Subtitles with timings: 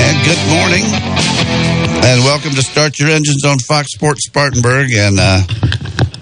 [0.00, 0.84] And good morning.
[2.04, 4.88] And welcome to Start Your Engines on Fox Sports Spartanburg.
[4.96, 5.42] And uh,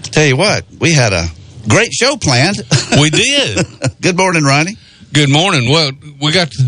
[0.03, 1.27] tell you what, we had a
[1.69, 2.57] great show planned.
[2.99, 3.65] We did.
[4.01, 4.75] good morning, Ronnie.
[5.13, 5.69] Good morning.
[5.69, 6.63] Well, we got to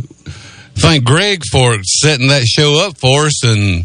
[0.75, 3.83] thank Greg for setting that show up for us, and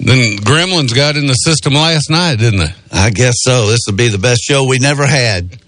[0.00, 2.72] then Gremlins got in the system last night, didn't they?
[2.92, 3.66] I guess so.
[3.66, 5.58] This will be the best show we never had.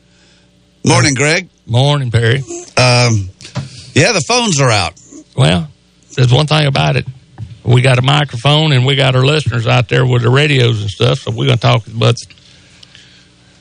[0.86, 1.50] Morning, Greg.
[1.66, 2.38] Morning, Perry.
[2.78, 3.28] Um,
[3.98, 4.94] yeah, the phones are out.
[5.36, 5.68] Well,
[6.14, 7.06] there's one thing about it.
[7.64, 10.90] We got a microphone and we got our listeners out there with the radios and
[10.90, 12.16] stuff, so we're going to talk as much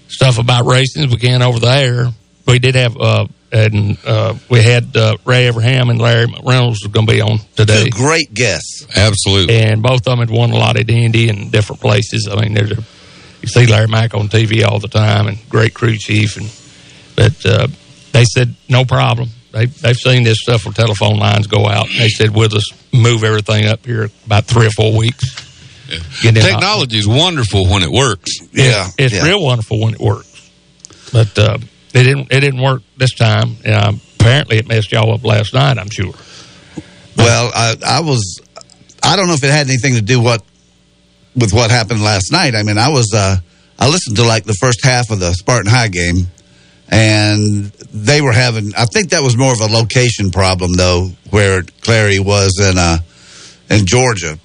[0.07, 2.07] stuff about racing as we can over the air.
[2.47, 6.91] We did have, uh, and uh, we had uh, Ray Evernham and Larry Reynolds was
[6.91, 7.85] going to be on today.
[7.85, 8.87] Two great guests.
[8.95, 9.55] Absolutely.
[9.59, 12.29] And both of them had won a lot of Indy in different places.
[12.31, 12.81] I mean, there's a,
[13.41, 16.37] you see Larry Mack on TV all the time and great crew chief.
[16.37, 16.49] And
[17.17, 17.67] But uh,
[18.13, 19.29] they said, no problem.
[19.51, 21.87] They, they've seen this stuff where telephone lines go out.
[21.97, 25.45] They said, with us, move everything up here about three or four weeks.
[26.21, 26.49] Get it out.
[26.49, 28.31] Technology is wonderful when it works.
[28.51, 28.89] Yeah.
[28.97, 29.23] It's yeah.
[29.23, 30.51] real wonderful when it works.
[31.11, 31.57] But uh,
[31.93, 33.55] it didn't it didn't work this time.
[33.65, 36.13] Um, apparently, it messed y'all up last night, I'm sure.
[37.15, 38.41] Well, I, I was.
[39.01, 40.43] I don't know if it had anything to do what
[41.35, 42.55] with what happened last night.
[42.55, 43.13] I mean, I was.
[43.13, 43.37] Uh,
[43.79, 46.27] I listened to like the first half of the Spartan High game,
[46.89, 48.71] and they were having.
[48.77, 52.97] I think that was more of a location problem though, where Clary was in uh,
[53.69, 54.37] in Georgia,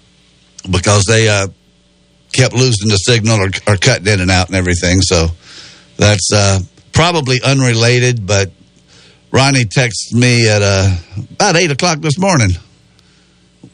[0.71, 1.49] because they uh,
[2.33, 5.01] kept losing the signal or, or cutting in and out and everything.
[5.03, 5.29] So
[5.97, 6.61] that's uh,
[6.93, 8.51] probably unrelated, but.
[9.35, 10.95] Ronnie texted me at uh,
[11.37, 12.51] about eight o'clock this morning.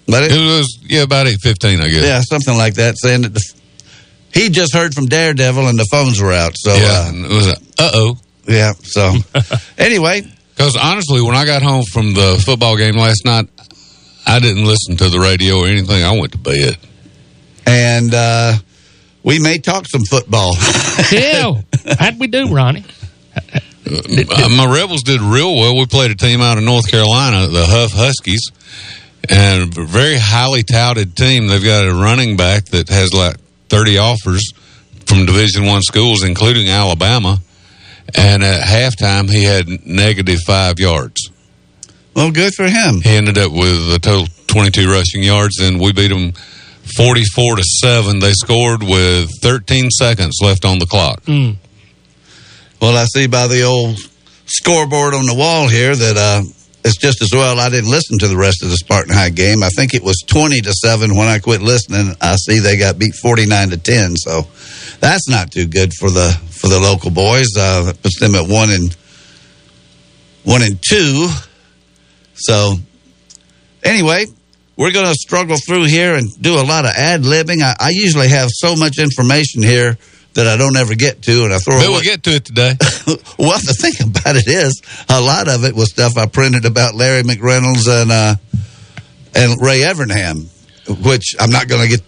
[0.06, 2.02] But it, It was, yeah, about 8.15, I guess.
[2.04, 3.42] yeah, something like that, saying that the,
[4.32, 6.52] he just heard from Daredevil and the phones were out.
[6.54, 7.46] So, Yeah, uh, it was,
[7.76, 8.16] uh-oh.
[8.48, 8.72] Yeah.
[8.82, 9.14] So,
[9.78, 10.22] anyway,
[10.56, 13.48] Because honestly, when I got home from the football game last night,
[14.26, 16.02] I didn't listen to the radio or anything.
[16.02, 16.76] I went to bed.
[17.66, 18.54] and uh,
[19.22, 20.54] we may talk some football.
[21.12, 21.62] Yeah.
[21.98, 22.84] How'd we do, Ronnie?
[23.86, 25.76] Uh, my Rebels did real well.
[25.78, 28.50] We played a team out of North Carolina, the Huff Huskies,
[29.30, 31.46] and a very highly touted team.
[31.46, 33.36] They've got a running back that has like
[33.70, 34.52] 30 offers
[35.06, 37.38] from Division One schools, including Alabama.
[38.16, 41.30] And at halftime, he had negative five yards.
[42.14, 43.00] well, good for him.
[43.02, 46.32] He ended up with a total 22 rushing yards, and we beat them
[46.96, 48.18] 44 to seven.
[48.18, 51.22] They scored with 13 seconds left on the clock.
[52.80, 53.98] Well, I see by the old
[54.46, 56.42] scoreboard on the wall here that uh,
[56.84, 59.62] it's just as well I didn't listen to the rest of the Spartan High game.
[59.62, 62.14] I think it was 20 to 7 when I quit listening.
[62.20, 64.16] I see they got beat 49 to 10.
[64.16, 64.46] So
[65.00, 67.48] that's not too good for the for the local boys.
[67.56, 68.94] Uh, that puts them at 1 and
[70.44, 71.28] 1 and 2.
[72.34, 72.74] So
[73.82, 74.26] anyway,
[74.76, 77.62] we're going to struggle through here and do a lot of ad libbing.
[77.62, 79.98] I, I usually have so much information here
[80.34, 82.74] that I don't ever get to, and I throw But we'll get to it today.
[83.38, 86.94] well, the thing about it is, a lot of it was stuff I printed about
[86.94, 88.36] Larry McReynolds and uh,
[89.34, 90.46] and Ray Evernham,
[91.04, 92.02] which I'm not going to get.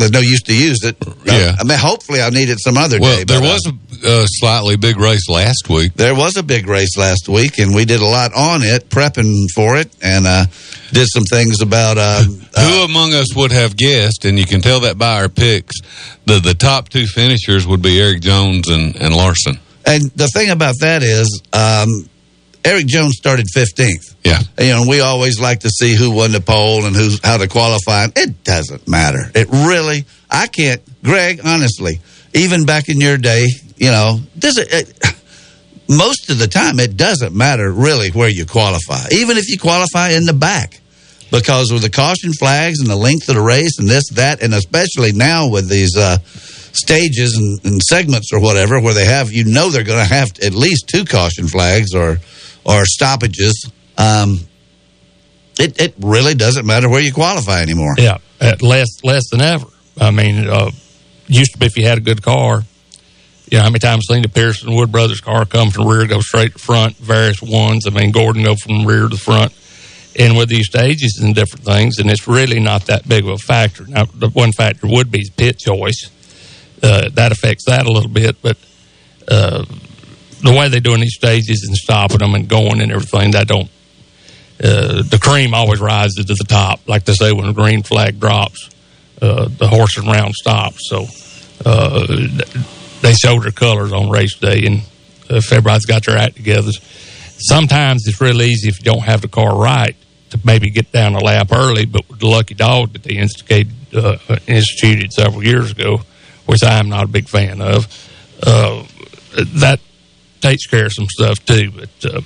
[0.00, 0.96] There's no use to use it.
[1.24, 1.54] Yeah.
[1.60, 3.24] I mean, hopefully, I'll need it some other Well, day.
[3.24, 3.72] there but, uh,
[4.02, 5.92] was a, slightly big race last week.
[5.94, 9.46] there was a big race last week, and we did a lot on it, prepping
[9.54, 10.46] for it, and uh,
[10.92, 11.98] did some things about.
[11.98, 15.76] Uh, Who among us would have guessed, and you can tell that by our picks,
[16.26, 19.58] that the top two finishers would be Erik Jones and, and Larson.
[19.86, 22.08] and the thing about that is, um,
[22.64, 24.14] Erik Jones started 15th.
[24.24, 24.40] Yeah.
[24.58, 27.48] you know, we always like to see who won the pole and who's how to
[27.48, 28.06] qualify.
[28.14, 29.30] It doesn't matter.
[29.34, 31.40] It really, I can't, Greg.
[31.44, 32.00] Honestly,
[32.34, 33.46] even back in your day,
[33.76, 35.16] you know, does it, it?
[35.88, 40.10] Most of the time, it doesn't matter really where you qualify, even if you qualify
[40.10, 40.80] in the back,
[41.32, 44.54] because with the caution flags and the length of the race and this, that, and
[44.54, 46.18] especially now with these uh,
[46.72, 50.28] stages and, and segments or whatever, where they have, you know, they're going to have
[50.44, 52.18] at least two caution flags or
[52.64, 53.70] or stoppages.
[53.98, 54.40] Um,
[55.58, 57.94] it, it really doesn't matter where you qualify anymore.
[57.98, 58.18] Yeah,
[58.62, 59.66] less less than ever.
[60.00, 60.70] I mean, uh,
[61.26, 62.62] used to be if you had a good car,
[63.50, 66.06] You know, how many times seen the Pearson Wood Brothers car come from the rear,
[66.06, 67.86] go straight to front, various ones.
[67.86, 69.52] I mean, Gordon go from rear to front.
[70.18, 73.38] And with these stages and different things, and it's really not that big of a
[73.38, 73.86] factor.
[73.86, 76.10] Now, the one factor would be pit choice.
[76.82, 78.56] Uh, that affects that a little bit, but
[79.28, 79.64] uh,
[80.42, 83.70] the way they're doing these stages and stopping them and going and everything, that don't.
[84.62, 88.20] Uh, the cream always rises to the top, like they say when the green flag
[88.20, 88.68] drops,
[89.22, 90.88] uh, the horse and round stops.
[90.88, 91.06] So
[91.64, 92.06] uh,
[93.00, 94.82] they show their colors on race day, and
[95.30, 96.72] if everybody's got their act together,
[97.38, 99.96] sometimes it's real easy if you don't have the car right
[100.30, 101.86] to maybe get down a lap early.
[101.86, 106.02] But with the lucky dog that they instigated, uh, instituted several years ago,
[106.46, 107.86] which I'm not a big fan of,
[108.42, 108.84] uh,
[109.54, 109.80] that
[110.40, 111.70] takes care of some stuff too.
[111.70, 112.20] But uh,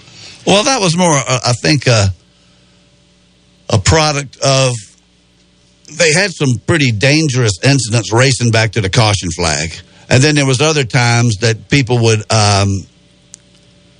[0.46, 2.08] Well, that was more, uh, I think, uh,
[3.70, 4.75] a product of.
[5.99, 9.70] They had some pretty dangerous incidents racing back to the caution flag,
[10.08, 12.69] and then there was other times that people would um,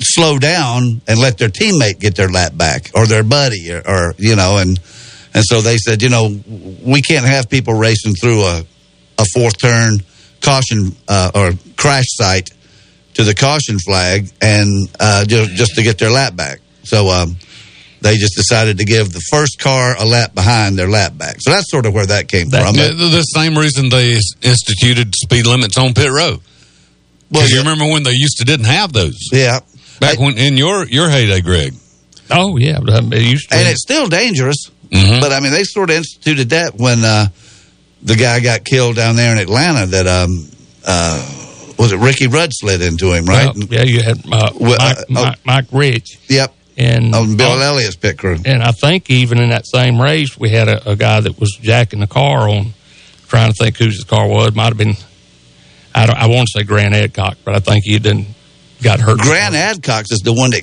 [0.01, 4.15] slow down and let their teammate get their lap back or their buddy, or, or
[4.17, 4.81] you know, and
[5.35, 6.35] and so they said, you know,
[6.83, 8.65] we can't have people racing through a
[9.19, 9.99] a fourth turn
[10.41, 12.51] caution uh, or crash site
[13.15, 16.61] to the caution flag and uh, just, just to get their lap back.
[16.83, 17.37] So um,
[18.01, 21.37] they just decided to give the first car a lap behind their lap back.
[21.41, 22.75] So that's sort of where that came That- from.
[22.77, 26.41] Yeah, the the same reason they instituted speed limits on pit road.
[27.31, 29.61] well, you yeah, remember when they used to didn't have those yeah.
[30.01, 31.73] back when in your your heyday, Greg.
[32.31, 33.57] oh yeah, but it used to.
[33.57, 34.71] and it's still dangerous.
[34.91, 35.21] Mhm.
[35.21, 37.29] But I mean, they sort of instituted that when uh,
[38.03, 39.87] the guy got killed down there in Atlanta.
[39.87, 40.47] That um,
[40.87, 41.44] uh,
[41.79, 43.55] was it Ricky Rudd slid into him, right?
[43.55, 47.53] Well, yeah, you had uh, Well, Mike, uh, Mike, Mike Rich Yep, and on Bill
[47.53, 48.39] oh, Elliott's pit crew.
[48.45, 51.57] and I think even in that same race, we had a, a guy that was
[51.61, 52.75] jacking the car on.
[53.27, 54.55] Trying to think whose his car was.
[54.55, 54.95] Might have been.
[55.95, 56.17] I don't.
[56.17, 58.29] I want to say Grant Adcock, but I think he didn't
[58.83, 59.19] got hurt.
[59.19, 60.63] Grant Adcox is the one that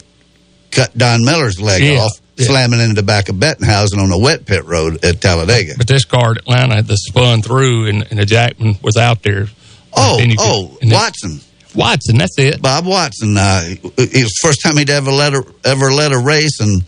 [0.70, 2.46] cut Don Miller's leg Yeah, off, yeah.
[2.46, 5.74] slamming into the back of Bettenhausen on the wet pit road at Talladega.
[5.78, 9.48] But this car at Atlanta, the spun through, and, and the jackman was out there.
[9.94, 11.40] Oh, And oh, and Watson,
[11.76, 12.18] Watson.
[12.18, 12.62] That's it.
[12.62, 13.36] Bob Watson.
[13.38, 13.84] Uh, it
[14.24, 16.82] was the first time he'd ever led a, ever led a race, and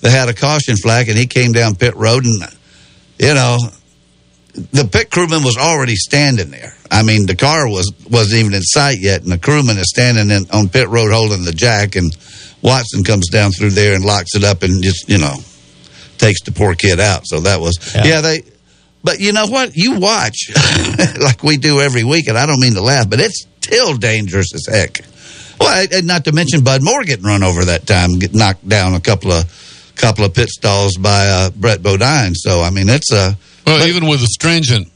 [0.00, 2.42] they had a caution flag, and he came down pit road, and
[3.18, 3.58] you know,
[4.72, 6.74] the pit crewman was already standing there.
[6.90, 10.30] I mean, the car was wasn't even in sight yet, and the crewman is standing
[10.30, 12.14] in, on pit road holding the jack, and
[12.62, 15.34] Watson comes down through there and locks it up, and just you know,
[16.18, 17.22] takes the poor kid out.
[17.26, 18.04] So that was Yeah.
[18.04, 18.42] yeah they.
[19.02, 19.72] But you know what?
[19.74, 20.50] You watch
[21.20, 24.54] like we do every week, and I don't mean to laugh, but it's still dangerous
[24.54, 25.00] as heck.
[25.58, 28.94] Well, and not to mention Bud Moore getting run over that time, get knocked down
[28.94, 32.34] a couple of couple of pit stalls by uh, Brett Bodine.
[32.34, 33.36] So I mean, it's a
[33.66, 34.88] Well, But- even with the stringent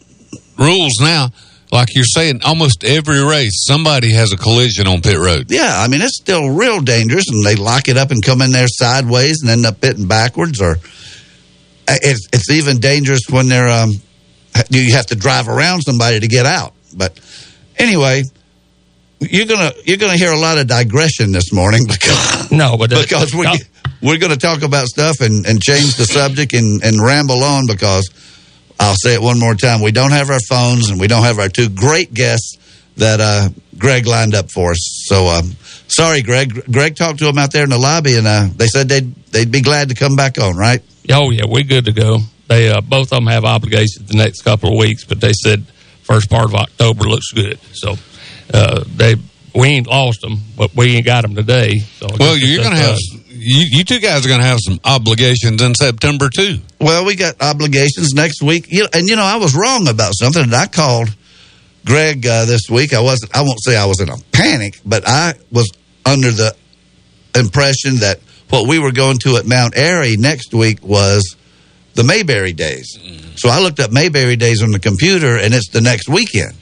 [0.59, 1.31] rules now,
[1.73, 5.47] like you're saying, almost every race somebody has a collision on pit road.
[5.51, 5.83] yeah.
[5.83, 8.69] I mean, it's still real dangerous, and they lock it up and come in there
[8.69, 10.79] sideways and end up pitting backwards, or uh,
[11.89, 13.91] it's it's even dangerous when they're um
[14.71, 16.75] you have to drive around somebody to get out.
[16.97, 17.19] But
[17.77, 18.25] anyway.
[19.21, 23.01] You're gonna you're gonna hear a lot of digression this morning because No, but uh,
[23.01, 23.55] because we no,
[24.05, 27.65] we're going to talk about stuff and, and change the subject and, and ramble on
[27.67, 28.11] because
[28.79, 29.81] I'll say it one more time.
[29.81, 32.59] We don't have our phones and we don't have our two great guests
[32.99, 33.49] that uh,
[33.79, 35.05] Greg lined up for us.
[35.07, 35.53] So um,
[35.89, 36.65] sorry, Greg.
[36.71, 39.51] Greg talked to them out there in the lobby and uh, they said they'd they'd
[39.51, 40.57] be glad to come back on.
[40.57, 40.83] Right?
[41.11, 42.19] Oh yeah, we're good to go.
[42.49, 45.65] They uh, both of them have obligations the next couple of weeks, but they said
[46.03, 47.59] first part of October looks good.
[47.73, 47.95] So
[48.53, 49.17] uh, they
[49.55, 51.79] we ain't lost them, but we ain't got them today.
[51.79, 53.15] So Well, you're going to have us.
[53.31, 56.59] you, you two guys are going to have some obligations in September too.
[56.81, 60.43] Well, we got obligations next week, you and you know I was wrong about something.
[60.43, 61.09] And I called
[61.85, 62.95] Greg uh, this week.
[62.95, 63.37] I wasn't.
[63.37, 65.71] I won't say I was in a panic, but I was
[66.07, 66.55] under the
[67.35, 71.37] impression that what we were going to at Mount Airy next week was
[71.95, 72.99] the Mayberry Days.
[73.37, 76.55] So I looked up Mayberry Days on the computer, and it's the next weekend.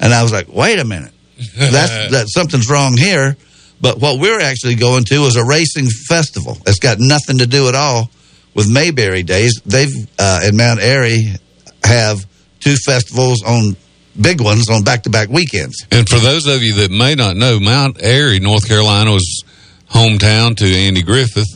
[0.00, 3.36] And I was like, wait a minute, that's that something's wrong here.
[3.80, 6.56] But what we're actually going to is a racing festival.
[6.66, 8.10] It's got nothing to do at all
[8.54, 9.60] with Mayberry Days.
[9.66, 11.34] They've uh, in Mount Airy
[11.82, 12.24] have
[12.60, 13.76] two festivals on
[14.20, 15.86] big ones on back to back weekends.
[15.90, 19.44] And for those of you that may not know, Mount Airy, North Carolina, was
[19.90, 21.48] hometown to Andy Griffith,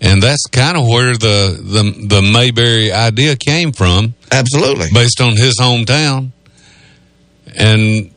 [0.00, 4.88] and that's kind of where the, the the Mayberry idea came from, Absolutely.
[4.92, 6.30] based on his hometown.
[7.56, 8.12] And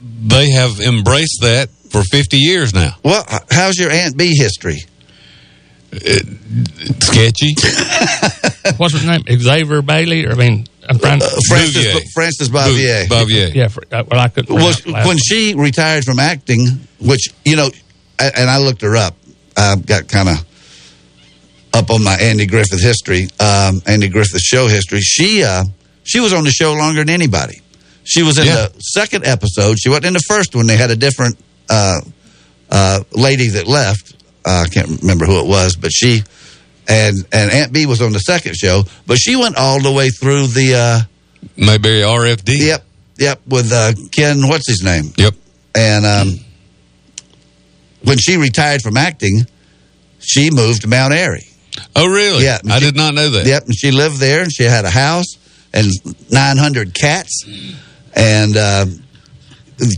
[0.00, 2.94] they have embraced that for 50 years now.
[3.02, 4.78] Well, how's your Aunt Bee history?
[5.92, 5.98] Uh,
[7.00, 7.54] sketchy.
[8.78, 9.22] What's his name?
[9.28, 10.24] Xavier Bailey.
[10.26, 11.22] Or, I mean, I'm.
[11.22, 12.00] Uh, Francis Bouvier.
[12.14, 13.06] Frances Bavier.
[13.08, 13.54] Bavier.
[13.54, 14.52] yeah, for, uh, well, I couldn't.
[14.54, 16.66] was pronounce the when she retired from acting,
[17.00, 17.68] which you know,
[18.18, 19.16] a- and I looked her up.
[19.56, 20.44] I got kind of
[21.72, 25.00] up on my Andy Griffith history, um, Andy Griffith show history.
[25.00, 25.64] She uh,
[26.04, 27.60] she was on the show longer than anybody.
[28.04, 28.68] She was in Yeah.
[28.68, 29.78] the second episode.
[29.78, 30.66] She wasn't in the first one.
[30.66, 32.00] They had a different uh,
[32.70, 34.16] uh, lady that left.
[34.44, 36.22] Uh, I can't remember who it was, but she
[36.88, 38.84] and and Aunt Bee was on the second show.
[39.06, 40.74] But she went all the way through the.
[40.74, 41.00] Uh,
[41.56, 42.58] Mayberry RFD.
[42.58, 42.84] yep,
[43.18, 44.46] yep, with uh, Ken.
[44.46, 45.12] What's his name?
[45.16, 45.34] Yep.
[45.74, 46.40] And um,
[48.02, 49.46] when she retired from acting,
[50.18, 51.46] she moved to Mount Airy.
[51.96, 52.44] Oh, really?
[52.44, 52.58] Yeah.
[52.68, 53.46] I did not know that.
[53.46, 55.36] Yep, and she lived there, and she had a house
[55.72, 55.90] and
[56.30, 57.44] 900 cats,
[58.14, 59.02] and um,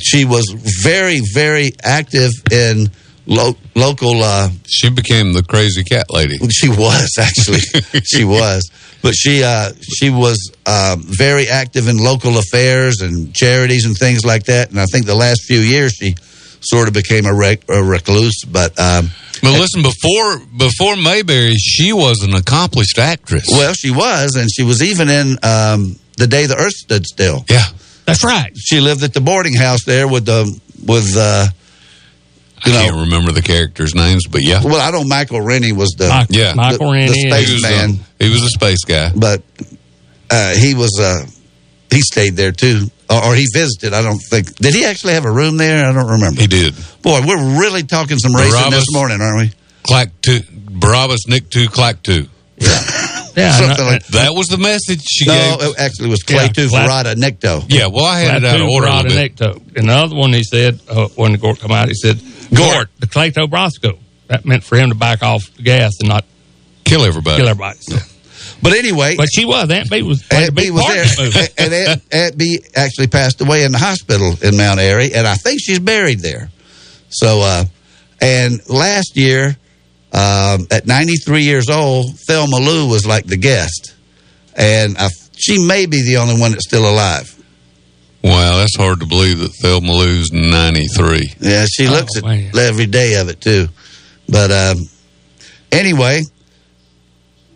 [0.01, 2.91] she was very, very active in
[3.26, 4.23] lo- local.
[4.23, 6.38] Uh, She became the crazy cat lady.
[6.50, 7.61] she was actually,
[8.05, 8.71] she was,
[9.02, 14.25] but she uh, she was um, very active in local affairs and charities and things
[14.25, 14.71] like that.
[14.71, 16.14] And I think the last few years she
[16.61, 18.79] sort of became a, rec- a recluse, but.
[18.79, 19.11] Um,
[19.43, 23.47] But listen, before before Mayberry, she was an accomplished actress.
[23.50, 27.45] Well, she was, and she was even in um, the day the Earth stood still.
[27.50, 27.67] yeah.
[28.07, 28.52] That's right.
[28.57, 30.43] She lived at the boarding house there with the
[30.87, 31.17] with.
[31.17, 31.50] Uh, I
[32.66, 34.62] You know- can't remember the characters' names, but yeah.
[34.62, 36.54] well, I know Michael Rennie was the, Mike, Yeah.
[36.54, 37.31] Michael The- the Rennie.
[37.31, 37.85] space- He was, man.
[37.90, 39.11] um, he was a space guy.
[39.14, 39.42] but
[40.31, 41.26] uh, he was uh,
[41.90, 43.92] he stayed there too, or, or he visited.
[43.92, 45.85] I don't think did he actually have a room there?
[45.87, 46.40] I don't remember.
[46.40, 46.75] He did.
[47.02, 48.78] Boy, we're really talking some racing Barabbas.
[48.87, 49.52] this morning, aren't we?
[49.83, 52.28] Clack two, Barabbas, Nick two, Klaatu.
[52.57, 52.69] yeah,
[53.37, 55.69] Yeah, Something no, like That was the message she No, gave.
[55.71, 57.64] it actually was Clay Yeah, Two Clay- Verada Nicto.
[57.69, 59.37] yeah, well, I had it out of order a little bit.
[59.37, 59.76] Necto.
[59.76, 62.21] And the other one he said, uh, when the Gort come out, he said,
[62.54, 63.99] Gort, the Clayto Brosco.
[64.28, 66.25] That meant for him to back off the gas and not
[66.85, 67.37] Kill everybody.
[67.38, 67.78] kill everybody.
[67.80, 67.97] So,
[68.62, 69.71] But anyway, but she was.
[69.71, 71.52] Aunt Bee was Aunt Bee was there, in the movie.
[71.59, 75.35] and Aunt, Aunt Bee actually passed away in the hospital in Mount Airy, and I
[75.35, 76.50] think she's buried there.
[77.09, 77.64] So, uh,
[78.21, 79.56] and last year,
[80.12, 83.94] um, at 93 years old, Thelma Lou was like the guest,
[84.54, 87.35] and I, she may be the only one that's still alive.
[88.25, 91.33] Wow, that's hard to believe that Thelma Lou's 93.
[91.41, 92.57] Yeah, she Oh, looks at man.
[92.57, 93.67] every day of it too.
[94.29, 94.79] But um,
[95.73, 96.21] anyway,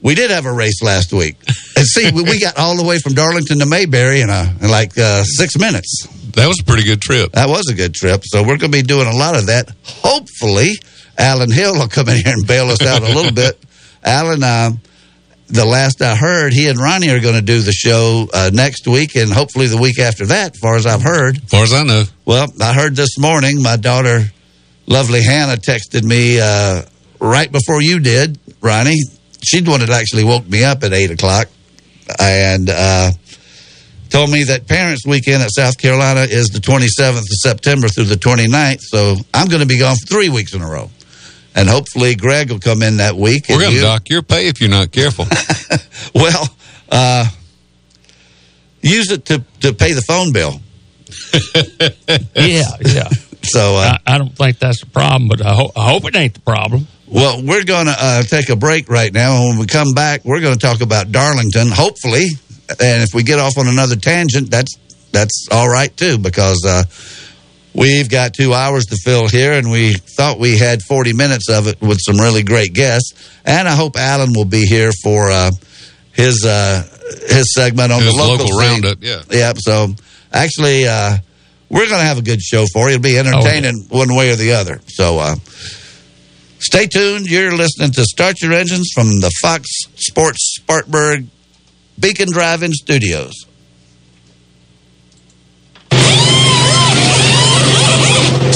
[0.02, 1.36] we did have a race last week,
[1.76, 4.68] and see, we, we got all the way from Darlington to Mayberry in, a, in
[4.70, 6.06] like uh, six minutes.
[6.32, 7.32] That was a pretty good trip.
[7.32, 8.22] That was a good trip.
[8.24, 9.70] So we're going to be doing a lot of that.
[9.84, 10.72] Hopefully,
[11.16, 13.58] Alan Hill will come in here and bail us out a little bit.
[14.04, 14.70] Alan, uh,
[15.48, 18.86] the last I heard, he and Ronnie are going to do the show uh, next
[18.86, 21.36] week and hopefully the week after that, as far as I've heard.
[21.36, 22.04] As far as I know.
[22.24, 24.24] Well, I heard this morning my daughter,
[24.86, 26.82] lovely Hannah, texted me uh,
[27.20, 29.02] right before you did, Ronnie.
[29.44, 31.48] She's the one that actually woke me up at 8 o'clock
[32.18, 33.12] and uh,
[34.10, 38.16] told me that Parents Weekend at South Carolina is the 27th of September through the
[38.16, 38.80] 29th.
[38.80, 40.90] So I'm going to be gone for three weeks in a row.
[41.56, 43.46] And hopefully Greg will come in that week.
[43.48, 45.24] We're and going to you- dock your pay if you're not careful.
[46.14, 46.48] Well,
[46.90, 47.28] uh,
[48.80, 50.60] use it to, to pay the phone bill.
[52.36, 53.08] yeah, yeah.
[53.42, 56.16] So uh, I, I don't think that's a problem, but I, ho- I hope it
[56.16, 56.86] ain't the problem.
[57.06, 59.36] Well, we're going to uh, take a break right now.
[59.36, 62.26] And when we come back, we're going to talk about Darlington, hopefully.
[62.68, 64.74] And if we get off on another tangent, that's
[65.12, 66.82] that's all right too, because uh,
[67.76, 71.66] we've got two hours to fill here, and we thought we had 40 minutes of
[71.66, 73.12] it with some really great guests.
[73.44, 75.50] And I hope Alan will be here for uh,
[76.12, 76.82] his uh,
[77.28, 79.22] his segment on His the local, local roundup, yeah.
[79.30, 79.58] Yep.
[79.60, 79.88] So
[80.32, 81.18] actually, uh,
[81.68, 82.96] we're going to have a good show for you.
[82.96, 84.80] It'll be entertaining one way or the other.
[84.88, 85.18] So.
[85.18, 85.36] Uh,
[86.58, 87.30] Stay tuned.
[87.30, 91.26] You're listening to Start Your Engines from the Fox Sports Spartanburg
[92.00, 93.45] Beacon Drive-In Studios.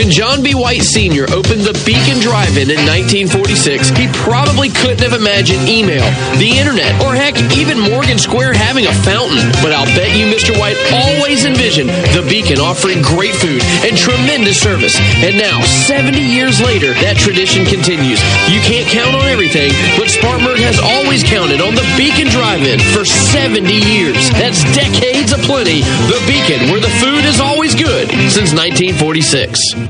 [0.00, 0.56] When John B.
[0.56, 1.28] White Sr.
[1.28, 6.08] opened the Beacon Drive-In in 1946, he probably couldn't have imagined email,
[6.40, 9.44] the internet, or heck, even Morgan Square having a fountain.
[9.60, 10.56] But I'll bet you Mr.
[10.56, 14.96] White always envisioned the Beacon offering great food and tremendous service.
[15.20, 18.24] And now, 70 years later, that tradition continues.
[18.48, 19.68] You can't count on everything,
[20.00, 24.32] but Spartanburg has always counted on the Beacon Drive-In for 70 years.
[24.32, 25.84] That's decades aplenty.
[26.08, 29.89] The Beacon, where the food is always good since 1946.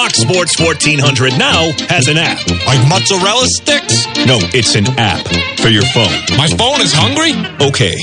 [0.00, 2.38] Fox Sports 1400 now has an app.
[2.64, 4.06] Like mozzarella sticks?
[4.24, 5.26] No, it's an app
[5.60, 6.38] for your phone.
[6.38, 7.34] My phone is hungry?
[7.60, 7.96] Okay.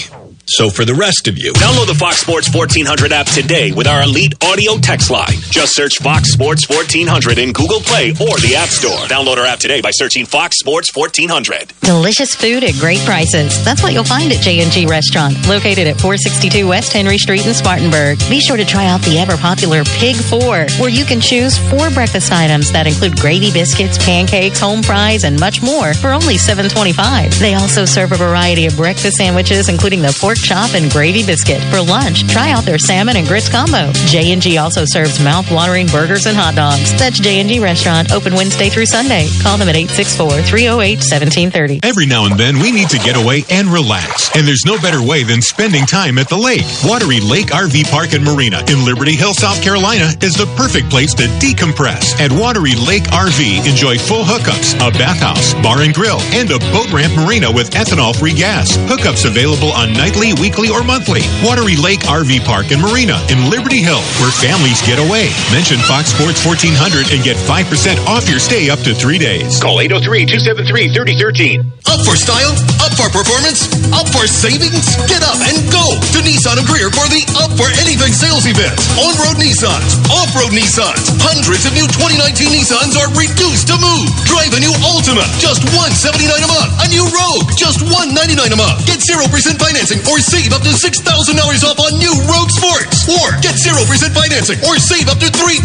[0.50, 4.04] So for the rest of you, download the Fox Sports 1400 app today with our
[4.04, 5.36] elite audio text line.
[5.52, 8.96] Just search Fox Sports 1400 in Google Play or the App Store.
[9.12, 11.74] Download our app today by searching Fox Sports 1400.
[11.82, 13.60] Delicious food at great prices.
[13.66, 18.18] That's what you'll find at J&G Restaurant, located at 462 West Henry Street in Spartanburg.
[18.32, 21.92] Be sure to try out the ever popular Pig 4, where you can choose four
[21.92, 27.36] breakfast items that include gravy biscuits, pancakes, home fries, and much more for only $7.25.
[27.40, 31.62] They also serve a variety of breakfast sandwiches, including the pork chop and gravy biscuit.
[31.72, 33.92] For lunch, try out their salmon and grits combo.
[34.08, 36.98] J&G also serves mouth-watering burgers and hot dogs.
[36.98, 39.28] That's J&G Restaurant, open Wednesday through Sunday.
[39.42, 41.80] Call them at 864-308-1730.
[41.84, 44.36] Every now and then, we need to get away and relax.
[44.36, 46.66] And there's no better way than spending time at the lake.
[46.84, 51.14] Wateree Lake RV Park and Marina in Liberty Hill, South Carolina is the perfect place
[51.16, 52.20] to decompress.
[52.20, 56.92] At Wateree Lake RV, enjoy full hookups, a bathhouse, bar and grill, and a boat
[56.92, 58.78] ramp marina with ethanol-free gas.
[58.90, 61.22] Hookups available on nightly, weekly, or monthly.
[61.46, 65.32] Wateree Lake RV Park and Marina in Liberty Hill, where families get away.
[65.52, 67.64] Mention Fox Sports 1400 and get 5%
[68.08, 69.60] off your stay up to three days.
[69.62, 71.64] Call 803-273-3013.
[71.88, 72.52] Up for style?
[72.84, 73.68] Up for performance?
[73.96, 74.96] Up for savings?
[75.08, 78.76] Get up and go to Nissan of Greer for the Up for Anything sales event.
[79.00, 84.08] On-road Nissans, off-road Nissans, hundreds of new 2019 Nissans are reduced to move.
[84.28, 86.72] Drive a new Altima, just 179 a month.
[86.84, 88.84] A new Rogue, just 199 a month.
[88.84, 89.24] Get 0%
[89.56, 93.08] financing or save up to $6,000 off on new Rogue Sports.
[93.08, 93.78] Or get 0%
[94.14, 95.64] financing or save up to $3,000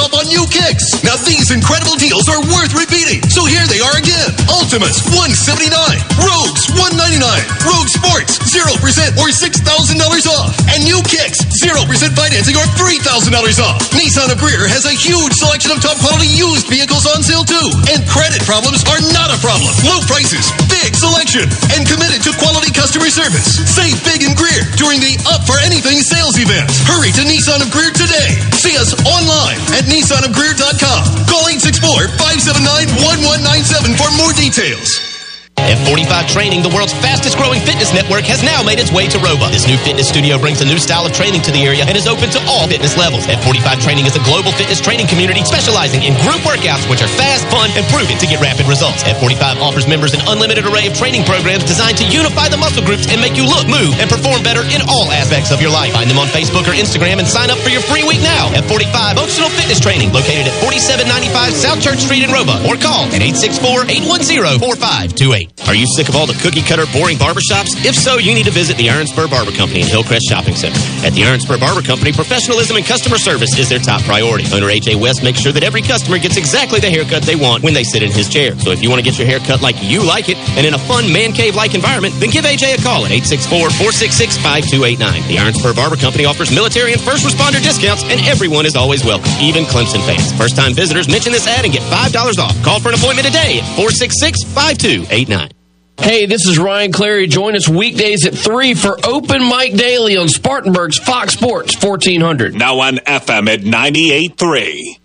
[0.00, 0.84] off on new kicks.
[1.04, 3.22] Now these incredible deals are worth repeating.
[3.30, 4.30] So here they are again.
[4.48, 5.72] Altimas, 179.
[6.20, 7.22] Rogues, 199.
[7.66, 9.62] Rogue Sports, 0% or $6,000
[10.36, 10.52] off.
[10.72, 11.82] And new kicks, 0%
[12.16, 13.02] financing or $3,000
[13.62, 13.80] off.
[13.92, 17.68] Nissan of Greer has a huge selection of top quality used vehicles on sale too.
[17.92, 19.70] And credit problems are not a problem.
[19.86, 23.60] Low prices, big selection, and committed to quality customer service.
[23.82, 26.70] Save big in Greer during the Up for Anything sales event.
[26.86, 28.38] Hurry to Nissan of Greer today.
[28.54, 31.26] See us online at nissanofgreer.com.
[31.26, 35.01] Call 864-579-1197 for more details.
[35.62, 39.50] F45 Training, the world's fastest growing fitness network, has now made its way to Roba.
[39.52, 42.10] This new fitness studio brings a new style of training to the area and is
[42.10, 43.26] open to all fitness levels.
[43.30, 47.46] F45 Training is a global fitness training community specializing in group workouts, which are fast,
[47.52, 49.04] fun, and proven to get rapid results.
[49.04, 53.06] F45 offers members an unlimited array of training programs designed to unify the muscle groups
[53.06, 55.92] and make you look, move, and perform better in all aspects of your life.
[55.92, 58.50] Find them on Facebook or Instagram and sign up for your free week now.
[58.56, 63.20] F45 Functional Fitness Training, located at 4795 South Church Street in Roba, or call at
[63.20, 65.51] 864 810 4528.
[65.68, 67.76] Are you sick of all the cookie cutter, boring barbershops?
[67.84, 70.76] If so, you need to visit the Iron Spur Barber Company in Hillcrest Shopping Center.
[71.00, 74.44] At the Iron Spur Barber Company, professionalism and customer service is their top priority.
[74.52, 77.72] Owner AJ West makes sure that every customer gets exactly the haircut they want when
[77.72, 78.52] they sit in his chair.
[78.58, 80.74] So if you want to get your hair cut like you like it and in
[80.74, 85.28] a fun man cave like environment, then give AJ a call at 864 466 5289.
[85.28, 89.04] The Iron Spur Barber Company offers military and first responder discounts, and everyone is always
[89.04, 90.32] welcome, even Clemson fans.
[90.36, 92.52] First time visitors mention this ad and get $5 off.
[92.60, 95.41] Call for an appointment today at 466 5289.
[95.98, 97.26] Hey, this is Ryan Clary.
[97.26, 102.54] Join us weekdays at 3 for Open Mic Daily on Spartanburg's Fox Sports 1400.
[102.54, 104.98] Now on FM at 98.3.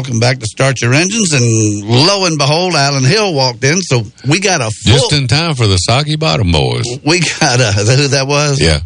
[0.00, 1.30] welcome back to Start Your Engines.
[1.34, 1.44] And
[1.84, 3.82] lo and behold, Alan Hill walked in.
[3.82, 4.94] So we got a full.
[4.94, 6.84] Just in time for the Soggy Bottom Boys.
[7.04, 7.68] we got a.
[7.80, 8.58] Is that who that was?
[8.58, 8.80] Yeah.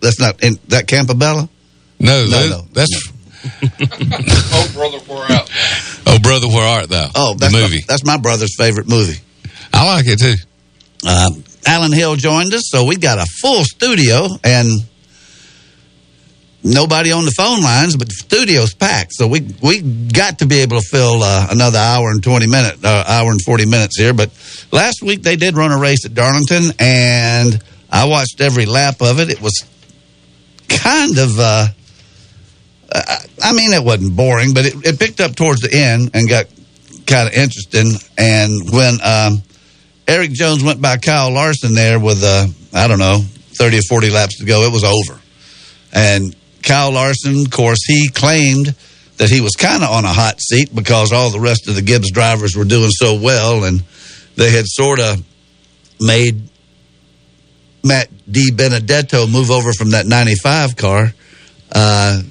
[0.00, 0.42] That's not.
[0.42, 1.50] In, that Campabella?
[2.00, 3.12] No, No, that- no, that's.
[3.70, 5.50] Oh, brother, where out?
[6.06, 7.08] Oh, brother, where art thou?
[7.14, 7.76] Oh, the movie.
[7.76, 9.20] My, that's my brother's favorite movie.
[9.72, 10.34] I like it too.
[11.08, 14.80] Um, Alan Hill joined us, so we got a full studio and
[16.62, 19.14] nobody on the phone lines, but the studio's packed.
[19.14, 22.84] So we we got to be able to fill uh, another hour and twenty minute,
[22.84, 24.12] uh, hour and forty minutes here.
[24.12, 24.30] But
[24.72, 29.20] last week they did run a race at Darlington, and I watched every lap of
[29.20, 29.30] it.
[29.30, 29.64] It was
[30.68, 31.38] kind of.
[31.38, 31.66] Uh,
[32.90, 36.46] I, mean, it wasn't boring, but it, it picked up towards the end and got
[37.06, 37.92] kind of interesting.
[38.16, 39.42] And when um,
[40.06, 44.10] Erik Jones went by Kyle Larson there with, uh, I don't know, 30 or 40
[44.10, 45.20] laps to go, it was over.
[45.92, 48.74] And Kyle Larson, of course, he claimed
[49.16, 51.82] that he was kind of on a hot seat because all the rest of the
[51.82, 53.82] Gibbs drivers were doing so well and
[54.36, 55.24] they had sort of
[56.00, 56.48] made
[57.82, 61.12] Matt DiBenedetto move over from that 95 car
[61.72, 62.22] uh,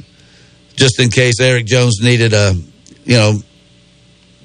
[0.75, 2.55] just in case Erik Jones needed a,
[3.03, 3.33] you know,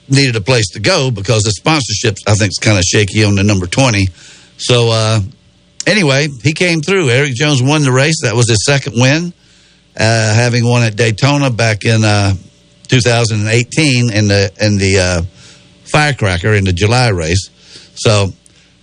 [0.08, 3.34] needed a place to go because the sponsorships I think is kind of shaky on
[3.34, 4.06] the number 20.
[4.56, 5.20] So uh,
[5.86, 7.10] anyway, he came through.
[7.10, 8.22] Erik Jones won the race.
[8.22, 9.32] That was his second win,
[9.96, 12.34] uh, having won at Daytona back in uh,
[12.88, 15.22] 2018 in the in the uh,
[15.84, 17.50] Firecracker in the July race.
[17.94, 18.32] So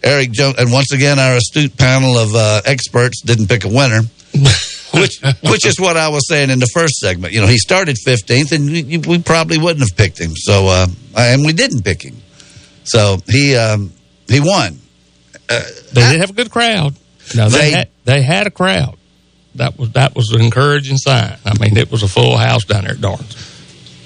[0.04, 4.02] Erik Jones, and once again, our astute panel of uh, experts didn't pick a winner.
[4.94, 7.34] which which is what I was saying in the first segment.
[7.34, 10.32] You know, he started 15th, and we, we probably wouldn't have picked him.
[10.36, 12.16] So, uh, and we didn't pick him.
[12.84, 13.92] So he um,
[14.28, 14.80] he won.
[15.50, 16.96] Uh, they did have a good crowd.
[17.36, 18.98] No, they they had, they had a crowd.
[19.56, 21.38] That was that was an encouraging sign.
[21.46, 23.40] I mean, it was a full house down there at Darlington.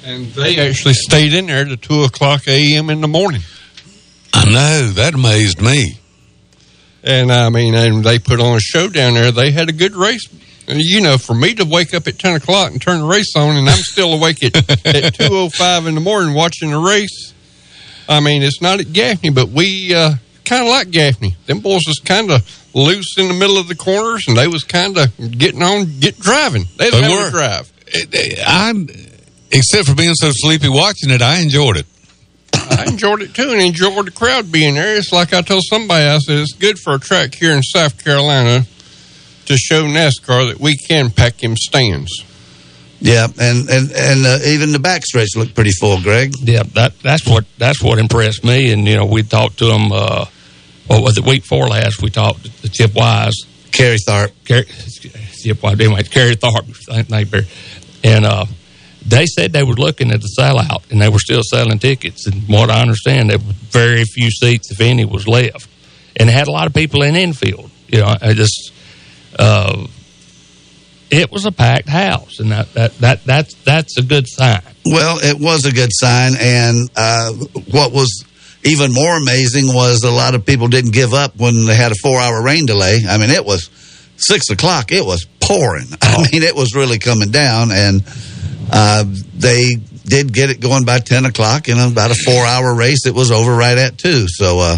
[0.05, 2.89] And they actually stayed in there to two o'clock a.m.
[2.89, 3.41] in the morning.
[4.33, 5.99] I know that amazed me.
[7.03, 9.31] And I mean, and they put on a show down there.
[9.31, 10.27] They had a good race
[10.67, 13.57] you know, for me to wake up at 10 o'clock and turn the race on
[13.57, 17.33] and I'm still awake at, at 2.05 in the morning watching the race,
[18.07, 20.13] I mean, it's not at Gaffney, but we uh,
[20.45, 21.35] kind of like Gaffney.
[21.45, 24.63] Them boys was kind of loose in the middle of the corners and they was
[24.63, 26.65] kind of getting on, get driving.
[26.77, 27.29] They, they were.
[27.29, 27.71] drive.
[27.95, 28.73] I,
[29.51, 31.85] except for being so sleepy watching it, I enjoyed it.
[32.53, 34.95] I enjoyed it too and enjoyed the crowd being there.
[34.95, 38.03] It's like I told somebody, I said, it's good for a track here in South
[38.03, 38.65] Carolina
[39.45, 42.23] to show NASCAR that we can pack him stands.
[42.99, 46.35] Yeah, and and and uh, even the backstretch looked pretty full, Greg.
[46.39, 48.71] Yeah, that that's what that's what impressed me.
[48.71, 49.91] And you know, we talked to him.
[49.91, 50.25] Uh,
[50.87, 51.25] what was it?
[51.25, 53.31] Week four last, we talked to Chip Wile,
[53.71, 54.65] Kerry Tharp, Kerry,
[55.41, 56.63] Chip Wile, anyway, Kerry Tharp,
[58.03, 58.45] and uh,
[59.05, 62.27] they said they were looking at the sellout, and they were still selling tickets.
[62.27, 65.67] And what I understand, there were very few seats, if any, was left,
[66.15, 67.69] and it had a lot of people in infield.
[67.87, 68.71] You know, I just
[69.37, 69.87] uh,
[71.09, 74.61] it was a packed house, and that, that that that's that's a good sign.
[74.85, 77.33] Well, it was a good sign, and uh,
[77.71, 78.25] what was
[78.65, 81.95] even more amazing was a lot of people didn't give up when they had a
[81.95, 82.99] four-hour rain delay.
[83.07, 83.69] I mean, it was
[84.17, 85.87] six o'clock; it was pouring.
[86.01, 86.25] I oh.
[86.31, 88.03] mean, it was really coming down, and
[88.71, 89.03] uh,
[89.35, 89.69] they
[90.05, 91.67] did get it going by ten o'clock.
[91.67, 94.25] In about a four-hour race, it was over right at two.
[94.27, 94.77] So, uh,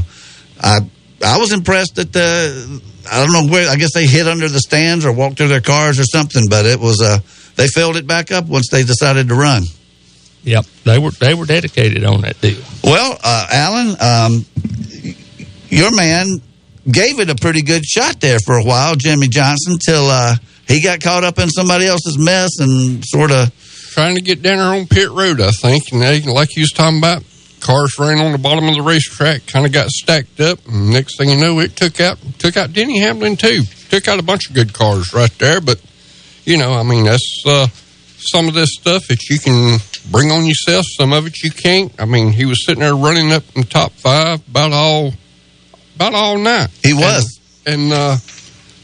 [0.62, 0.80] I
[1.24, 3.69] I was impressed that the I don't know where.
[3.69, 6.45] I guess they hid under the stands or walked to their cars or something.
[6.50, 7.19] But it was uh,
[7.56, 9.63] they filled it back up once they decided to run.
[10.45, 12.62] Yep, they were they were dedicated on that deal.
[12.84, 14.45] Well, uh, Alan, um,
[15.69, 16.39] your man
[16.89, 20.36] gave it a pretty good shot there for a while, Jimmie Johnson, till uh,
[20.67, 23.51] he got caught up in somebody else's mess and sort of
[23.91, 25.41] trying to get down there on pit road.
[25.41, 27.23] I think, and they, like you was talking about,
[27.60, 30.60] cars ran on the bottom of the racetrack, kind of got stacked up.
[30.67, 33.63] And next thing you know, it took out took out Denny Hamlin too.
[33.89, 35.60] Took out a bunch of good cars right there.
[35.60, 35.81] But
[36.43, 37.67] you know, I mean, that's uh,
[38.17, 39.79] some of this stuff that you can
[40.11, 40.85] bring on yourself.
[40.97, 41.93] Some of it you can't.
[41.99, 45.13] I mean, he was sitting there running up in top five about all
[45.95, 46.69] about all night.
[46.83, 48.17] He was, and, and uh,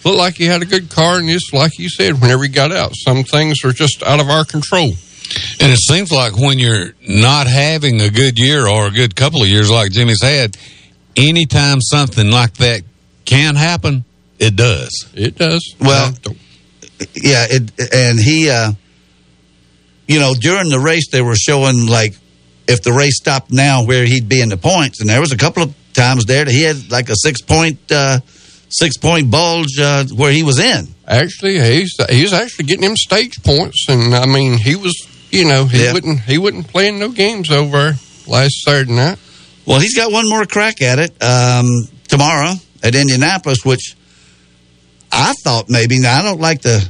[0.06, 1.20] looked like he had a good car.
[1.20, 4.30] And just like you said, whenever he got out, some things are just out of
[4.30, 4.92] our control.
[5.62, 9.42] And it seems like when you're not having a good year or a good couple
[9.42, 10.58] of years like Jimmy's had,
[11.16, 12.82] anytime something like that
[13.26, 14.04] can happen,
[14.40, 15.08] it does.
[15.14, 15.76] It does.
[15.80, 16.14] Well,
[17.14, 18.74] yeah, it, and he, uh,
[20.12, 22.16] you know, during the race, they were showing like
[22.68, 25.38] if the race stopped now, where he'd be in the points, and there was a
[25.38, 28.20] couple of times there that he had like a six point, uh,
[28.70, 30.88] six point bulge uh, where he was in.
[31.08, 34.94] Actually, he's he's actually getting him stage points, and I mean, he was
[35.32, 35.94] you know, he yeah.
[35.94, 37.96] wouldn't he wouldn't play no games over
[38.28, 39.18] last Saturday night.
[39.66, 41.68] Well, he's got one more crack at it um,
[42.08, 43.96] tomorrow at Indianapolis, which
[45.12, 46.00] I thought maybe.
[46.00, 46.82] Now I don't like to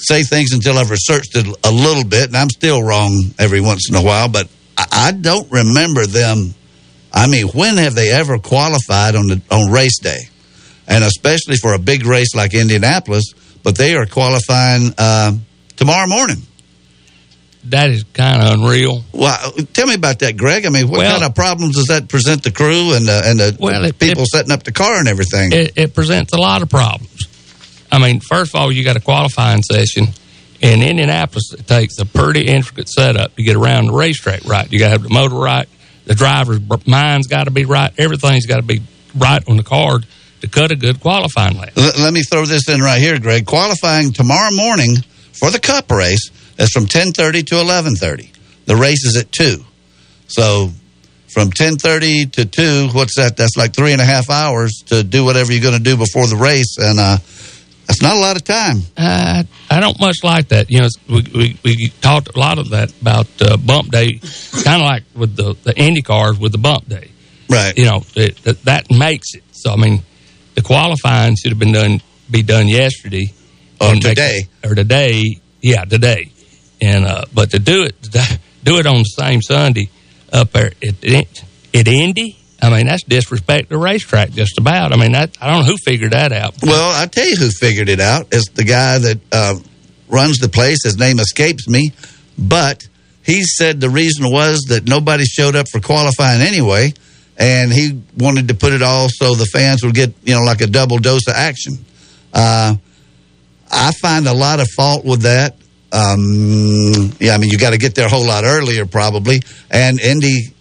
[0.00, 3.88] say things until I've researched it a little bit, and I'm still wrong every once
[3.88, 4.28] in a while.
[4.28, 6.54] But I, I don't remember them.
[7.12, 10.20] I mean, when have they ever qualified on the on race day,
[10.86, 13.34] and especially for a big race like Indianapolis?
[13.62, 15.32] But they are qualifying uh,
[15.76, 16.42] tomorrow morning
[17.64, 19.02] that is kind of unreal.
[19.12, 20.64] Well, tell me about that, Greg.
[20.64, 23.38] I mean, what well, kind of problems does that present the crew and the, and
[23.38, 25.52] the well, it, people it, setting up the car and everything?
[25.52, 27.26] It, it, presents a lot of problems.
[27.92, 30.08] I mean, first of all, you got a qualifying session,
[30.60, 34.70] In Indianapolis, it takes a pretty intricate setup to get around the racetrack right.
[34.70, 35.68] You got to have the motor right,
[36.04, 38.82] the driver's mind's got to be right, everything's got to be
[39.16, 40.06] right on the card
[40.42, 41.72] to cut a good qualifying lap.
[41.76, 43.46] L- let me throw this in right here, Greg.
[43.46, 44.96] Qualifying tomorrow morning
[45.32, 48.30] for the Cup race is from 10:30 to 11:30.
[48.66, 49.64] The race is at two,
[50.28, 50.72] so
[51.28, 53.36] from 10:30 to two, what's that?
[53.36, 56.26] That's like three and a half hours to do whatever you're going to do before
[56.26, 57.18] the race, and uh,
[57.90, 58.76] that's not a lot of time.
[58.96, 60.70] Uh, I don't much like that.
[60.70, 64.20] You know, we, we, we talked a lot of that about uh, bump day,
[64.62, 67.10] kind of like with the, the Indy cars with the bump day.
[67.48, 67.76] Right.
[67.76, 69.42] You know, it, that, that makes it.
[69.50, 70.04] So, I mean,
[70.54, 72.00] the qualifying should have been done,
[72.30, 73.32] be done yesterday.
[73.80, 74.46] Or make- today.
[74.64, 75.40] or today.
[75.60, 76.30] Yeah, today.
[76.80, 78.00] And, uh, but to do it,
[78.62, 79.90] do it on the same Sunday
[80.32, 81.04] up there at,
[81.74, 84.92] at Indy, I mean, that's disrespect to racetrack just about.
[84.92, 86.54] I mean, that, I don't know who figured that out.
[86.62, 88.26] Well, I tell you who figured it out.
[88.32, 89.54] It's the guy that uh,
[90.08, 90.84] runs the place.
[90.84, 91.92] His name escapes me,
[92.38, 92.86] but
[93.24, 96.92] he said the reason was that nobody showed up for qualifying anyway,
[97.38, 100.60] and he wanted to put it all so the fans would get you know like
[100.60, 101.74] a double dose of action.
[102.32, 102.76] Uh,
[103.70, 105.56] I find a lot of fault with that.
[105.92, 109.98] Um, yeah, I mean you got to get there a whole lot earlier probably, and
[110.00, 110.54] Indy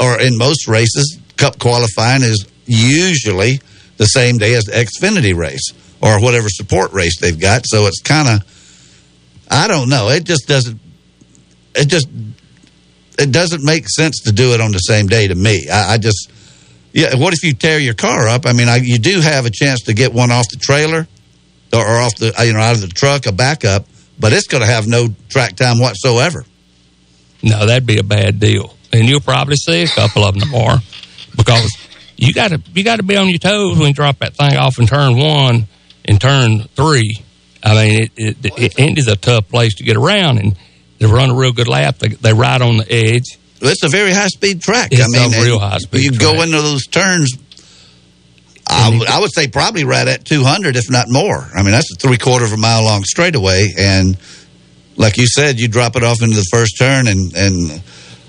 [0.00, 3.60] or in most races, Cup qualifying is usually
[3.96, 7.62] the same day as the Xfinity race or whatever support race they've got.
[7.66, 10.08] So it's kind of, I don't know.
[10.08, 10.80] It just doesn't.
[11.74, 12.08] It just
[13.18, 15.68] it doesn't make sense to do it on the same day to me.
[15.70, 16.30] I, I just,
[16.92, 17.14] yeah.
[17.16, 18.46] What if you tear your car up?
[18.46, 21.06] I mean, I, you do have a chance to get one off the trailer
[21.72, 23.86] or, or off the you know out of the truck, a backup,
[24.18, 26.44] but it's going to have no track time whatsoever.
[27.42, 30.78] No, that'd be a bad deal, and you'll probably see a couple of them tomorrow
[31.36, 31.70] because
[32.16, 34.56] you got to you got to be on your toes when you drop that thing
[34.56, 35.66] off in turn one
[36.04, 37.18] and turn three.
[37.62, 40.56] I mean, it, it, it Indy's a tough place to get around, and
[40.98, 41.98] they run a real good lap.
[41.98, 43.38] They, they ride on the edge.
[43.60, 44.90] It's a very high speed track.
[44.92, 46.02] It's I mean, a real high speed.
[46.02, 47.32] You go into those turns.
[48.66, 51.48] I, w- I would say probably right at 200, if not more.
[51.54, 54.18] I mean, that's a three quarter of a mile long straightaway, and
[54.96, 57.82] like you said, you drop it off into the first turn, and and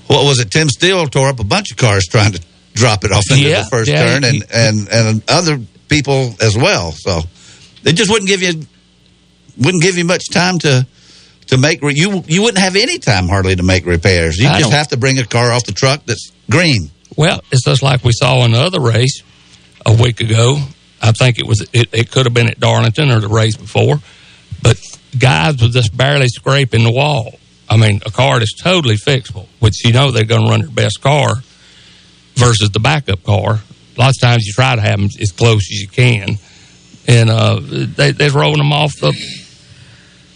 [0.08, 0.52] what was it?
[0.52, 2.41] Tim Steele tore up a bunch of cars trying to
[2.76, 5.60] drop it off into Yeah, the first yeah, turn, and, he- and and other
[5.90, 6.92] people as well.
[6.92, 7.22] So
[7.84, 8.54] they just wouldn't give you
[9.58, 10.86] wouldn't give you much time to
[11.48, 14.38] to make re- you you wouldn't have any time hardly to make repairs.
[14.38, 16.92] You I just don't- have to bring a car off the truck that's green.
[17.18, 19.22] Well, it's just like we saw in the other race
[19.86, 20.58] a week ago.
[21.02, 24.00] I think it was it, it could have been at Darlington or the race before,
[24.62, 24.78] but
[25.18, 27.40] guys was just barely scraping the wall.
[27.70, 30.70] I mean, a car that's totally fixable, which you know they're going to run their
[30.72, 31.36] best car
[32.36, 33.60] versus the backup car.
[33.98, 36.38] Lots of times you try to have them as close as you can,
[37.08, 39.13] and uh, they, they're rolling them off the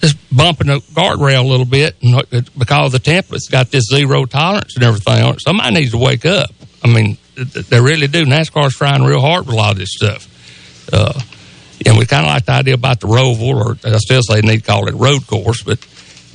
[0.02, 2.24] just bumping the guardrail a little bit and
[2.58, 5.42] because the template's got this zero tolerance and everything on it.
[5.42, 6.52] Somebody needs to wake up.
[6.84, 8.26] I mean, th- th- they really do.
[8.26, 10.90] NASCAR's trying real hard with a lot of this stuff.
[10.94, 11.20] Uh,
[11.86, 14.60] and we kind of like the idea about the Roval, or I still say need
[14.60, 15.80] to call it road course, but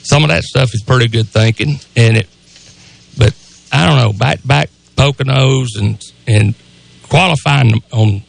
[0.02, 1.78] some of that stuff is pretty good thinking.
[1.96, 2.28] And it,
[3.16, 3.34] but
[3.72, 6.54] I don't know, back back Poconos and and
[7.02, 8.22] qualifying on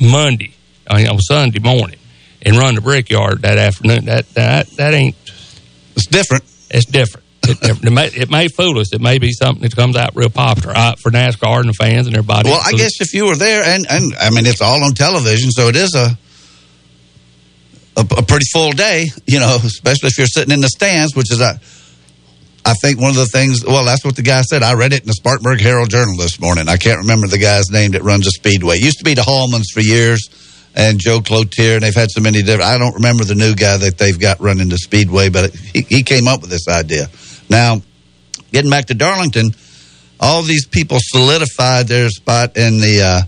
[0.00, 0.54] Monday,
[0.88, 1.98] I mean on Sunday morning,
[2.42, 4.06] and run the brickyard that afternoon.
[4.06, 5.16] That that that ain't.
[5.94, 6.44] It's different.
[6.70, 7.26] It's different.
[7.44, 8.94] It, it, may, it may fool us.
[8.94, 12.06] It may be something that comes out real popular uh, for NASCAR and the fans
[12.06, 12.48] and everybody.
[12.48, 15.50] Well, I guess if you were there, and, and I mean, it's all on television,
[15.50, 16.16] so it is a,
[17.96, 21.32] a a pretty full day, you know, especially if you're sitting in the stands, which
[21.32, 21.60] is a.
[22.64, 24.62] I think one of the things, well, that's what the guy said.
[24.62, 26.68] I read it in the Spartanburg Herald Journal this morning.
[26.68, 28.76] I can't remember the guy's name that runs a speedway.
[28.76, 30.28] It used to be the Hulmans for years
[30.74, 32.62] and Joe Cloutier, and they've had so many different.
[32.62, 36.02] I don't remember the new guy that they've got running the speedway, but he, he
[36.02, 37.08] came up with this idea.
[37.50, 37.82] Now,
[38.52, 39.54] getting back to Darlington,
[40.20, 43.22] all these people solidified their spot in the uh,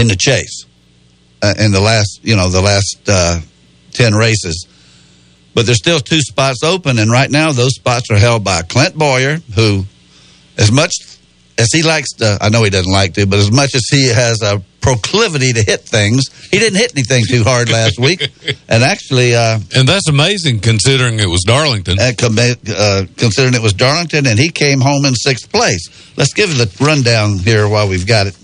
[0.00, 0.64] in the chase
[1.42, 3.40] uh, in the last you know the last uh,
[3.92, 4.66] ten races.
[5.58, 8.94] But there's still two spots open, and right now those spots are held by Clint
[8.96, 9.86] Bowyer, who,
[10.56, 10.92] as much
[11.58, 14.06] as he likes to, I know he doesn't like to, but as much as he
[14.06, 18.30] has a proclivity to hit things, he didn't hit anything too hard last week,
[18.68, 19.34] and actually.
[19.34, 21.98] Uh, And that's amazing considering it was Darlington.
[21.98, 22.12] uh,
[22.72, 25.88] uh, considering it was Darlington, and he came home in sixth place.
[26.16, 28.36] Let's give the rundown here while we've got it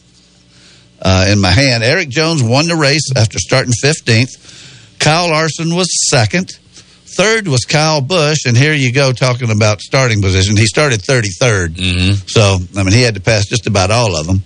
[1.00, 1.84] uh, in my hand.
[1.84, 4.98] Erik Jones won the race after starting 15th.
[4.98, 6.58] Kyle Larson was second.
[7.16, 10.56] Third was Kyle Busch, and here you go talking about starting position.
[10.56, 14.42] He started 33rd, so I mean he had to pass just about all of them.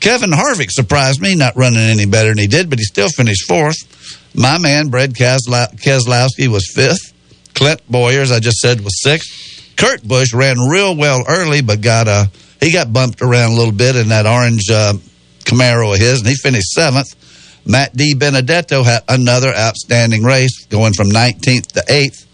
[0.00, 3.48] Kevin Harvick surprised me, not running any better than he did, but he still finished
[3.48, 3.76] fourth.
[4.34, 7.12] My man, Brad Kesla- Keselowski, was fifth.
[7.54, 9.76] Clint Bowyer, as I just said, was sixth.
[9.76, 12.26] Kurt Busch ran real well early, but got uh,
[12.60, 14.94] he got bumped around a little bit in that orange uh,
[15.44, 17.08] Camaro of his, and he finished seventh.
[17.66, 22.26] Matt DiBenedetto had another outstanding race, going from 19th to 8th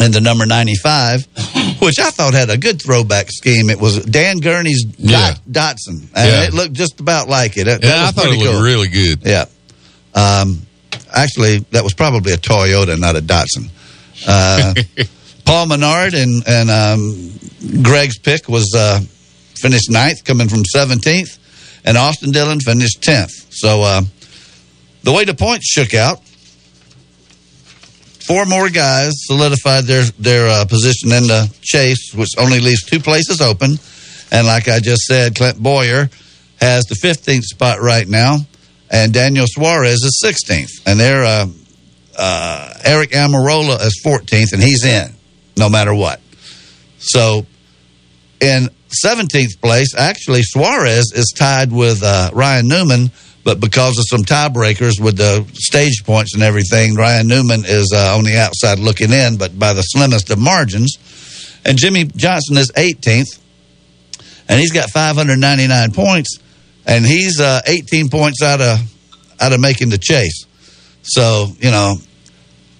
[0.00, 1.22] in the number 95,
[1.80, 3.68] which I thought had a good throwback scheme.
[3.68, 5.34] It was Dan Gurney's Yeah.
[5.50, 6.44] Dot- Datsun, and Yeah.
[6.44, 7.66] it looked just about like it.
[7.66, 8.62] Yeah, I thought it pretty looked cool.
[8.62, 9.20] really good.
[9.24, 9.46] Yeah.
[10.14, 10.62] Um,
[11.12, 13.68] actually, that was probably a Toyota, not a Datsun.
[14.26, 14.74] Uh,
[15.44, 17.32] Paul Menard and and um,
[17.82, 19.00] Greg's pick was uh,
[19.56, 21.38] finished ninth, coming from 17th,
[21.84, 23.46] and Austin Dillon finished 10th.
[23.50, 24.02] So uh,
[25.08, 26.22] the way the points shook out,
[28.26, 33.00] four more guys solidified their their uh, position in the chase, which only leaves two
[33.00, 33.78] places open.
[34.30, 36.10] And like I just said, Clint Bowyer
[36.60, 38.36] has the 15th spot right now,
[38.90, 41.46] and Daniel Suarez is 16th, and they're uh,
[42.18, 45.14] uh, Aric Almirola is 14th, and he's in
[45.56, 46.20] no matter what.
[46.98, 47.46] So
[48.42, 48.68] in
[49.02, 53.10] 17th place, actually Suarez is tied with uh, Ryan Newman,
[53.48, 58.14] but because of some tiebreakers with the stage points and everything, Ryan Newman is uh,
[58.14, 60.98] on the outside looking in, but by the slimmest of margins.
[61.64, 63.40] And Jimmie Johnson is 18th,
[64.50, 66.40] and he's got 599 points,
[66.84, 68.80] and he's uh, 18 points out of
[69.40, 70.44] out of making the chase.
[71.00, 71.96] So you know,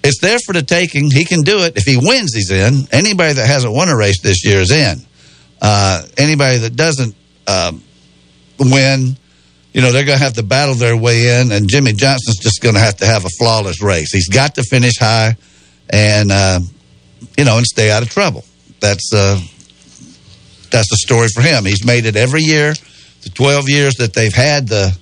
[0.04, 1.10] it's there for the taking.
[1.10, 1.78] He can do it.
[1.78, 2.86] If he wins, he's in.
[2.92, 4.98] Anybody that hasn't won a race this year is in.
[5.62, 7.14] Uh, anybody that doesn't
[7.46, 7.82] um,
[8.58, 9.16] win,
[9.72, 12.60] you know, they're going to have to battle their way in, and Jimmie Johnson's just
[12.62, 14.10] going to have to have a flawless race.
[14.12, 15.36] He's got to finish high,
[15.90, 16.60] and uh,
[17.36, 18.44] you know, and stay out of trouble.
[18.80, 19.40] That's uh,
[20.70, 21.64] that's the story for him.
[21.64, 22.74] He's made it every year.
[23.22, 24.96] The twelve years that they've had the,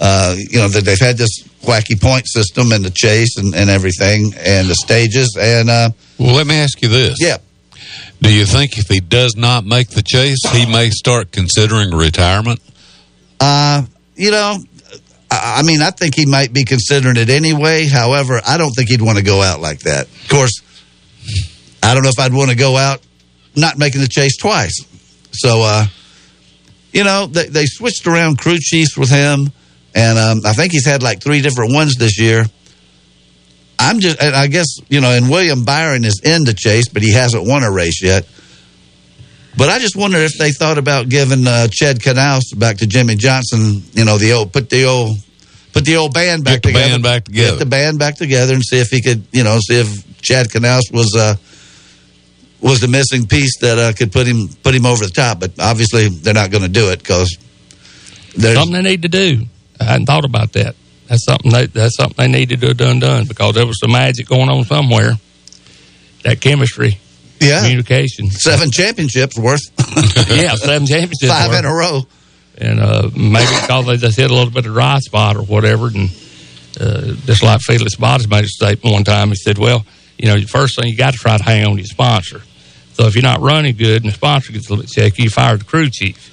[0.00, 3.70] uh, you know, that they've had this wacky point system and the chase and, and
[3.70, 7.16] everything and the stages and uh, Well, let me ask you this.
[7.20, 7.38] yeah.
[8.20, 12.60] Do you think if he does not make the chase, he may start considering retirement?
[13.40, 13.82] Uh,
[14.16, 14.56] you know,
[15.30, 17.86] I, mean, I think he might be considering it anyway.
[17.86, 20.06] However, I don't think he'd want to go out like that.
[20.06, 20.62] Of course,
[21.82, 23.00] I don't know if I'd want to go out
[23.56, 24.84] not making the chase twice.
[25.32, 25.86] So, uh,
[26.92, 29.52] you know, they, they switched around crew chiefs with him,
[29.94, 32.46] and um, I think he's had like three different ones this year.
[33.78, 37.12] I'm just, I guess, you know, and William Byron is in the chase, but he
[37.12, 38.26] hasn't won a race yet.
[39.56, 43.14] But I just wonder if they thought about giving uh, Chad Knaus back to Jimmie
[43.14, 43.82] Johnson.
[43.92, 45.16] You know, the old put the old
[45.72, 46.88] put the old band back Get the together.
[46.90, 47.50] band back together.
[47.50, 50.48] Get the band back together and see if he could, you know, see if Chad
[50.48, 51.36] Knaus was uh,
[52.60, 55.38] was the missing piece that uh, could put him put him over the top.
[55.38, 57.36] But obviously, they're not going to do it because
[58.36, 59.44] there's something they need to do.
[59.78, 60.74] I hadn't thought about that.
[61.06, 63.92] That's something they, that's something they need to do done done because there was some
[63.92, 65.12] magic going on somewhere.
[66.22, 66.98] That chemistry,
[67.48, 69.60] yeah communication, seven championships worth,
[70.30, 71.58] yeah, seven championships, five worth.
[71.60, 72.02] in a row.
[72.58, 75.88] and uh, maybe because they just hit a little bit of dry spot or whatever,
[75.88, 76.10] and
[76.80, 79.84] uh, just like Felix Sabates made a statement one time, he said, "Well,
[80.18, 82.40] you know, the first thing you got to try to hang on to your sponsor.
[82.94, 85.30] So if you're not running good and the sponsor gets a little bit shaky, you
[85.30, 86.30] fire the crew chief.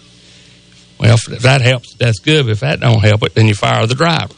[1.00, 2.45] Well, if that helps, that's good.
[2.45, 4.34] But if that don't help it, then you fire the driver.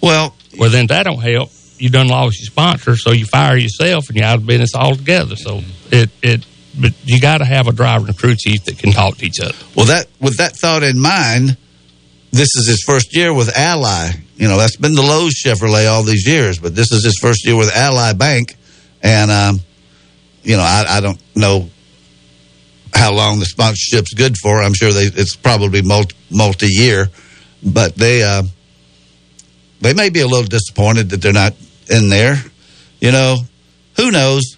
[0.00, 1.50] Well, Well, then if that don't help.
[1.76, 5.34] You done lost your sponsor, so you fire yourself and you're out of business altogether.
[5.34, 5.60] So
[5.94, 6.46] it it,
[6.78, 9.40] but you got to have a driver and crew chief that can talk to each
[9.40, 9.54] other.
[9.76, 11.56] Well, that with that thought in mind,
[12.32, 14.10] this is his first year with Ally.
[14.36, 17.46] You know, that's been the Lowe's Chevrolet all these years, but this is his first
[17.46, 18.56] year with Ally Bank,
[19.02, 19.60] and um,
[20.42, 21.70] you know, I, I don't know
[22.92, 24.62] how long the sponsorship's good for.
[24.62, 27.08] I'm sure they it's probably multi multi year,
[27.62, 28.42] but they uh,
[29.80, 31.54] they may be a little disappointed that they're not
[31.88, 32.36] in there.
[33.00, 33.36] You know,
[33.96, 34.56] who knows?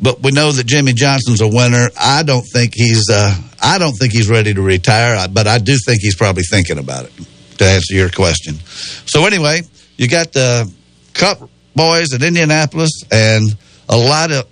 [0.00, 1.88] But we know that Jimmie Johnson's a winner.
[1.98, 3.08] I don't think he's.
[3.10, 5.26] Uh, I don't think he's ready to retire.
[5.28, 7.12] But I do think he's probably thinking about it.
[7.58, 8.56] To answer your question.
[9.06, 9.62] So anyway,
[9.96, 10.70] you got the
[11.14, 13.56] Cup boys at Indianapolis, and
[13.88, 14.46] a lot of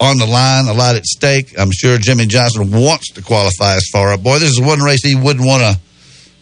[0.00, 1.54] on the line, a lot at stake.
[1.58, 4.22] I'm sure Jimmie Johnson wants to qualify as far up.
[4.22, 5.80] Boy, this is one race he wouldn't want to.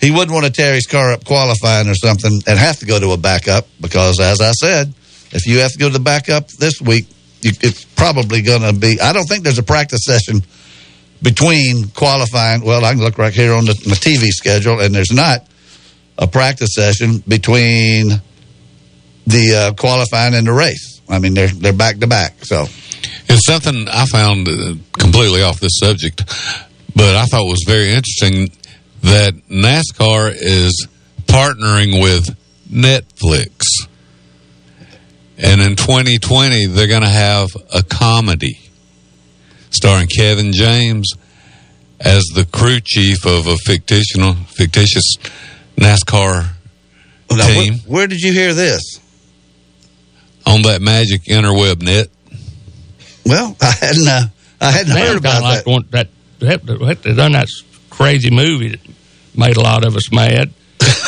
[0.00, 2.98] He wouldn't want to tear his car up qualifying or something and have to go
[2.98, 4.92] to a backup because, as I said,
[5.30, 7.06] if you have to go to the backup this week,
[7.42, 9.00] it's probably going to be.
[9.00, 10.42] I don't think there's a practice session
[11.22, 12.64] between qualifying.
[12.64, 15.46] Well, I can look right here on the, TV schedule, and there's not
[16.18, 18.08] a practice session between
[19.26, 21.00] the uh, qualifying and the race.
[21.08, 22.44] I mean, they're they're back to back.
[22.44, 22.66] So
[23.28, 26.24] It's something I found uh, completely off this subject,
[26.94, 28.50] but I thought was very interesting
[29.02, 30.86] that NASCAR is
[31.26, 32.36] partnering with
[32.70, 33.64] Netflix.
[35.42, 38.58] And in 2020, they're going to have a comedy
[39.70, 41.12] starring Kevin James
[41.98, 45.16] as the crew chief of a fictional, fictitious
[45.76, 46.50] NASCAR
[47.30, 49.00] Now, where, team where did you hear this?
[50.44, 52.08] on that magic interweb net.
[53.24, 54.08] Well, I hadn't.
[54.08, 54.22] Uh,
[54.60, 55.70] I hadn't heard about like that.
[55.70, 56.08] one, that.
[56.40, 57.48] That that- they done that
[57.90, 58.80] crazy movie that
[59.36, 60.52] made a lot of us mad.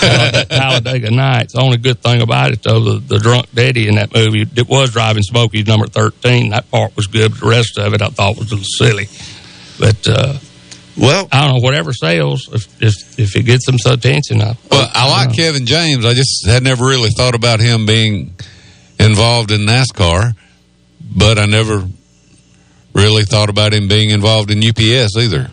[0.04, 1.54] Uh, that Talladega Nights.
[1.54, 4.68] The only good thing about it, though, the, the drunk daddy in that movie, it
[4.68, 6.50] was driving Smokey's number thirteen.
[6.50, 9.08] That part was good, but the rest of it I thought was a little silly.
[9.78, 10.38] But uh,
[10.96, 11.60] well, I don't know.
[11.62, 15.66] Whatever sells, if if, if it gets them some attention, I, Well, I like Kevin
[15.66, 16.04] James.
[16.04, 18.34] I just had never really thought about him being
[19.00, 20.34] involved in NASCAR,
[21.00, 21.86] but I never
[22.94, 25.50] really thought about him being involved in UPS either.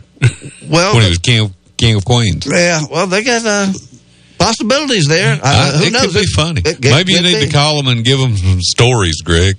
[0.70, 2.46] Well, when he was king of, king of Queens.
[2.48, 3.74] Yeah, well, they got uh,
[4.44, 5.34] possibilities there.
[5.34, 6.02] Uh, Uh, who it knows?
[6.04, 6.62] could be funny.
[6.66, 7.46] it- it Maybe you need be.
[7.48, 9.56] to call him and give him some stories, Greg.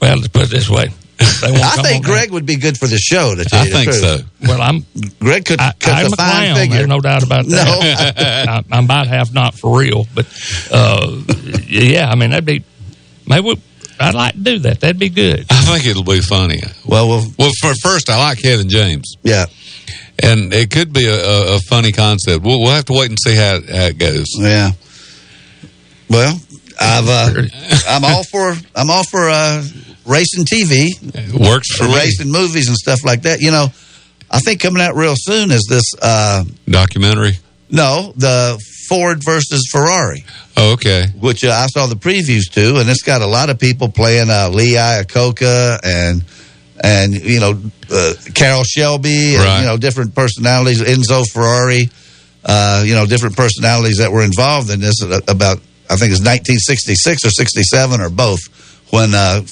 [0.00, 0.88] Well, let's put it this way.
[1.20, 3.34] I think on Greg would be good for the show.
[3.34, 4.00] To tell I you the think truth.
[4.00, 4.18] so.
[4.42, 4.86] Well, I'm
[5.18, 6.56] Greg could I, cut I'm the a fine clown.
[6.56, 6.76] figure.
[6.76, 8.14] There's no doubt about that.
[8.48, 10.26] I, I'm about half not for real, but
[10.70, 11.10] uh,
[11.66, 12.62] yeah, I mean that'd be
[13.26, 13.56] maybe we,
[13.98, 14.78] I'd like to do that.
[14.78, 15.46] That'd be good.
[15.50, 16.60] I think it'll be funny.
[16.86, 17.50] Well, well, well.
[17.60, 19.16] For first, I like Kevin James.
[19.24, 19.46] Yeah,
[20.22, 22.44] and it could be a, a, funny concept.
[22.44, 24.26] We'll, we'll have to wait and see how, how it goes.
[24.36, 24.70] Yeah.
[26.10, 26.40] Well,
[26.80, 27.42] I've uh,
[27.88, 29.64] I'm all for I'm all for uh,
[30.06, 30.88] racing TV.
[31.02, 31.96] It works for me.
[31.96, 33.40] racing movies and stuff like that.
[33.40, 33.66] You know,
[34.30, 35.84] I think coming out real soon is this.
[36.00, 37.32] Uh, Documentary.
[37.70, 38.58] no, the
[38.88, 40.24] Ford versus Ferrari.
[40.56, 41.06] Oh, okay.
[41.20, 44.28] which uh, I saw the previews to, and it's got a lot of people playing
[44.30, 46.24] uh, Lee Iacocca and
[46.80, 47.60] and you know
[47.90, 49.60] uh, Carroll Shelby and Right.
[49.60, 51.90] you know different personalities, Enzo Ferrari,
[52.44, 55.02] uh, you know different personalities that were involved in this.
[55.02, 55.58] uh, About
[55.90, 58.40] I think it's 1966 or 67 or both
[58.90, 59.42] when uh,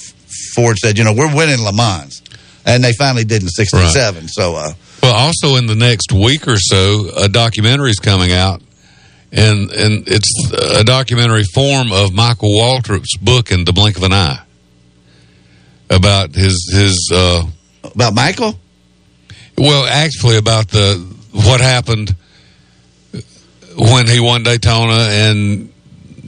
[0.53, 2.21] Ford said, you know, we're winning Le Mans,
[2.65, 4.27] and they finally did in '67.
[4.27, 4.55] So.
[4.55, 4.73] Uh,
[5.03, 8.61] Well, also in the next week or so, a documentary is coming out,
[9.31, 10.31] and and it's
[10.79, 14.39] a documentary form of Michael Waltrip's book in the blink of an eye
[15.89, 17.43] about his his uh,
[17.83, 18.57] about Michael.
[19.57, 20.95] Well, actually, about the
[21.31, 22.15] what happened
[23.77, 25.71] when he won Daytona and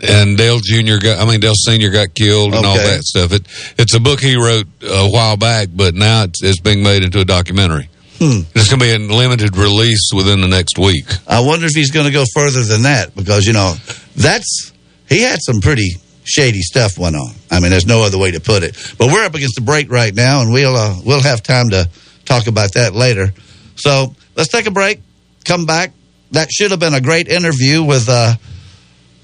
[0.01, 3.33] and Dale Junior got, I mean Dale Senior got killed and all that stuff.
[3.33, 3.47] It
[3.77, 7.19] it's a book he wrote a while back, but now it's, it's being made into
[7.19, 7.89] a documentary.
[8.17, 8.41] Hmm.
[8.53, 11.05] It's going to be in limited release within the next week.
[11.25, 13.75] I wonder if he's going to go further than that because you know
[14.15, 14.73] that's
[15.07, 15.95] he had some pretty
[16.29, 17.31] shady stuff went on.
[17.51, 18.75] I mean, there's no other way to put it.
[18.97, 21.89] But we're up against the break right now, and we'll uh, we'll have time to
[22.25, 23.33] talk about that later.
[23.75, 25.01] So let's take a break.
[25.45, 25.93] Come back.
[26.31, 28.35] That should have been a great interview with uh,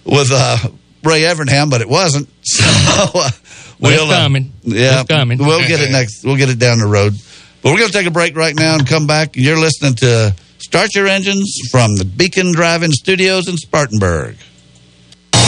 [0.06, 0.58] with uh,
[1.04, 2.28] Ray Evernham, but it wasn't.
[2.46, 2.64] So
[3.20, 3.30] uh,
[3.80, 4.54] Well, it's uh, coming.
[4.64, 5.38] yeah, It's coming.
[5.38, 6.24] We'll get it next.
[6.24, 7.14] We'll get it down the road.
[7.62, 9.36] But we're going to take a break right now and come back.
[9.36, 14.38] You're listening to Start Your Engines from the Beacon Drive-In Studios in Spartanburg.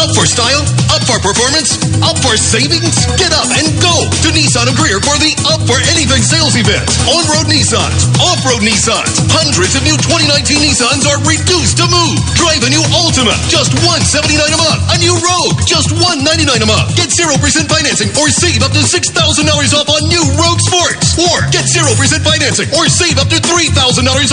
[0.00, 0.64] Up for style?
[0.92, 1.76] Up for performance?
[2.00, 2.96] Up for savings?
[3.20, 6.84] Get up and go to Nissan of Greer for the Up for Anything sales event.
[7.06, 9.12] On-road Nissans, off-road Nissans.
[9.30, 12.16] Hundreds of new 2019 Nissans are reduced to move.
[12.34, 14.80] Drive a new Altima, just 179 a month.
[14.92, 16.88] A new Rogue, just 199 a month.
[16.96, 17.36] Get 0%
[17.68, 21.14] financing or save up to $6,000 off on new Rogue Sports.
[21.20, 21.88] Or get 0%
[22.24, 23.76] financing or save up to $3,000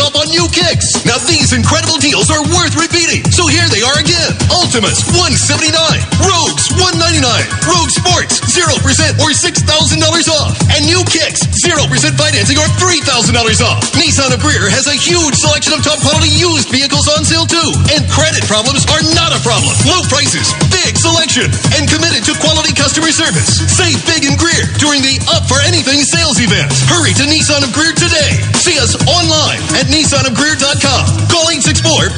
[0.01, 0.87] off on new kicks.
[1.03, 3.27] Now these incredible deals are worth repeating.
[3.31, 4.33] So here they are again.
[4.49, 5.03] Altimas,
[5.49, 6.29] $179.
[6.29, 7.25] Rogues, 199.
[7.65, 8.69] Rogue Sports, 0%
[9.17, 9.65] or $6,000
[10.29, 10.53] off.
[10.77, 13.81] And new kicks, 0% financing or $3,000 off.
[13.97, 17.65] Nissan of Greer has a huge selection of top quality used vehicles on sale too.
[17.89, 19.73] And credit problems are not a problem.
[19.89, 23.49] Low prices, big selection, and committed to quality customer service.
[23.73, 26.69] Save big in Greer during the Up for Anything sales event.
[26.93, 28.37] Hurry to Nissan of Greer today.
[28.61, 31.25] See us online at nissanofgreer.com.
[31.25, 31.49] Call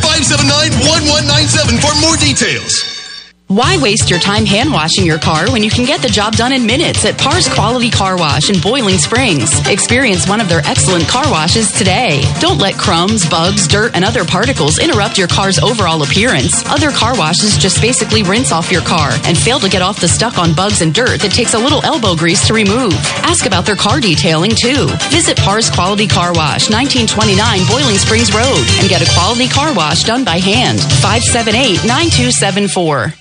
[0.03, 2.90] 864-579-1197 for more details.
[3.51, 6.53] Why waste your time hand washing your car when you can get the job done
[6.53, 9.51] in minutes at Pars Quality Car Wash in Boiling Springs?
[9.67, 12.23] Experience one of their excellent car washes today.
[12.39, 16.65] Don't let crumbs, bugs, dirt, and other particles interrupt your car's overall appearance.
[16.67, 20.07] Other car washes just basically rinse off your car and fail to get off the
[20.07, 22.93] stuck on bugs and dirt that takes a little elbow grease to remove.
[23.27, 24.87] Ask about their car detailing too.
[25.11, 30.03] Visit Pars Quality Car Wash, 1929 Boiling Springs Road, and get a quality car wash
[30.05, 30.79] done by hand.
[31.03, 33.20] 578 9274.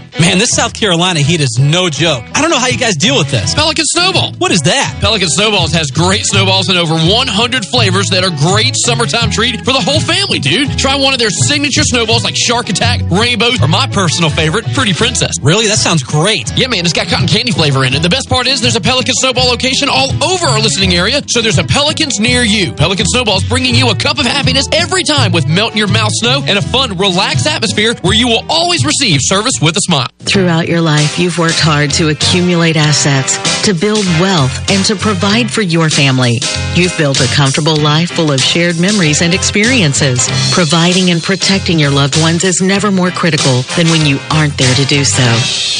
[0.19, 2.23] Man, this South Carolina heat is no joke.
[2.35, 3.55] I don't know how you guys deal with this.
[3.55, 4.33] Pelican Snowball.
[4.39, 4.99] What is that?
[4.99, 9.71] Pelican Snowballs has great snowballs in over 100 flavors that are great summertime treat for
[9.71, 10.77] the whole family, dude.
[10.77, 14.93] Try one of their signature snowballs like Shark Attack, Rainbow, or my personal favorite, Pretty
[14.93, 15.31] Princess.
[15.41, 15.67] Really?
[15.67, 16.51] That sounds great.
[16.57, 18.03] Yeah, man, it's got cotton candy flavor in it.
[18.03, 21.41] The best part is there's a Pelican Snowball location all over our listening area, so
[21.41, 22.73] there's a Pelicans near you.
[22.73, 26.11] Pelican Snowballs bringing you a cup of happiness every time with melt in your mouth
[26.11, 30.00] snow and a fun, relaxed atmosphere where you will always receive service with a smile.
[30.19, 35.51] Throughout your life, you've worked hard to accumulate assets, to build wealth, and to provide
[35.51, 36.39] for your family.
[36.73, 40.29] You've built a comfortable life full of shared memories and experiences.
[40.53, 44.73] Providing and protecting your loved ones is never more critical than when you aren't there
[44.75, 45.25] to do so.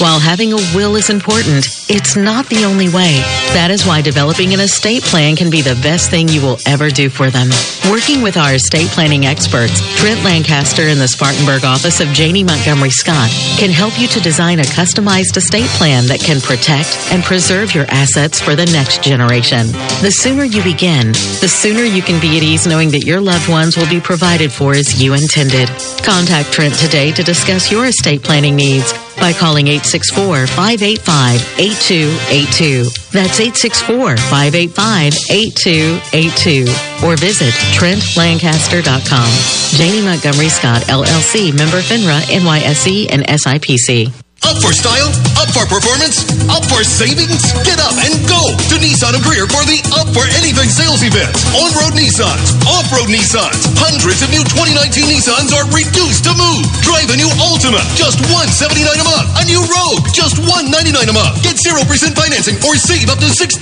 [0.04, 3.22] While having a will is important, it's not the only way.
[3.54, 6.90] That is why developing an estate plan can be the best thing you will ever
[6.90, 7.50] do for them.
[7.90, 12.90] Working with our estate planning experts, Trent Lancaster in the Spartanburg office of Janney Montgomery
[12.90, 17.74] Scott can help you to design a customized estate plan that can protect and preserve
[17.74, 19.68] your assets for the next generation.
[20.02, 21.08] The sooner you begin,
[21.40, 24.52] the sooner you can be at ease knowing that your loved ones will be provided
[24.52, 25.70] for as you intended.
[26.04, 28.92] Contact Trent today to discuss your estate planning needs
[29.22, 32.84] by calling 864 585 8282.
[33.14, 37.06] That's 864 585 8282.
[37.06, 39.30] Or visit TrentLancaster.com.
[39.78, 44.12] Janney Montgomery Scott, LLC, member FINRA, NYSE, and SIPC.
[44.42, 45.06] Up for style?
[45.38, 46.26] Up for performance?
[46.50, 47.54] Up for savings?
[47.62, 51.30] Get up and go to Nissan of Greer for the Up for Anything sales event.
[51.54, 53.62] On-road Nissans, off-road Nissans.
[53.78, 56.66] Hundreds of new 2019 Nissans are reduced to move.
[56.82, 59.30] Drive a new Altima, just 179 a month.
[59.38, 61.38] A new Rogue, just 199 a month.
[61.46, 61.86] Get 0%
[62.18, 63.62] financing or save up to $6,000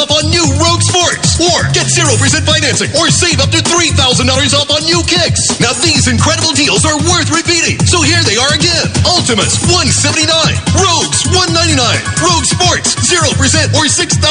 [0.00, 1.36] off on new Rogue Sports.
[1.44, 2.08] Or get 0%
[2.48, 3.92] financing or save up to $3,000
[4.56, 5.44] off on new kicks.
[5.60, 7.76] Now these incredible deals are worth repeating.
[7.84, 8.88] So here they are again.
[9.04, 11.82] Altimas, 179 Rogues, 199
[12.22, 13.26] Rogue Sports, 0%
[13.74, 14.22] or $6,000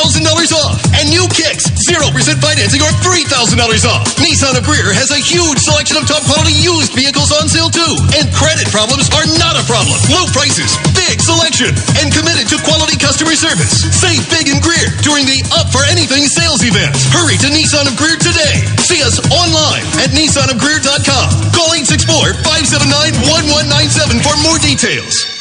[0.56, 0.80] off.
[0.96, 2.00] And new kicks, 0%
[2.40, 4.08] financing or $3,000 off.
[4.24, 8.00] Nissan of Greer has a huge selection of top quality used vehicles on sale too.
[8.16, 10.00] And credit problems are not a problem.
[10.08, 13.84] Low prices, big selection, and committed to quality customer service.
[13.92, 16.96] Save big in Greer during the Up for Anything sales event.
[17.12, 18.64] Hurry to Nissan of Greer today.
[18.80, 21.52] See us online at nissanofgreer.com.
[21.52, 25.35] Call 864-579-1197 for more details.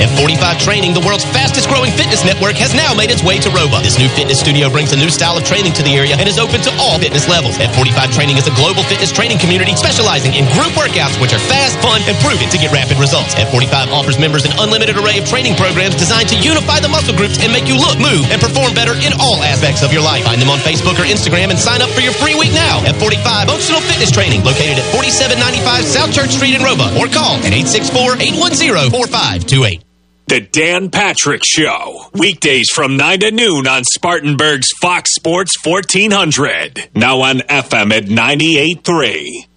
[0.00, 3.84] F45 Training, the world's fastest growing fitness network, has now made its way to Roebuck.
[3.84, 6.40] This new fitness studio brings a new style of training to the area and is
[6.40, 7.60] open to all fitness levels.
[7.60, 11.76] F45 Training is a global fitness training community specializing in group workouts, which are fast,
[11.84, 13.36] fun, and proven to get rapid results.
[13.36, 17.36] F45 offers members an unlimited array of training programs designed to unify the muscle groups
[17.44, 20.24] and make you look, move, and perform better in all aspects of your life.
[20.24, 22.80] Find them on Facebook or Instagram and sign up for your free week now.
[22.88, 27.52] F45 Functional Fitness Training, located at 4795 South Church Street in Roebuck, or call at
[27.52, 29.89] 864 810 4528.
[30.30, 32.04] The Dan Patrick Show.
[32.14, 36.90] Weekdays from 9 to noon on Spartanburg's Fox Sports 1400.
[36.94, 39.48] Now on FM at 98.3.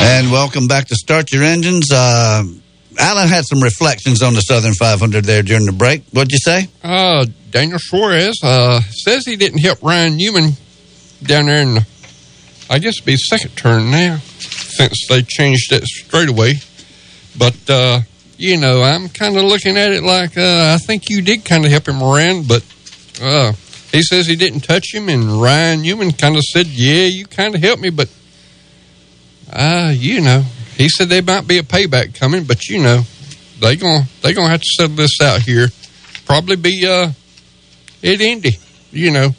[0.00, 1.90] And welcome back to Start Your Engines.
[1.90, 2.44] Uh,
[3.00, 6.04] Alan had some reflections on the Southern 500 there during the break.
[6.12, 6.68] What'd you say?
[6.84, 10.52] Uh, Daniel Suarez uh, says he didn't help Ryan Newman
[11.22, 11.86] down there in the,
[12.68, 16.54] I guess be second turn now since they changed that straightaway.
[17.38, 18.00] But, uh,
[18.36, 21.64] you know, I'm kind of looking at it like uh, I think you did kind
[21.64, 22.64] of help him around, but
[23.22, 23.52] uh,
[23.92, 27.54] he says he didn't touch him, and Ryan Newman kind of said, Yeah, you kind
[27.54, 28.08] of helped me, but,
[29.52, 30.42] uh, you know,
[30.76, 33.02] he said there might be a payback coming, but, you know,
[33.60, 35.68] they gonna they gonna have to settle this out here.
[36.26, 37.10] Probably be uh,
[38.02, 38.58] at Indy,
[38.90, 39.30] you know.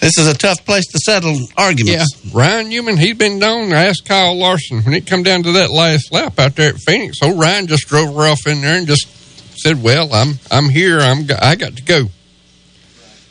[0.00, 2.24] This is a tough place to settle arguments.
[2.24, 2.30] Yeah.
[2.32, 5.70] Ryan Newman, he'd been known to ask Kyle Larson when it come down to that
[5.70, 7.18] last lap out there at Phoenix.
[7.22, 9.06] Oh, Ryan just drove her off in there and just
[9.60, 11.00] said, "Well, I'm I'm here.
[11.00, 12.06] I'm I got to go."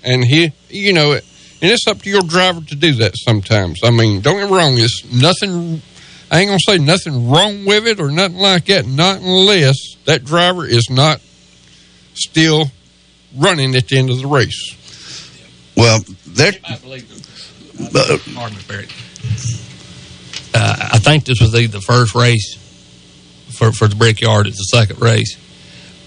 [0.03, 1.23] And he, you know, and
[1.61, 3.79] it's up to your driver to do that sometimes.
[3.83, 4.77] I mean, don't get me wrong.
[4.77, 5.81] It's nothing.
[6.31, 8.85] I ain't gonna say nothing wrong with it or nothing like that.
[8.85, 11.19] Not unless that driver is not
[12.13, 12.65] still
[13.35, 14.75] running at the end of the race.
[15.75, 15.99] Well,
[16.39, 16.53] they're.
[18.35, 18.87] Pardon me, Barry.
[20.53, 22.55] Uh, I think this was the, the first race
[23.51, 24.47] for, for the Brickyard.
[24.47, 25.37] It's the second race.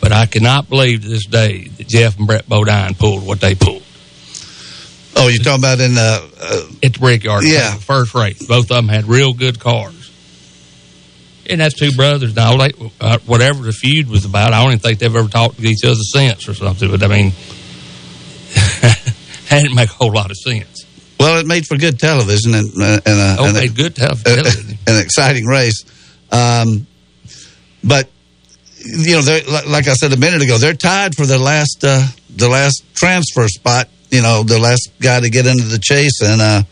[0.00, 3.54] But I cannot believe to this day that Geoff and Brett Bodine pulled what they
[3.54, 3.82] pulled.
[5.14, 7.44] Oh, you're talking about in the uh, at the Brickyard?
[7.44, 7.74] Yeah.
[7.74, 8.44] the first race.
[8.44, 10.10] Both of them had real good cars.
[11.48, 12.34] And that's two brothers.
[12.34, 15.58] Now, they, uh, whatever the feud was about, I don't even think they've ever talked
[15.58, 16.90] to each other since or something.
[16.90, 17.32] But I mean,
[19.52, 20.86] that didn't make a whole lot of sense.
[21.20, 24.78] Well, it made for good television and, uh, and, uh, Oh, and made good television.
[24.86, 25.84] an exciting race.
[26.32, 26.86] Um,
[27.84, 28.08] but
[28.84, 32.04] you know, like like I said a minute ago, they're tied for the last uh,
[32.34, 33.88] the last transfer spot.
[34.10, 36.62] You know, the last guy to get into the chase, and uh,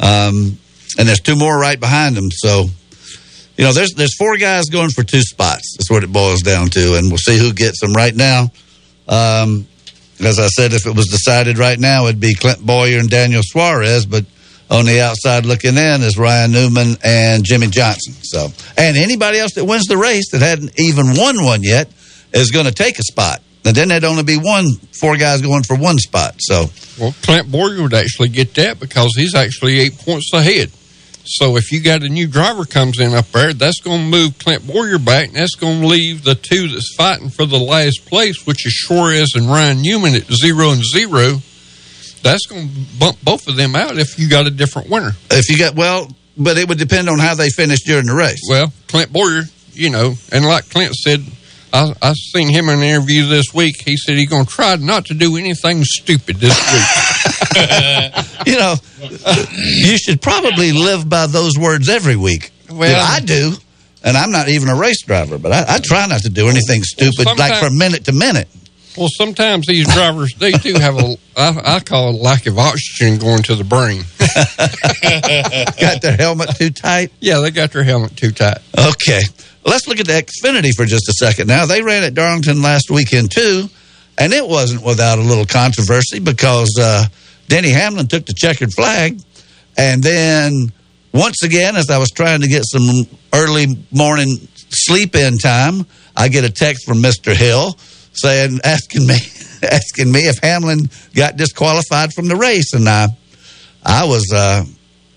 [0.00, 0.58] um,
[0.98, 2.30] and there's two more right behind them.
[2.32, 2.66] So,
[3.56, 5.76] you know, there's there's four guys going for two spots.
[5.78, 8.50] That's what it boils down to, and we'll see who gets them right now.
[9.08, 9.68] Um,
[10.20, 13.42] as I said, if it was decided right now, it'd be Clint Bowyer and Daniel
[13.44, 14.24] Suarez, but
[14.70, 18.14] on the outside looking in is Ryan Newman and Jimmie Johnson.
[18.22, 21.90] So, and anybody else that wins the race that hadn't even won one yet
[22.32, 23.42] is going to take a spot.
[23.64, 26.36] And then there'd only be one, four guys going for one spot.
[26.38, 26.66] So,
[27.00, 30.70] Well, Clint Bowyer would actually get that because he's actually eight points ahead.
[31.26, 34.38] So if you got a new driver comes in up there, that's going to move
[34.38, 38.06] Clint Bowyer back, and that's going to leave the two that's fighting for the last
[38.06, 41.40] place, which is Suarez and Ryan Newman at zero and zero.
[42.22, 45.12] That's going to bump both of them out if you got a different winner.
[45.30, 48.40] if you got, well, but it would depend on how they finish during the race.
[48.48, 51.20] Well, Clint Bowyer, you know, and like Clint said,
[51.72, 53.74] I, I seen him in an interview this week.
[53.84, 57.15] He said he's going to try not to do anything stupid this week.
[58.46, 58.74] you know,
[59.58, 62.50] you should probably live by those words every week.
[62.70, 63.52] Well- know, I do,
[64.02, 66.82] and I'm not even a race driver, but I, I try not to do anything
[66.82, 68.48] stupid, like sometimes- from minute to minute.
[68.96, 72.58] Well, sometimes these drivers they do have a I, I call it a lack of
[72.58, 74.04] oxygen going to the brain.
[75.78, 77.12] got their helmet too tight.
[77.20, 78.56] Yeah, they got their helmet too tight.
[78.78, 79.20] Okay,
[79.66, 81.46] let's look at the Xfinity for just a second.
[81.46, 83.68] Now they ran at Darlington last weekend too,
[84.16, 87.04] and it wasn't without a little controversy because uh,
[87.48, 89.20] Denny Hamlin took the checkered flag,
[89.76, 90.72] and then
[91.12, 94.36] once again, as I was trying to get some early morning
[94.68, 95.86] sleep in time,
[96.16, 97.76] I get a text from Mister Hill
[98.12, 99.14] saying asking me
[99.62, 103.08] asking me if Hamlin got disqualified from the race, and I
[103.84, 104.30] I was.
[104.32, 104.64] Uh,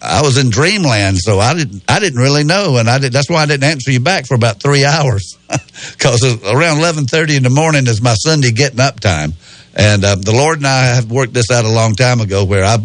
[0.01, 1.84] I was in dreamland, so I didn't.
[1.89, 3.11] I didn't really know, and I did.
[3.11, 5.38] That's why I didn't answer you back for about three hours,
[5.91, 9.34] because around eleven thirty in the morning is my Sunday getting up time,
[9.76, 12.45] and uh, the Lord and I have worked this out a long time ago.
[12.45, 12.78] Where I,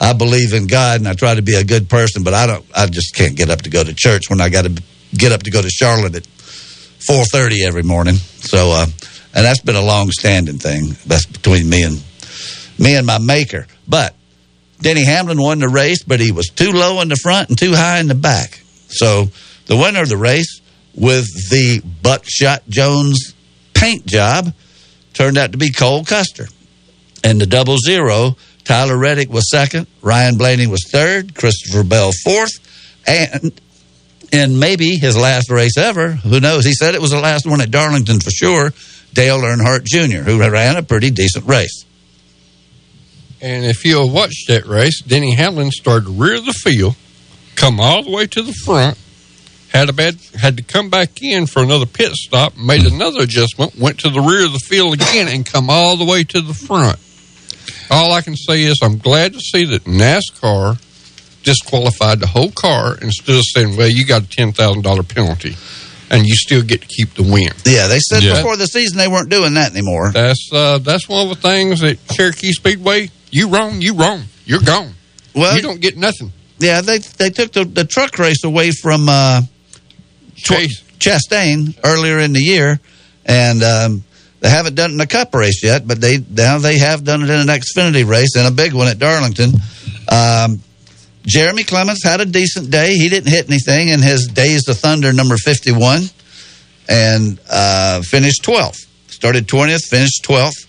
[0.00, 2.64] I believe in God, and I try to be a good person, but I don't.
[2.74, 4.82] I just can't get up to go to church when I got to
[5.14, 8.14] get up to go to Charlotte at four thirty every morning.
[8.14, 8.86] So, uh,
[9.34, 10.96] and that's been a long standing thing.
[11.06, 12.02] That's between me and
[12.78, 14.14] me and my Maker, but.
[14.78, 17.72] Denny Hamlin won the race, but he was too low in the front and too
[17.74, 18.60] high in the back.
[18.88, 19.30] So
[19.64, 20.60] the winner of the race
[20.94, 23.34] with the Buckshot Jones
[23.72, 24.52] paint job
[25.16, 26.46] turned out to be Cole Custer.
[27.24, 32.52] And the double zero, Tyler Reddick was second, Ryan Blaney was third, Christopher Bell fourth,
[33.06, 33.58] and
[34.32, 36.64] in maybe his last race ever, who knows?
[36.64, 38.72] He said it was the last one at Darlington for sure,
[39.12, 41.84] Dale Earnhardt Jr., who ran a pretty decent race.
[43.40, 46.96] And if you'll watch that race, Denny Hamlin started rear of the field,
[47.54, 48.98] come all the way to the front,
[49.76, 53.76] had a bad had to come back in for another pit stop, made another adjustment,
[53.76, 56.54] went to the rear of the field again, and come all the way to the
[56.54, 56.98] front.
[57.90, 60.78] All I can say is I'm glad to see that NASCAR
[61.42, 65.56] disqualified the whole car instead of saying, "Well, you got a ten thousand dollar penalty,
[66.10, 68.34] and you still get to keep the win." Yeah, they said Yeah.
[68.36, 70.10] before the season they weren't doing that anymore.
[70.12, 73.10] That's uh, that's one of the things at Cherokee Speedway.
[73.30, 74.94] You wrong, you wrong, you're gone.
[75.34, 76.32] Well, you don't get nothing.
[76.58, 79.42] Yeah, they they took the, the truck race away from uh,
[80.98, 82.80] Chastain earlier in the year,
[83.24, 84.04] and um,
[84.40, 85.86] they haven't done it in a Cup race yet.
[85.86, 88.88] But they now they have done it in an Xfinity race and a big one
[88.88, 89.52] at Darlington.
[90.08, 90.60] Um,
[91.26, 92.94] Jeremy Clements had a decent day.
[92.94, 96.02] He didn't hit anything in his Days of Thunder number fifty one,
[96.88, 98.86] and uh, finished twelfth.
[99.08, 100.66] Started twentieth, finished twelfth,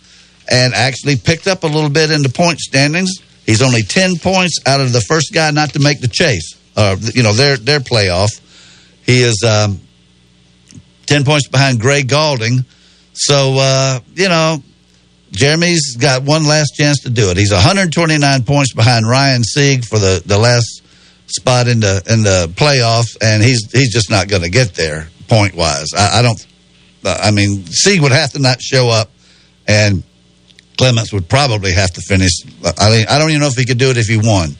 [0.49, 3.21] and actually picked up a little bit in the point standings.
[3.47, 6.97] He's only 10 points out of the first guy not to make the chase, uh,
[7.15, 8.41] you know, their, their playoff.
[9.07, 9.79] He is um,
[11.07, 12.65] 10 points behind Gray Gaulding.
[13.13, 14.61] So, uh, you know,
[15.31, 17.37] Jeremy's got one last chance to do it.
[17.37, 20.83] He's 129 points behind Ryan Sieg for the, the last
[21.27, 25.09] spot in the in the playoffs, and he's he's just not going to get there
[25.27, 25.87] point wise.
[25.97, 26.45] I, I don't.
[27.03, 29.11] I mean, Sieg would have to not show up,
[29.67, 30.03] and
[30.77, 32.31] Clements would probably have to finish.
[32.77, 34.55] I mean, I don't even know if he could do it if he won,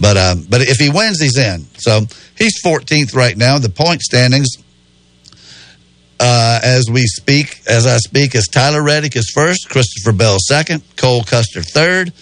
[0.00, 1.66] but um, but if he wins, he's in.
[1.78, 2.00] So
[2.36, 3.58] he's 14th right now.
[3.58, 4.48] The point standings.
[6.22, 10.82] Uh, as we speak, as I speak, is Tyler Reddick is first, Christopher Bell second,
[10.96, 12.12] Cole Custer third,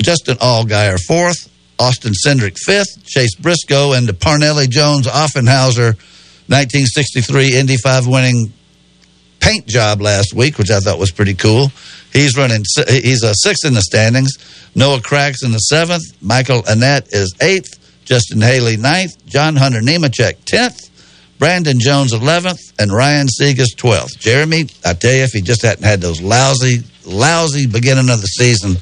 [0.00, 5.98] Justin Allgaier fourth, Austin Cindric fifth, Chase Briscoe, and the Parnelli Jones Offenhauser
[6.46, 8.52] 1963 Indy 5 winning
[9.44, 11.70] paint job last week, which I thought was pretty cool.
[12.12, 14.32] He's running, he's a sixth in the standings.
[14.74, 16.02] Noah Gragson the seventh.
[16.22, 17.80] Michael Annett is eighth.
[18.04, 19.12] Justin Haley ninth.
[19.26, 20.90] John Hunter Nemechek tenth.
[21.38, 24.18] Brandon Jones 11th, and Ryan Segas 12th.
[24.18, 28.28] Jeremy, I tell you, if he just hadn't had those lousy, lousy beginning of the
[28.28, 28.76] season,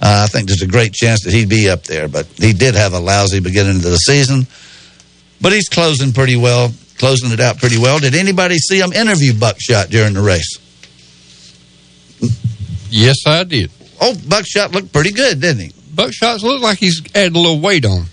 [0.00, 2.08] uh, I think there's a great chance that he'd be up there.
[2.08, 4.46] But he did have a lousy beginning of the season.
[5.40, 7.98] But he's closing pretty well, closing it out pretty well.
[7.98, 10.58] Did anybody see him interview Buckshot during the race?
[12.90, 13.70] Yes, I did.
[14.00, 15.72] Oh, Buckshot looked pretty good, didn't he?
[15.94, 18.04] Buckshot looked like he's added a little weight on.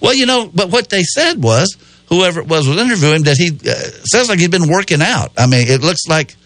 [0.00, 1.76] Well, you know, but what they said was
[2.08, 3.74] whoever it was was interviewing that he uh,
[4.04, 5.32] sounds like he'd been working out.
[5.38, 6.36] I mean, it looks like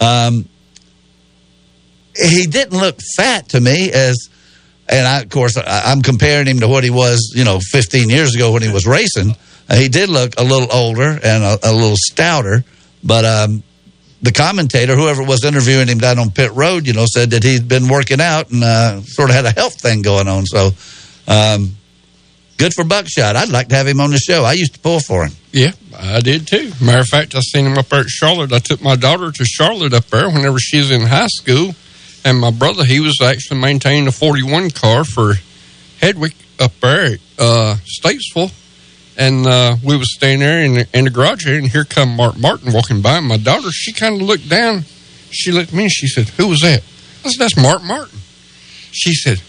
[0.00, 0.48] um,
[2.14, 4.28] he didn't look fat to me as,
[4.88, 8.08] and I, of course I, am comparing him to what he was, you know, 15
[8.08, 9.34] years ago when he was racing.
[9.70, 12.64] He did look a little older and a, a little stouter,
[13.04, 13.62] but um,
[14.22, 17.68] the commentator, whoever was interviewing him down on pit road, you know, said that he'd
[17.68, 20.46] been working out and uh, sort of had a health thing going on.
[20.46, 20.70] So.
[21.28, 21.76] Um,
[22.56, 23.36] good for Buckshot.
[23.36, 24.44] I'd like to have him on the show.
[24.44, 25.32] I used to pull for him.
[25.52, 26.72] Yeah, I did too.
[26.82, 28.52] Matter of fact, I seen him up there at Charlotte.
[28.52, 31.74] I took my daughter to Charlotte up there whenever she was in high school,
[32.24, 35.34] and my brother he was actually maintaining a 41 car for
[36.00, 38.52] Hedrick up there at uh, Statesville.
[39.18, 42.14] And uh, we was staying there in the, in the garage area, and here come
[42.14, 43.18] Mark Martin walking by.
[43.18, 44.84] And my daughter, she kind of looked down.
[45.32, 46.84] She looked at me and she said, "Who was that?"
[47.24, 48.20] I said, "That's Mark Martin."
[48.92, 49.42] She said,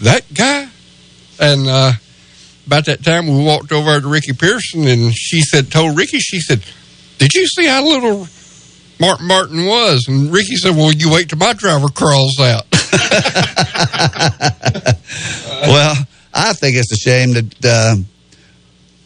[0.00, 0.68] "That guy."
[1.40, 1.92] And uh,
[2.68, 6.38] about that time, we walked over to Ricky Pearson, and she said, told Ricky, she
[6.38, 6.62] said,
[7.18, 8.28] "Did you see how little
[9.00, 12.66] Mark Martin was?" And Ricky said, "Well, you wait till my driver crawls out."
[15.66, 15.96] well,
[16.32, 17.64] I think it's a shame that.
[17.64, 17.96] Uh,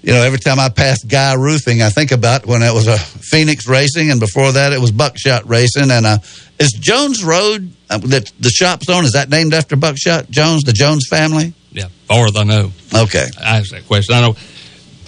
[0.03, 2.97] you know, every time I pass Guy Roofing, I think about when it was a
[2.97, 5.90] Phoenix Racing, and before that it was Buckshot Racing.
[5.90, 6.18] And uh,
[6.59, 9.05] is Jones Road uh, that the shop's on?
[9.05, 11.55] Is that named after Buckshot Jones, the Jones family?
[11.72, 12.70] Yeah, far as I know.
[12.94, 13.26] Okay.
[13.42, 14.14] I asked that question.
[14.14, 14.36] I know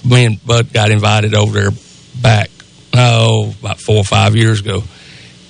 [0.04, 1.70] me and Bud got invited over there
[2.20, 2.50] back,
[2.94, 4.82] oh, about four or five years ago.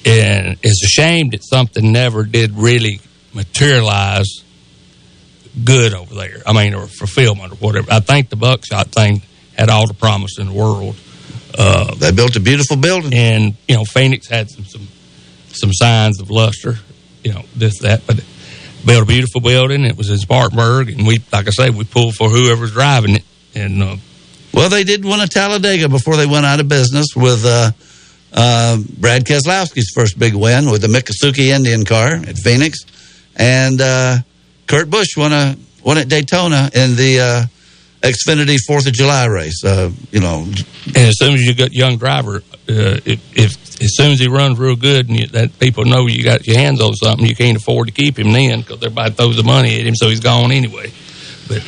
[0.05, 3.01] And it's a shame that something never did really
[3.35, 4.43] materialize
[5.65, 6.43] good over there.
[6.47, 7.91] I mean, or fulfillment or whatever.
[7.91, 9.23] I think the buckshot thing
[9.57, 10.97] had all the promise in the world.
[11.57, 14.87] Uh, they built a beautiful building, and you know, Phoenix had some some
[15.49, 16.77] some signs of luster.
[17.25, 18.23] You know, this that, but
[18.85, 19.85] built a beautiful building.
[19.85, 23.25] It was in Spartanburg, and we, like I say, we pulled for whoever's driving it.
[23.55, 23.97] And uh,
[24.53, 27.73] well, they did win a Talladega before they went out of business with uh,
[28.33, 32.79] uh, Brad Keselowski's first big win with the Miccosukee Indian car at Phoenix,
[33.37, 34.19] and uh,
[34.69, 37.47] Kurt Busch won a won at Daytona in the uh,
[38.03, 39.65] Xfinity Fourth of July race.
[39.65, 40.45] Uh, you know,
[40.87, 44.59] and as soon as you got young driver, if, if as soon as he runs
[44.59, 47.57] real good and you, that people know you got your hands on something, you can't
[47.57, 50.53] afford to keep him then because everybody throws the money at him, so he's gone
[50.53, 50.93] anyway.
[51.49, 51.67] But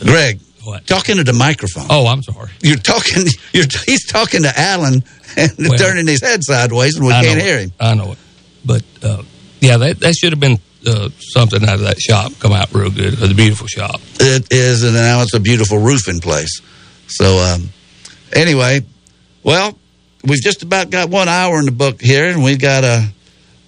[0.00, 0.86] Greg, what?
[0.86, 1.86] talking to the microphone.
[1.90, 2.50] Oh, I'm sorry.
[2.62, 3.24] You're talking.
[3.52, 5.02] You're he's talking to Alan
[5.36, 7.72] and well, turning his head sideways, and we I can't hear him.
[7.78, 8.18] I know it,
[8.64, 9.22] but uh,
[9.60, 10.58] yeah, that that should have been.
[10.84, 13.12] Uh, something out of that shop come out real good.
[13.12, 14.00] It's a beautiful shop.
[14.18, 16.60] It is, and now it's a beautiful roofing place.
[17.06, 17.68] So, um,
[18.32, 18.80] anyway,
[19.42, 19.78] well,
[20.24, 23.06] we've just about got one hour in the book here, and we got a.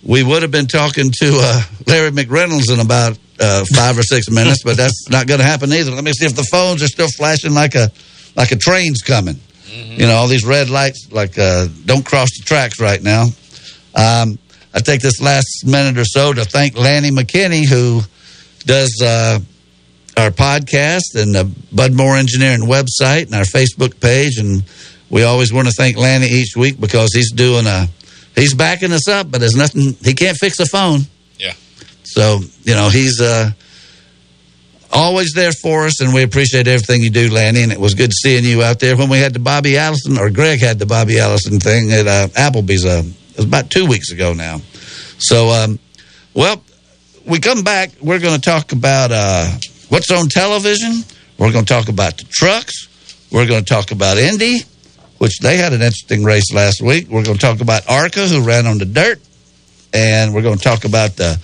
[0.02, 4.30] We would have been talking to uh, Larry McReynolds in about uh, five or six
[4.30, 5.90] minutes, but that's not going to happen either.
[5.92, 7.90] Let me see if the phones are still flashing like a
[8.36, 9.36] like a train's coming.
[9.36, 10.00] Mm-hmm.
[10.00, 13.26] You know, all these red lights, like uh, don't cross the tracks right now.
[13.94, 14.38] Um,
[14.74, 18.00] I take this last minute or so to thank Lanny McKinney, who
[18.66, 19.38] does uh,
[20.16, 24.64] our podcast and the Bud Moore Engineering website and our Facebook page, and
[25.10, 27.86] we always want to thank Lanny each week because he's doing a
[28.34, 31.02] he's backing us up, but there's nothing he can't fix a phone.
[31.38, 31.52] Yeah.
[32.02, 33.52] So you know he's uh
[34.92, 37.62] always there for us, and we appreciate everything you do, Lanny.
[37.62, 40.30] And it was good seeing you out there when we had the Bobby Allison, or
[40.30, 42.84] Greg had the Bobby Allison thing at uh, Applebee's.
[42.84, 43.02] Uh,
[43.34, 44.60] it was about two weeks ago now.
[45.18, 45.78] So, um,
[46.34, 46.62] well,
[47.26, 47.90] we come back.
[48.00, 49.50] We're going to talk about uh,
[49.88, 51.02] what's on television.
[51.38, 52.88] We're going to talk about the trucks.
[53.32, 54.60] We're going to talk about Indy,
[55.18, 57.08] which they had an interesting race last week.
[57.08, 59.20] We're going to talk about ARCA, who ran on the dirt.
[59.92, 61.38] And we're going to talk about the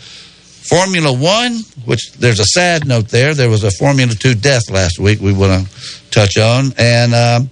[0.70, 3.34] Formula One, which there's a sad note there.
[3.34, 5.20] There was a Formula Two death last week.
[5.20, 7.50] We want to touch on, and um,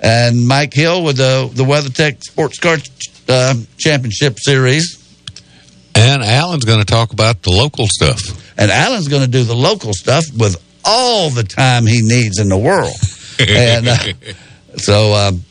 [0.00, 2.78] and Mike Hill with the the WeatherTech Sports Car
[3.28, 5.00] uh, Championship Series,
[5.94, 8.20] And Alan's going to talk about the local stuff.
[8.58, 12.48] and Alan's going to do the local stuff with all the time he needs in
[12.48, 12.94] the world.
[13.38, 13.96] and uh,
[14.76, 15.42] so um,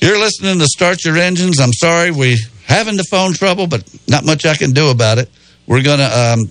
[0.00, 1.60] you're listening to Start Your Engines.
[1.60, 5.28] I'm sorry we having the phone trouble, but not much I can do about it.
[5.66, 6.04] We're going to
[6.34, 6.50] um,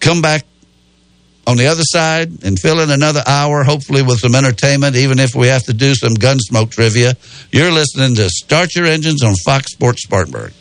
[0.00, 0.44] come back
[1.50, 5.34] on the other side and fill in another hour, hopefully with some entertainment, even if
[5.34, 7.16] we have to do some gunsmoke trivia.
[7.50, 10.52] You're listening to Start Your Engines on Fox Sports Spartanburg.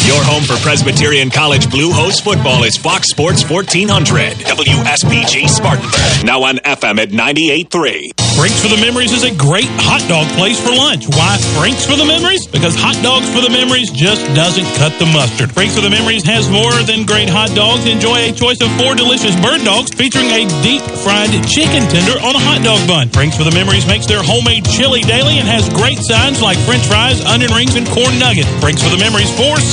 [0.00, 6.24] Your home for Presbyterian College Blue Hose football is Fox Sports 1400, WSBG Spartanburg.
[6.24, 8.16] Now on FM at 98.3.
[8.32, 11.04] Franks for the Memories is a great hot dog place for lunch.
[11.12, 12.48] Why Franks for the Memories?
[12.48, 15.52] Because hot dogs for the memories just doesn't cut the mustard.
[15.52, 17.84] Franks for the Memories has more than great hot dogs.
[17.84, 22.32] Enjoy a choice of four delicious bird dogs featuring a deep fried chicken tender on
[22.32, 23.12] a hot dog bun.
[23.12, 26.88] Franks for the Memories makes their homemade chili daily and has great signs like french
[26.88, 28.48] fries, onion rings, and corn nuggets.
[28.64, 29.28] Franks for the Memories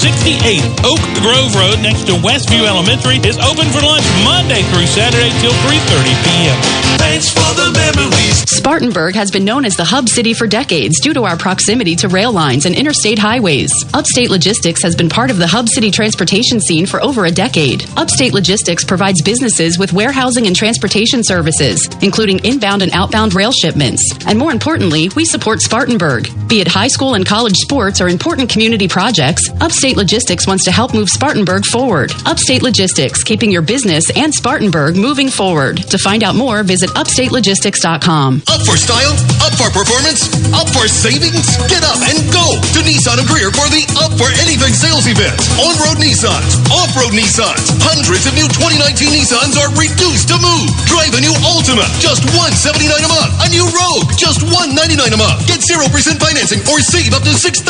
[0.10, 5.30] 468 Oak Grove Road next to Westview Elementary is open for lunch Monday through Saturday
[5.38, 6.58] till 3.30 p.m.
[6.98, 8.44] Thanks for the memories.
[8.50, 12.08] Spartanburg has been known as the hub city for decades due to our proximity to
[12.08, 13.70] rail lines and interstate highways.
[13.94, 17.86] Upstate Logistics has been part of the hub city transportation scene for over a decade.
[17.96, 24.02] Upstate Logistics provides businesses with warehousing and transportation services, including inbound and outbound rail shipments.
[24.26, 26.28] And more importantly, we support Spartanburg.
[26.48, 30.72] Be it high school and college sports or important community projects, Upstate Logistics wants to
[30.72, 32.12] help move Spartanburg forward.
[32.26, 35.78] Upstate Logistics, keeping your business and Spartanburg moving forward.
[35.90, 38.44] To find out more, visit upstatelogistics.com.
[38.50, 39.14] Up for style?
[39.40, 40.28] Up for performance?
[40.52, 41.46] Up for savings?
[41.72, 45.38] Get up and go to Nissan of Greer for the Up for Anything sales event.
[45.62, 50.68] On-road Nissans, off-road Nissans, hundreds of new 2019 Nissans are reduced to move.
[50.90, 53.32] Drive a new Altima, just 179 a month.
[53.46, 55.40] A new Rogue, just 199 a month.
[55.48, 55.88] Get 0%
[56.20, 57.64] financing or save up to $6,000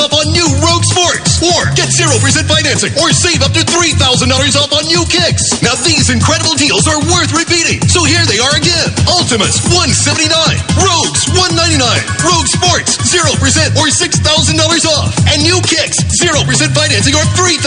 [0.00, 1.42] off on new Rogue Sports.
[1.76, 2.16] Get 0%
[2.48, 4.00] financing or save up to $3,000
[4.56, 5.44] off on new kicks.
[5.60, 7.84] Now these incredible deals are worth repeating.
[7.92, 8.88] So here they are again.
[9.04, 10.32] Altimas, 179
[10.80, 11.82] Rogues, 199
[12.24, 13.36] Rogue Sports, 0%
[13.76, 14.24] or $6,000
[14.96, 15.10] off.
[15.28, 16.40] And new kicks, 0%
[16.72, 17.60] financing or $3,000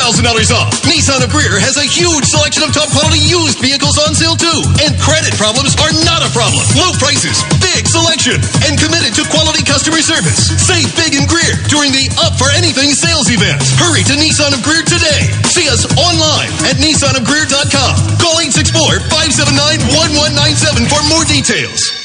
[0.55, 0.73] off.
[0.88, 4.59] Nissan of Greer has a huge selection of top quality used vehicles on sale too.
[4.81, 6.65] And credit problems are not a problem.
[6.73, 10.49] Low prices, big selection, and committed to quality customer service.
[10.57, 13.61] Save big in Greer during the Up for Anything sales event.
[13.78, 15.28] Hurry to Nissan of Greer today.
[15.51, 18.17] See us online at nissanofgreer.com.
[18.17, 22.05] Call 864-579-1197 for more details.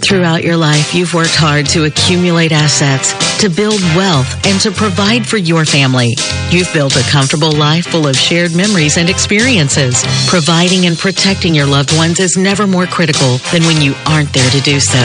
[0.00, 5.26] Throughout your life, you've worked hard to accumulate assets, to build wealth, and to provide
[5.26, 6.14] for your family.
[6.50, 10.02] You've built a comfortable life full of shared memories and experiences.
[10.28, 14.48] Providing and protecting your loved ones is never more critical than when you aren't there
[14.50, 15.02] to do so.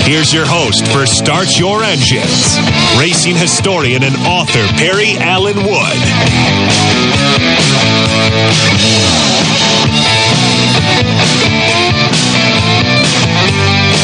[0.06, 2.58] here's your host for Start Your Engines.
[3.00, 6.00] Racing historian and author Perry Allen Wood.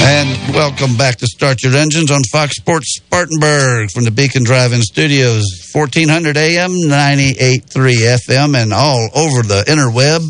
[0.10, 4.82] And welcome back to Start Your Engines on Fox Sports Spartanburg from the Beacon Drive-In
[4.82, 7.62] Studios, 1400 AM, 98.3
[8.28, 10.22] FM, and all over the interweb.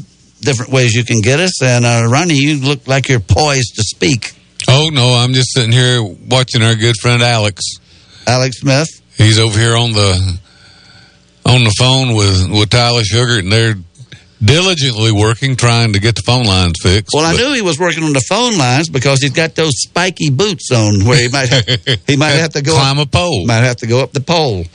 [0.41, 1.61] Different ways you can get us.
[1.61, 4.33] And uh, Ronnie, you look like you're poised to speak.
[4.67, 7.61] Oh no, I'm just sitting here watching our good friend Alex.
[8.25, 8.87] Alex Smith.
[9.17, 10.39] He's over here on the
[11.45, 13.75] on the phone with with Tyler Sugar, and they're
[14.43, 17.11] diligently working trying to get the phone lines fixed.
[17.13, 20.29] Well, I knew he was working on the phone lines because he's got those spiky
[20.29, 21.47] boots on where he might
[22.07, 23.45] he might have to go Climb up, a pole.
[23.45, 24.65] Might have to go up the pole.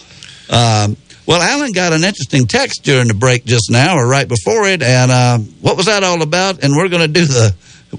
[0.50, 0.96] Um,
[1.26, 4.82] well, Alan got an interesting text during the break just now, or right before it,
[4.82, 6.64] and uh, what was that all about?
[6.64, 7.54] And we're going to do the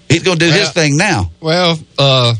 [0.09, 1.31] he's going to do his thing now.
[1.39, 2.35] Well, uh,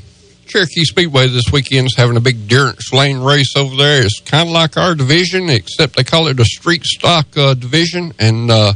[0.45, 4.03] Cherokee Speedway this weekend's having a big Durance Lane race over there.
[4.03, 8.13] It's kind of like our division, except they call it a street stock uh, division.
[8.19, 8.73] And uh,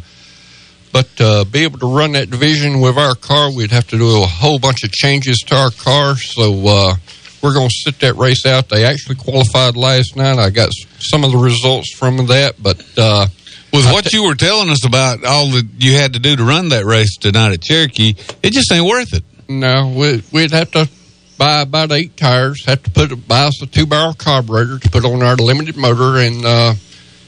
[0.97, 4.23] but uh, be able to run that division with our car, we'd have to do
[4.23, 6.15] a whole bunch of changes to our car.
[6.15, 6.95] So uh,
[7.43, 8.67] we're going to sit that race out.
[8.67, 10.39] They actually qualified last night.
[10.39, 12.83] I got some of the results from that, but.
[12.97, 13.27] Uh,
[13.71, 16.69] with what you were telling us about all that you had to do to run
[16.69, 19.23] that race tonight at Cherokee, it just ain't worth it.
[19.49, 20.89] No, we, we'd have to
[21.37, 25.03] buy about eight tires, have to put buy us a two barrel carburetor to put
[25.03, 26.73] on our limited motor, and uh,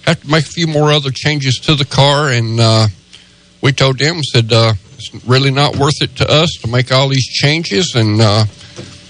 [0.05, 2.29] have to make a few more other changes to the car.
[2.29, 2.87] And uh,
[3.61, 7.09] we told them, said, uh, it's really not worth it to us to make all
[7.09, 7.93] these changes.
[7.95, 8.45] And uh,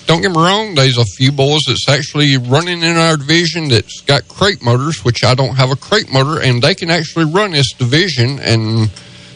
[0.05, 4.01] don't get me wrong, there's a few boys that's actually running in our division that's
[4.01, 7.51] got crate motors, which I don't have a crate motor, and they can actually run
[7.51, 8.39] this division.
[8.39, 8.89] And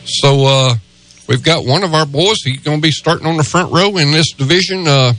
[0.05, 0.75] so uh,
[1.27, 2.41] we've got one of our boys.
[2.43, 4.87] He's going to be starting on the front row in this division.
[4.87, 5.13] Uh,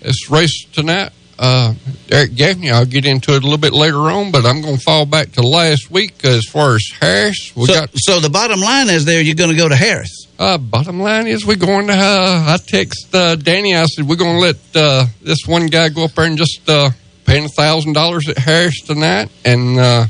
[0.00, 1.10] this race tonight.
[1.38, 1.74] Uh,
[2.10, 4.82] Eric Gaffney, I'll get into it a little bit later on, but I'm going to
[4.82, 7.52] fall back to last week as far as Harris.
[7.54, 10.26] We so, got so the bottom line is there you're going to go to Harris.
[10.38, 11.92] uh, bottom line is we're going to.
[11.92, 13.74] Uh, I text uh, Danny.
[13.76, 16.66] I said we're going to let uh, this one guy go up there and just
[16.68, 16.90] uh,
[17.26, 20.06] pay a thousand dollars at Harris tonight, and uh,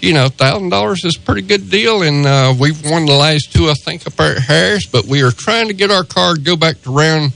[0.00, 2.02] you know, thousand dollars is a pretty good deal.
[2.02, 4.86] And uh, we've won the last two, I think, up there at Harris.
[4.86, 7.32] But we are trying to get our car to go back to round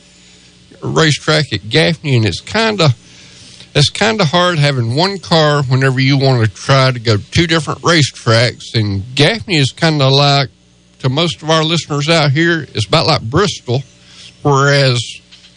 [0.82, 2.92] racetrack at Gaffney, and it's kind of
[3.78, 7.30] it's kind of hard having one car whenever you want to try to go to
[7.30, 8.74] two different racetracks.
[8.74, 10.48] And Gaffney is kind of like
[10.98, 13.82] to most of our listeners out here, it's about like Bristol,
[14.42, 15.00] whereas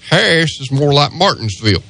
[0.07, 1.81] Harris is more like Martinsville.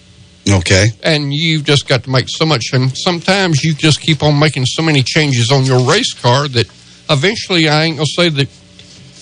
[0.49, 0.87] Okay.
[1.03, 4.65] And you've just got to make so much, and sometimes you just keep on making
[4.65, 6.67] so many changes on your race car that
[7.09, 8.49] eventually I ain't gonna say that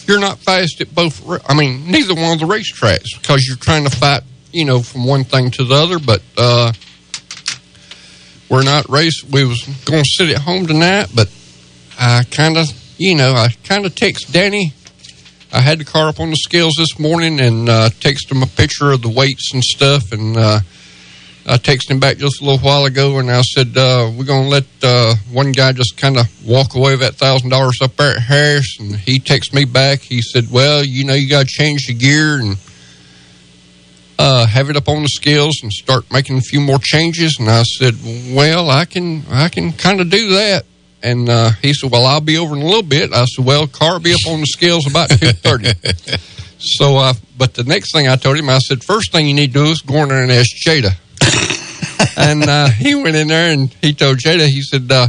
[0.08, 1.22] you're not fast at both.
[1.50, 5.06] I mean, neither one of the racetracks because you're trying to fight, you know, from
[5.06, 6.00] one thing to the other.
[6.00, 6.72] But uh,
[8.50, 9.24] we're not race.
[9.24, 11.30] We was going to sit at home tonight, but
[12.00, 12.66] I kind of,
[12.98, 14.74] you know, I kind of text Danny.
[15.52, 18.48] I had the car up on the scales this morning and uh, texted him a
[18.48, 20.60] picture of the weights and stuff, and uh,
[21.46, 24.44] I texted him back just a little while ago, and I said uh, we're going
[24.44, 27.96] to let uh, one guy just kind of walk away with that thousand dollars up
[27.96, 30.00] there at Harris, and he texted me back.
[30.00, 32.58] He said, "Well, you know, you got to change the gear and."
[34.20, 37.38] Uh, have it up on the scales and start making a few more changes.
[37.40, 37.96] And I said,
[38.36, 40.66] well, I can, I can kind of do that.
[41.02, 43.14] And uh, he said, well, I'll be over in a little bit.
[43.14, 45.72] I said, well, car be up on the scales about two thirty.
[46.60, 49.54] so, uh, but the next thing I told him, I said, first thing you need
[49.54, 50.92] to do is go in there and ask Jada.
[52.18, 55.08] and uh, he went in there and he told Jada, he said, uh,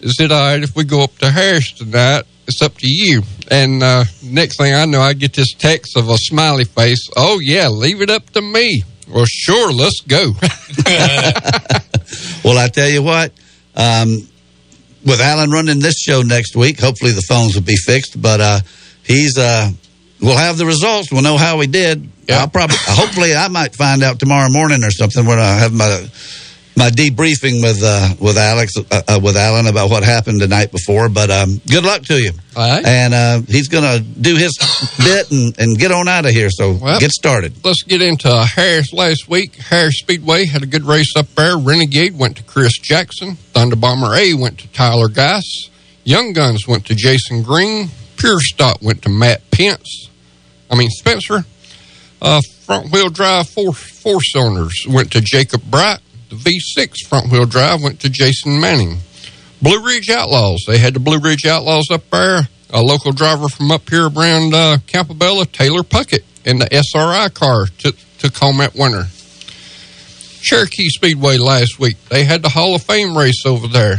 [0.00, 2.24] "Is it all right if we go up to Harris tonight?
[2.48, 6.08] It's up to you." And uh, next thing I know, I get this text of
[6.08, 7.08] a smiley face.
[7.16, 8.82] Oh yeah, leave it up to me.
[9.08, 10.32] Well, sure, let's go.
[12.44, 13.32] well, I tell you what,
[13.74, 14.28] um,
[15.04, 18.20] with Alan running this show next week, hopefully the phones will be fixed.
[18.20, 18.60] But uh,
[19.04, 19.70] he's uh,
[20.20, 21.12] we'll have the results.
[21.12, 22.08] We'll know how he did.
[22.30, 26.06] I'll probably, hopefully, I might find out tomorrow morning or something when I have my
[26.78, 30.70] my debriefing with uh, with Alex uh, uh, with Alan about what happened the night
[30.70, 31.08] before.
[31.08, 32.30] But um, good luck to you.
[32.56, 32.86] All right.
[32.86, 34.56] And uh, he's going to do his
[34.98, 36.48] bit and, and get on out of here.
[36.50, 37.64] So Well, get started.
[37.64, 39.56] Let's get into Harris last week.
[39.56, 41.58] Harris Speedway had a good race up there.
[41.58, 43.34] Renegade went to Chris Jackson.
[43.34, 45.70] Thunder Bomber A went to Tyler Geis.
[46.04, 47.88] Young Guns went to Jason Green.
[48.16, 50.08] Pure Stock went to Matt Pence.
[50.70, 51.44] I mean Spencer.
[52.22, 56.00] Uh, front wheel drive four four cylinders went to Jacob Bright.
[56.28, 58.98] The V6 front wheel drive went to Jason Manning.
[59.60, 60.64] Blue Ridge Outlaws.
[60.66, 62.48] They had the Blue Ridge Outlaws up there.
[62.70, 67.96] A local driver from up here around uh, Taylor Puckett, in the SRI car took,
[68.18, 69.04] took home that winner.
[70.40, 71.96] Cherokee Speedway last week.
[72.08, 73.96] They had the Hall of Fame race over there.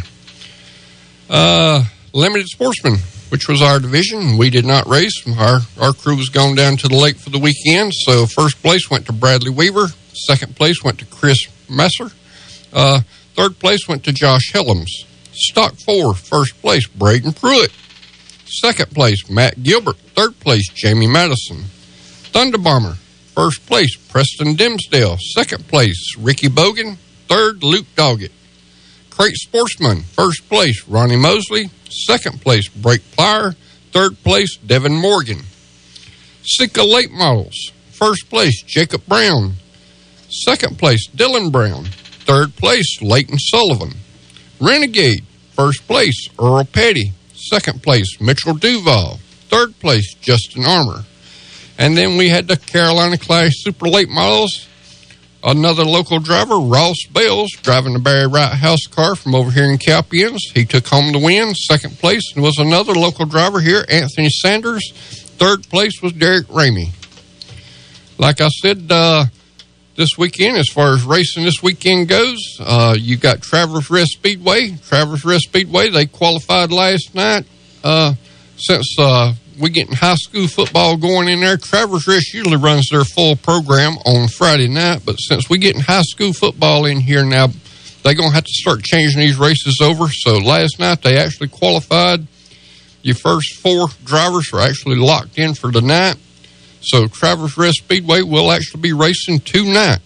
[1.29, 2.97] Uh, Limited Sportsman,
[3.29, 4.37] which was our division.
[4.37, 5.13] We did not race.
[5.27, 7.93] Our our crew was going down to the lake for the weekend.
[7.93, 9.87] So first place went to Bradley Weaver.
[10.13, 12.11] Second place went to Chris Messer.
[12.73, 13.01] Uh,
[13.35, 15.05] third place went to Josh Helms.
[15.33, 17.71] Stock four, first place, Braden Pruitt.
[18.45, 19.97] Second place, Matt Gilbert.
[20.15, 21.63] Third place, Jamie Madison.
[22.31, 22.95] Thunder Bomber,
[23.33, 25.17] first place, Preston Dimsdale.
[25.19, 26.97] Second place, Ricky Bogan.
[27.27, 28.31] Third, Luke Doggett.
[29.09, 31.69] Crate Sportsman, first place, Ronnie Mosley.
[31.89, 33.55] Second place, Brake Plier.
[33.91, 35.39] Third place, Devin Morgan.
[36.43, 39.53] Sika Late Models, first place, Jacob Brown.
[40.29, 41.85] Second place, Dylan Brown.
[42.29, 43.95] Third place, Leighton Sullivan.
[44.61, 45.23] Renegade,
[45.53, 47.11] first place, Earl Petty.
[47.33, 49.17] Second place, Mitchell Duval.
[49.47, 51.05] Third place, Justin Armour.
[51.79, 54.67] And then we had the Carolina Clash Super Late Models.
[55.43, 59.79] Another local driver, Ross Bales, driving the Barry Wright House car from over here in
[59.79, 60.51] Cowpens.
[60.53, 61.55] He took home the win.
[61.55, 64.91] Second place was another local driver here, Anthony Sanders.
[65.39, 66.89] Third place was Derek Ramey.
[68.19, 69.25] Like I said, uh,
[69.99, 74.77] this weekend, as far as racing this weekend goes, uh, you got Travelers Rest Speedway.
[74.87, 77.45] Travelers Rest Speedway, they qualified last night.
[77.83, 78.13] Uh,
[78.55, 83.03] since uh, we getting high school football going in there, Travelers Rest usually runs their
[83.03, 85.01] full program on Friday night.
[85.05, 87.47] But since we getting high school football in here now,
[88.03, 90.07] they're going to have to start changing these races over.
[90.07, 92.25] So last night they actually qualified.
[93.01, 96.15] Your first four drivers were actually locked in for the night.
[96.81, 99.99] So Travelers Rest Speedway will actually be racing tonight.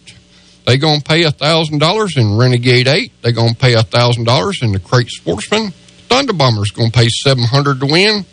[0.65, 3.11] They're going to pay thousand dollars in Renegade Eight.
[3.21, 5.71] They're going to pay thousand dollars in the Crate Sportsman.
[6.07, 8.24] Thunder Bomber's going to pay seven hundred to win.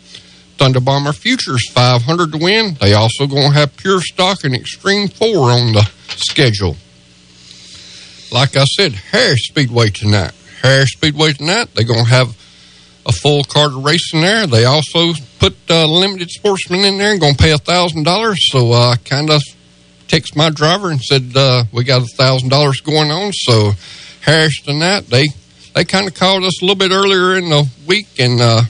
[0.57, 2.75] Thunder Bomber Futures five hundred to win.
[2.79, 6.77] They also going to have Pure Stock and Extreme Four on the schedule.
[8.31, 10.31] Like I said, Harris Speedway tonight.
[10.61, 11.69] Harris Speedway tonight.
[11.73, 12.37] They're going to have
[13.05, 14.47] a full card of racing there.
[14.47, 18.37] They also put uh, limited sportsman in there and going to pay a thousand dollars.
[18.51, 19.41] So I uh, kind of
[20.07, 23.31] text my driver and said uh, we got a thousand dollars going on.
[23.33, 23.71] So
[24.21, 25.27] Harris tonight they
[25.73, 28.61] they kind of called us a little bit earlier in the week and uh,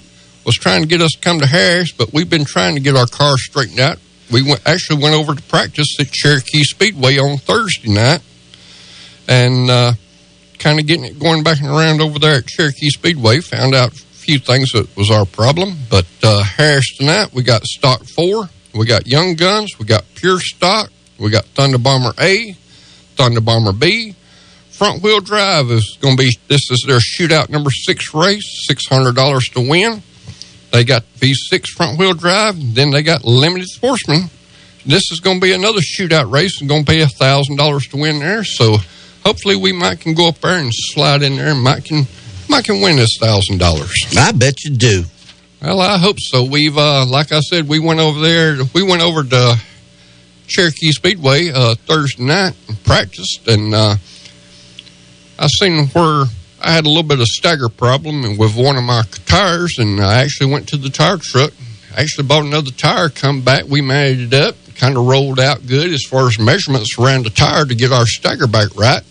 [0.45, 2.95] was trying to get us to come to Harris, but we've been trying to get
[2.95, 3.97] our car straightened out.
[4.31, 8.21] We went, actually went over to practice at Cherokee Speedway on Thursday night
[9.27, 9.93] and uh,
[10.57, 13.39] kind of getting it going back and around over there at Cherokee Speedway.
[13.41, 13.93] Found out
[14.31, 15.73] few things that was our problem.
[15.89, 20.39] But uh, Harris tonight, we got stock four, we got Young Guns, we got Pure
[20.39, 22.53] Stock, we got Thunder Bomber A,
[23.17, 24.15] Thunder Bomber B.
[24.69, 28.87] Front wheel drive is going to be this is their shootout number six race, six
[28.87, 30.01] hundred dollars to win.
[30.71, 34.29] They got V6 front wheel drive, then they got limited sportsman.
[34.85, 37.85] This is going to be another shootout race and going to pay a thousand dollars
[37.87, 38.45] to win there.
[38.45, 38.77] So
[39.25, 42.05] hopefully we might can go up there and slide in there and might can
[42.49, 43.93] might can win this thousand dollars.
[44.17, 45.03] I bet you do.
[45.61, 46.43] Well, I hope so.
[46.43, 48.57] We've uh, like I said, we went over there.
[48.73, 49.57] We went over to
[50.47, 53.95] Cherokee Speedway uh, Thursday night and practiced, and uh,
[55.39, 56.25] I seen where
[56.61, 60.21] I had a little bit of stagger problem with one of my tires, and I
[60.21, 61.51] actually went to the tire truck.
[61.95, 65.91] Actually bought another tire, come back, we managed it up, kind of rolled out good
[65.91, 69.03] as far as measurements around the tire to get our stagger back right.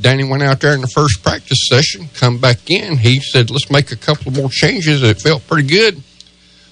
[0.00, 2.98] Danny went out there in the first practice session, come back in.
[2.98, 5.02] He said, let's make a couple more changes.
[5.02, 6.02] It felt pretty good.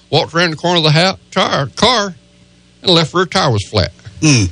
[0.09, 2.15] Walked around the corner of the ha- tire, car, and
[2.81, 3.91] the left rear tire was flat.
[4.19, 4.51] Mm.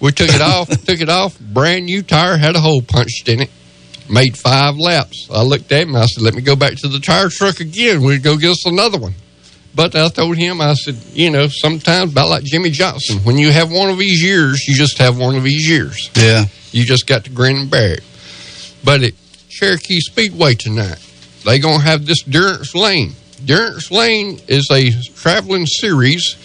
[0.00, 3.40] We took it off, took it off, brand new tire, had a hole punched in
[3.40, 3.50] it.
[4.10, 5.28] Made five laps.
[5.32, 8.02] I looked at him I said, Let me go back to the tire truck again.
[8.02, 9.14] We'd go get us another one.
[9.76, 13.52] But I told him, I said, you know, sometimes about like Jimmie Johnson, when you
[13.52, 16.10] have one of these years, you just have one of these years.
[16.16, 16.46] Yeah.
[16.72, 18.04] You just got to grin and bear it.
[18.82, 19.12] But at
[19.50, 20.98] Cherokee Speedway tonight,
[21.44, 23.12] they're gonna have this Durance Lane.
[23.44, 26.36] Durance Lane is a traveling series,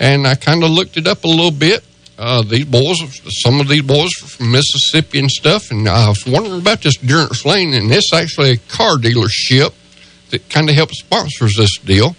[0.00, 1.84] and I kind of looked it up a little bit.
[2.18, 2.96] Uh, these boys,
[3.42, 7.44] some of these boys from Mississippi and stuff, and I was wondering about this Durance
[7.44, 9.74] Lane, and it's actually a car dealership
[10.30, 12.16] that kind of helps sponsors this deal,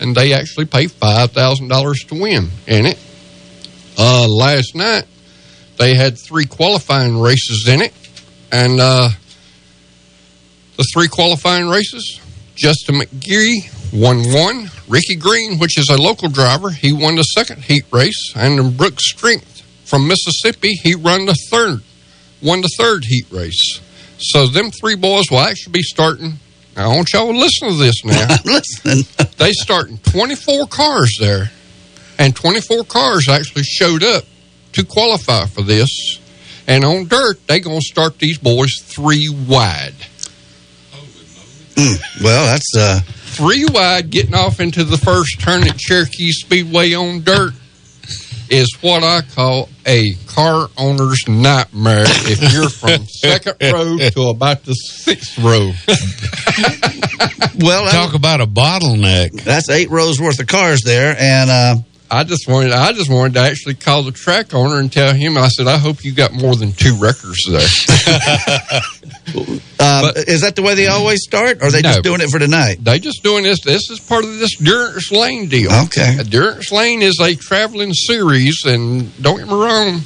[0.00, 2.98] and they actually pay five thousand dollars to win in it.
[3.98, 5.04] Uh, last night
[5.78, 7.92] they had three qualifying races in it,
[8.52, 9.08] and uh,
[10.76, 12.20] the three qualifying races,
[12.54, 14.70] Justin McGee won one.
[14.88, 18.32] Ricky Green, which is a local driver, he won the second heat race.
[18.34, 21.82] And Brooks Strength from Mississippi, he run the third,
[22.42, 23.80] won the third heat race.
[24.18, 26.34] So them three boys will actually be starting.
[26.76, 28.26] I want y'all to listen to this now.
[28.28, 29.04] I'm listening.
[29.38, 31.50] they starting 24 cars there,
[32.18, 34.24] and 24 cars actually showed up
[34.72, 36.18] to qualify for this.
[36.66, 39.94] And on dirt, they gonna start these boys three wide.
[41.74, 46.94] Mm, well, that's uh, three wide getting off into the first turn at Cherokee Speedway
[46.94, 47.52] on dirt
[48.50, 54.64] is what I call a car owner's nightmare if you're from second row to about
[54.64, 55.72] the sixth row.
[57.58, 59.42] well, talk about a bottleneck.
[59.42, 61.76] That's eight rows worth of cars there, and uh,
[62.10, 65.36] I just wanted I just wanted to actually call the track owner and tell him
[65.36, 67.60] I said I hope you got more than two records there.
[69.36, 71.90] um, is that the way they always start, or are they No.
[71.90, 72.78] just doing it for tonight?
[72.82, 73.60] They just doing this.
[73.60, 75.72] This is part of this Durance Lane deal.
[75.86, 76.18] Okay.
[76.28, 80.02] Durance Lane is a traveling series, and don't get me wrong.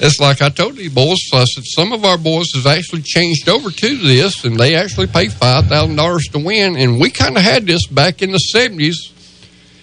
[0.00, 1.18] It's like I told you boys.
[1.32, 5.06] I said some of our boys have actually changed over to this, and they actually
[5.06, 6.76] pay five thousand dollars to win.
[6.76, 9.10] And we kind of had this back in the seventies.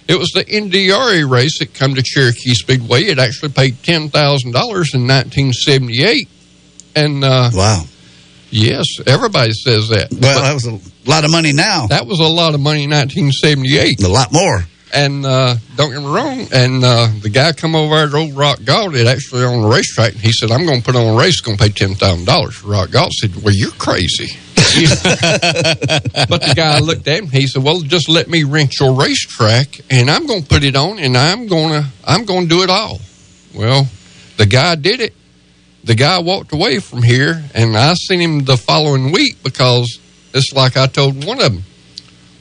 [0.10, 3.04] It was the NDRA race that come to Cherokee Speedway.
[3.04, 6.28] It actually paid ten thousand dollars in nineteen seventy eight.
[6.96, 7.84] And uh, wow,
[8.52, 10.10] yes, everybody says that.
[10.12, 11.88] Well, that was a lot of money now.
[11.88, 14.04] That was a lot of money in 1978.
[14.04, 14.64] A lot more.
[14.92, 16.48] And uh, don't get me wrong.
[16.52, 19.68] And uh, the guy come over there at Old Rock Galt, it actually on the
[19.68, 22.70] racetrack, and he said, I'm going to put on a race, going to pay $10,000.
[22.70, 24.36] Rock Galt said, Well, you're crazy.
[24.70, 27.28] but the guy looked at him.
[27.28, 30.76] He said, "Well, just let me rent your racetrack, and I'm going to put it
[30.76, 33.00] on, and I'm going to I'm going to do it all."
[33.56, 33.88] Well,
[34.38, 35.14] the guy did it.
[35.90, 40.00] The guy walked away from here, and I seen him the following week because
[40.36, 41.64] it's like I told one of them.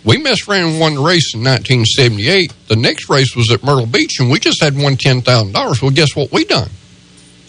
[0.04, 2.52] We messed around and won the race in 1978.
[2.66, 5.80] The next race was at Myrtle Beach, and we just had won ten thousand dollars.
[5.80, 6.68] Well, guess what we done?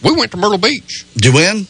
[0.02, 1.06] We went to Myrtle Beach.
[1.16, 1.68] Did you win?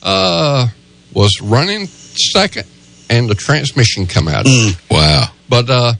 [0.00, 0.68] Uh,
[1.12, 2.68] was running second,
[3.10, 4.46] and the transmission come out.
[4.92, 5.24] Wow.
[5.48, 5.94] But uh,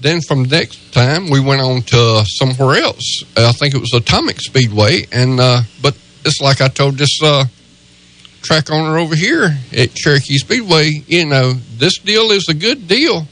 [0.00, 3.24] then from next time we went on to somewhere else.
[3.36, 7.44] I think it was Atomic Speedway, and uh, but it's like I told this uh,
[8.42, 11.02] track owner over here at Cherokee Speedway.
[11.06, 13.26] You know, this deal is a good deal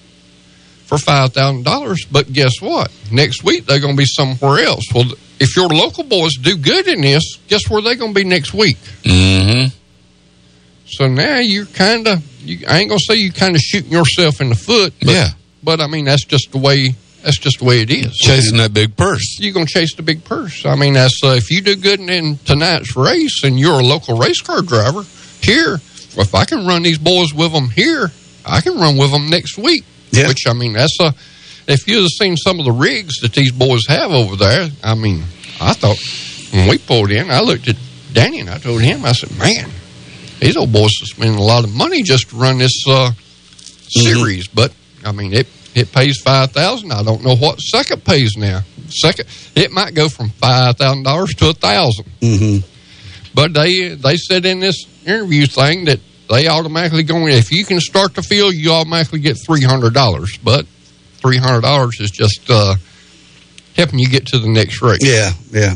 [0.87, 2.05] for five thousand dollars.
[2.11, 2.91] But guess what?
[3.11, 4.85] Next week they're going to be somewhere else.
[4.95, 8.25] Well, if your local boys do good in this, guess where they're going to be
[8.25, 8.77] next week?
[9.03, 9.75] Mm-hmm.
[10.87, 14.41] So now you're kind of, you, I ain't gonna say you kind of shooting yourself
[14.41, 14.95] in the foot.
[15.01, 15.29] But, Yeah.
[15.63, 16.95] But I mean, that's just the way.
[17.23, 18.17] That's just the way it is.
[18.17, 19.39] Chasing that big purse.
[19.41, 20.65] You're gonna chase the big purse.
[20.65, 23.85] I mean, that's uh, if you do good in, in tonight's race and you're a
[23.85, 25.03] local race car driver
[25.43, 25.75] here.
[26.17, 28.11] If I can run these boys with them here,
[28.45, 29.85] I can run with them next week.
[30.11, 30.29] Yeah.
[30.29, 31.13] Which I mean, that's a.
[31.67, 34.95] If you'd have seen some of the rigs that these boys have over there, I
[34.95, 35.23] mean,
[35.61, 35.99] I thought
[36.53, 37.77] when we pulled in, I looked at
[38.13, 39.69] Danny and I told him, I said, man,
[40.41, 43.11] these old boys are spending a lot of money just to run this uh,
[43.89, 44.49] series.
[44.49, 44.73] But
[45.05, 46.93] I mean, it it pays five thousand.
[46.93, 48.63] I don't know what second pays now.
[48.89, 52.67] Second, it might go from five thousand dollars to a 1000 Mm-hmm.
[53.35, 57.31] But they they said in this interview thing that they automatically go in.
[57.31, 60.39] If you can start the field, you automatically get three hundred dollars.
[60.43, 60.67] But
[61.19, 62.75] three hundred dollars is just uh,
[63.77, 64.99] helping you get to the next race.
[65.03, 65.75] Yeah, yeah.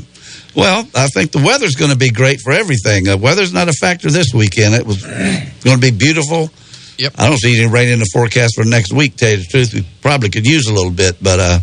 [0.54, 3.08] Well, I think the weather's going to be great for everything.
[3.08, 4.74] Uh, weather's not a factor this weekend.
[4.74, 6.50] It was going to be beautiful.
[6.98, 7.14] Yep.
[7.18, 9.16] I don't see any rain in the forecast for next week.
[9.16, 11.58] Tell you the truth, we probably could use a little bit, but uh.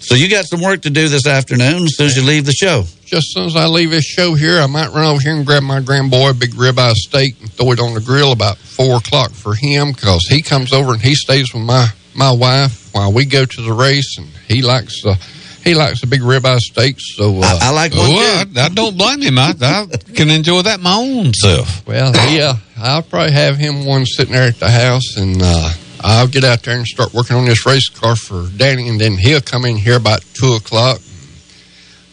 [0.00, 2.52] So you got some work to do this afternoon as soon as you leave the
[2.52, 2.82] show.
[3.04, 5.46] Just as soon as I leave this show here, I might run over here and
[5.46, 8.96] grab my grandboy a big ribeye steak and throw it on the grill about four
[8.96, 13.12] o'clock for him because he comes over and he stays with my my wife while
[13.12, 15.16] we go to the race and he likes to
[15.64, 16.96] he likes a big ribeye steak.
[16.98, 18.08] So uh, I, I like one.
[18.10, 19.38] Well, I, I don't blame him.
[19.38, 21.86] I, I can enjoy that my own self.
[21.86, 25.70] Well, yeah, I'll probably have him one sitting there at the house, and uh,
[26.00, 29.16] I'll get out there and start working on this race car for Danny, and then
[29.16, 31.00] he'll come in here about two o'clock.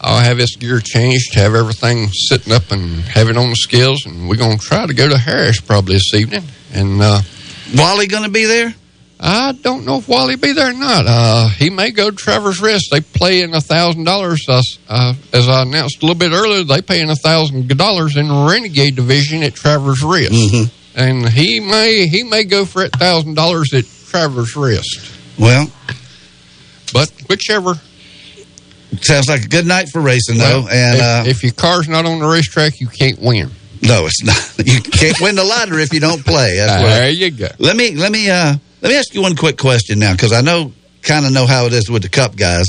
[0.02, 4.06] I'll have his gear changed, have everything sitting up, and have it on the scales,
[4.06, 6.44] and we're gonna try to go to Harris probably this evening.
[6.72, 7.20] And uh,
[7.74, 8.74] Wally going to be there?
[9.22, 11.04] I don't know if Wally be there or not.
[11.06, 12.88] Uh, he may go to Travelers Rest.
[12.90, 14.46] They play in a thousand dollars.
[14.48, 14.62] Uh,
[15.32, 18.48] As I announced a little bit earlier, they pay in a thousand dollars in the
[18.50, 20.32] Renegade division at Travelers Rest,
[20.96, 25.12] and he may he may go for a thousand dollars at Travelers Rest.
[25.38, 25.70] Well,
[26.92, 27.74] but whichever.
[29.02, 30.66] Sounds like a good night for racing, though.
[30.70, 33.48] And if, uh, if your car's not on the racetrack, you can't win.
[33.82, 34.36] no, it's not.
[34.66, 36.56] You can't win the lottery if you don't play.
[36.56, 37.48] That's what- There you go.
[37.58, 40.40] Let me let me uh let me ask you one quick question now because I
[40.40, 42.66] know kind of know how it is with the Cup guys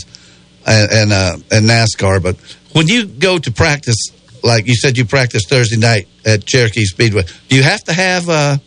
[0.66, 2.22] and and, uh, and NASCAR.
[2.22, 2.38] But
[2.74, 3.98] when you go to practice,
[4.44, 7.24] like you said, you practice Thursday night at Cherokee Speedway.
[7.48, 8.58] Do you have to have uh,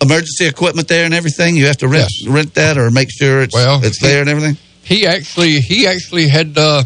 [0.00, 1.56] emergency equipment there and everything?
[1.56, 4.56] You have to rent rent that or make sure it's Well, it's there and everything.
[4.82, 6.84] He actually he actually had uh,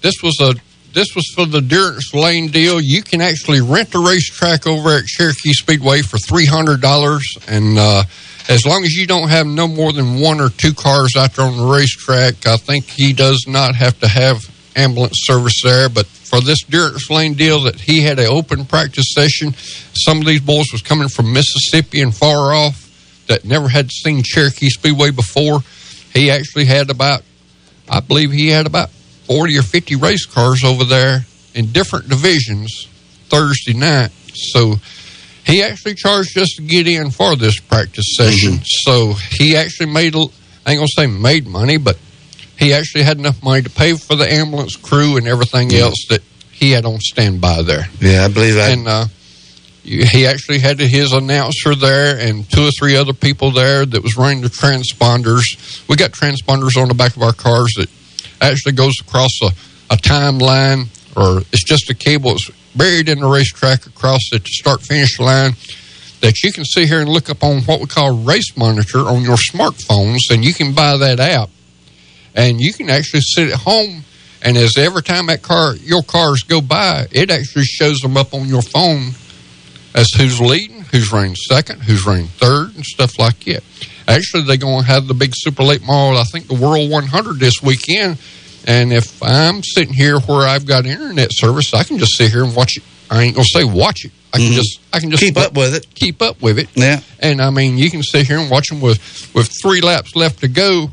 [0.00, 0.54] this was a
[0.94, 2.80] this was for the Durance Lane deal.
[2.80, 7.76] You can actually rent the racetrack over at Cherokee Speedway for three hundred dollars, and
[7.76, 8.04] uh,
[8.48, 11.46] as long as you don't have no more than one or two cars out there
[11.46, 14.42] on the racetrack, I think he does not have to have
[14.76, 15.88] ambulance service there.
[15.88, 19.54] But for this Durance Lane deal, that he had an open practice session.
[19.94, 22.80] Some of these boys was coming from Mississippi and far off
[23.28, 25.60] that never had seen Cherokee Speedway before.
[26.12, 27.22] He actually had about,
[27.88, 28.90] I believe he had about
[29.26, 32.88] 40 or 50 race cars over there in different divisions
[33.28, 34.10] Thursday night.
[34.34, 34.74] So
[35.46, 38.60] he actually charged us to get in for this practice session.
[38.64, 41.98] So he actually made, I ain't going to say made money, but
[42.58, 46.22] he actually had enough money to pay for the ambulance crew and everything else that
[46.52, 47.88] he had on standby there.
[48.00, 48.72] Yeah, I believe that.
[48.72, 49.06] And uh,
[49.82, 54.16] he actually had his announcer there and two or three other people there that was
[54.16, 55.86] running the transponders.
[55.88, 57.90] We got transponders on the back of our cars that
[58.40, 59.48] actually goes across a,
[59.90, 64.82] a timeline, or it's just a cable that's buried in the racetrack across the start
[64.82, 65.52] finish line
[66.20, 69.22] that you can sit here and look up on what we call race monitor on
[69.22, 71.50] your smartphones, and you can buy that app,
[72.34, 74.04] and you can actually sit at home.
[74.40, 78.34] And as every time that car, your cars go by, it actually shows them up
[78.34, 79.12] on your phone
[79.94, 83.62] as who's leading, who's running second, who's running third, and stuff like that.
[84.06, 87.38] Actually, they're going to have the big super late model, I think the World 100
[87.38, 88.18] this weekend.
[88.66, 92.44] And if I'm sitting here where I've got internet service, I can just sit here
[92.44, 92.82] and watch it.
[93.10, 94.12] I ain't gonna say watch it.
[94.32, 94.54] I can Mhm.
[94.54, 95.86] just I can just Keep up with it.
[95.94, 96.68] Keep up with it.
[96.74, 97.00] Yeah.
[97.20, 98.98] And I mean, you can sit here and watch them with
[99.34, 100.92] with three laps left to go,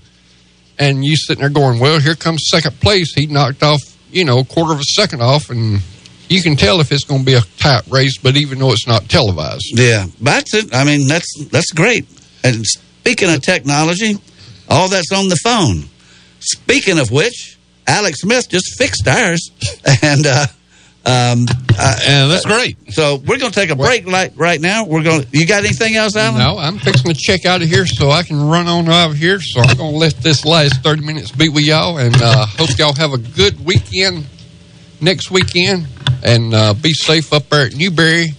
[0.77, 3.13] and you sitting there going, "Well, here comes second place.
[3.15, 3.81] He knocked off,
[4.11, 5.81] you know, a quarter of a second off, and
[6.29, 8.17] you can tell if it's going to be a tight race.
[8.17, 10.73] But even though it's not televised, Yeah, that's it.
[10.75, 12.05] I mean, that's that's great.
[12.43, 14.17] And speaking of technology,
[14.69, 15.85] all that's on the phone.
[16.39, 17.57] Speaking of which,
[17.91, 19.51] Alex Smith just fixed ours,
[20.01, 20.47] and uh,
[21.03, 21.45] um,
[21.77, 22.93] uh, and that's great.
[22.93, 24.85] So we're going to take a break right right now.
[24.85, 25.25] We're going.
[25.31, 26.39] You got anything else, Alan?
[26.39, 29.17] No, I'm fixing to check out of here so I can run on out of
[29.17, 29.41] here.
[29.41, 32.77] So I'm going to let this last 30 minutes be with y'all and uh, hope
[32.77, 34.25] y'all have a good weekend
[35.01, 35.87] next weekend
[36.23, 38.29] and uh, be safe up there at Newberry.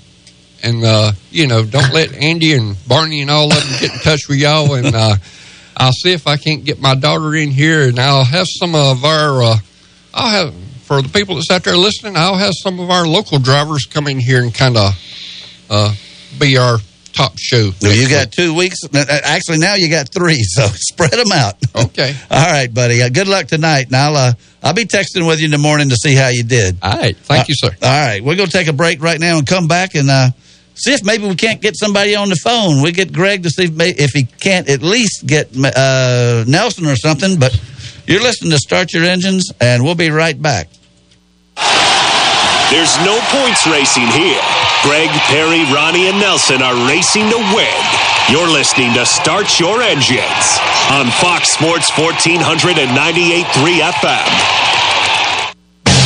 [0.62, 3.98] And, uh, you know, don't let Andy and Barney and all of them get in
[3.98, 4.74] touch with y'all.
[4.74, 5.16] And uh,
[5.76, 9.04] I'll see if I can't get my daughter in here and I'll have some of
[9.04, 9.56] our, uh,
[10.14, 13.38] I'll have, for the people that's out there listening, I'll have some of our local
[13.38, 14.92] drivers come in here and kind of
[15.70, 15.94] uh,
[16.38, 16.78] be our
[17.12, 17.70] top show.
[17.82, 18.78] Well, you got two weeks.
[18.84, 20.42] Uh, Actually, now you got three.
[20.52, 21.54] So spread them out.
[21.74, 22.14] Okay.
[22.30, 23.02] All right, buddy.
[23.02, 23.86] Uh, good luck tonight.
[23.86, 24.32] And I'll uh,
[24.62, 26.76] I'll be texting with you in the morning to see how you did.
[26.82, 27.16] All right.
[27.16, 27.70] Thank you, sir.
[27.82, 28.22] All right.
[28.22, 30.28] We're going to take a break right now and come back and uh,
[30.74, 32.82] see if maybe we can't get somebody on the phone.
[32.82, 37.38] We get Greg to see if, he can't at least get uh, Nelson or something.
[37.38, 37.58] But
[38.06, 40.68] you're listening to Start Your Engines, and we'll be right back.
[42.70, 44.40] There's no points racing here.
[44.82, 47.82] Greg, Perry, Ronnie, and Nelson are racing to win.
[48.30, 50.58] You're listening to Start Your Engines
[50.90, 53.44] on Fox Sports 1498.3
[53.92, 54.91] FM.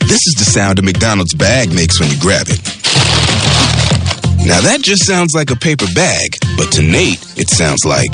[0.00, 2.60] This is the sound a McDonald's bag makes when you grab it.
[4.46, 8.10] Now that just sounds like a paper bag, but to Nate, it sounds like.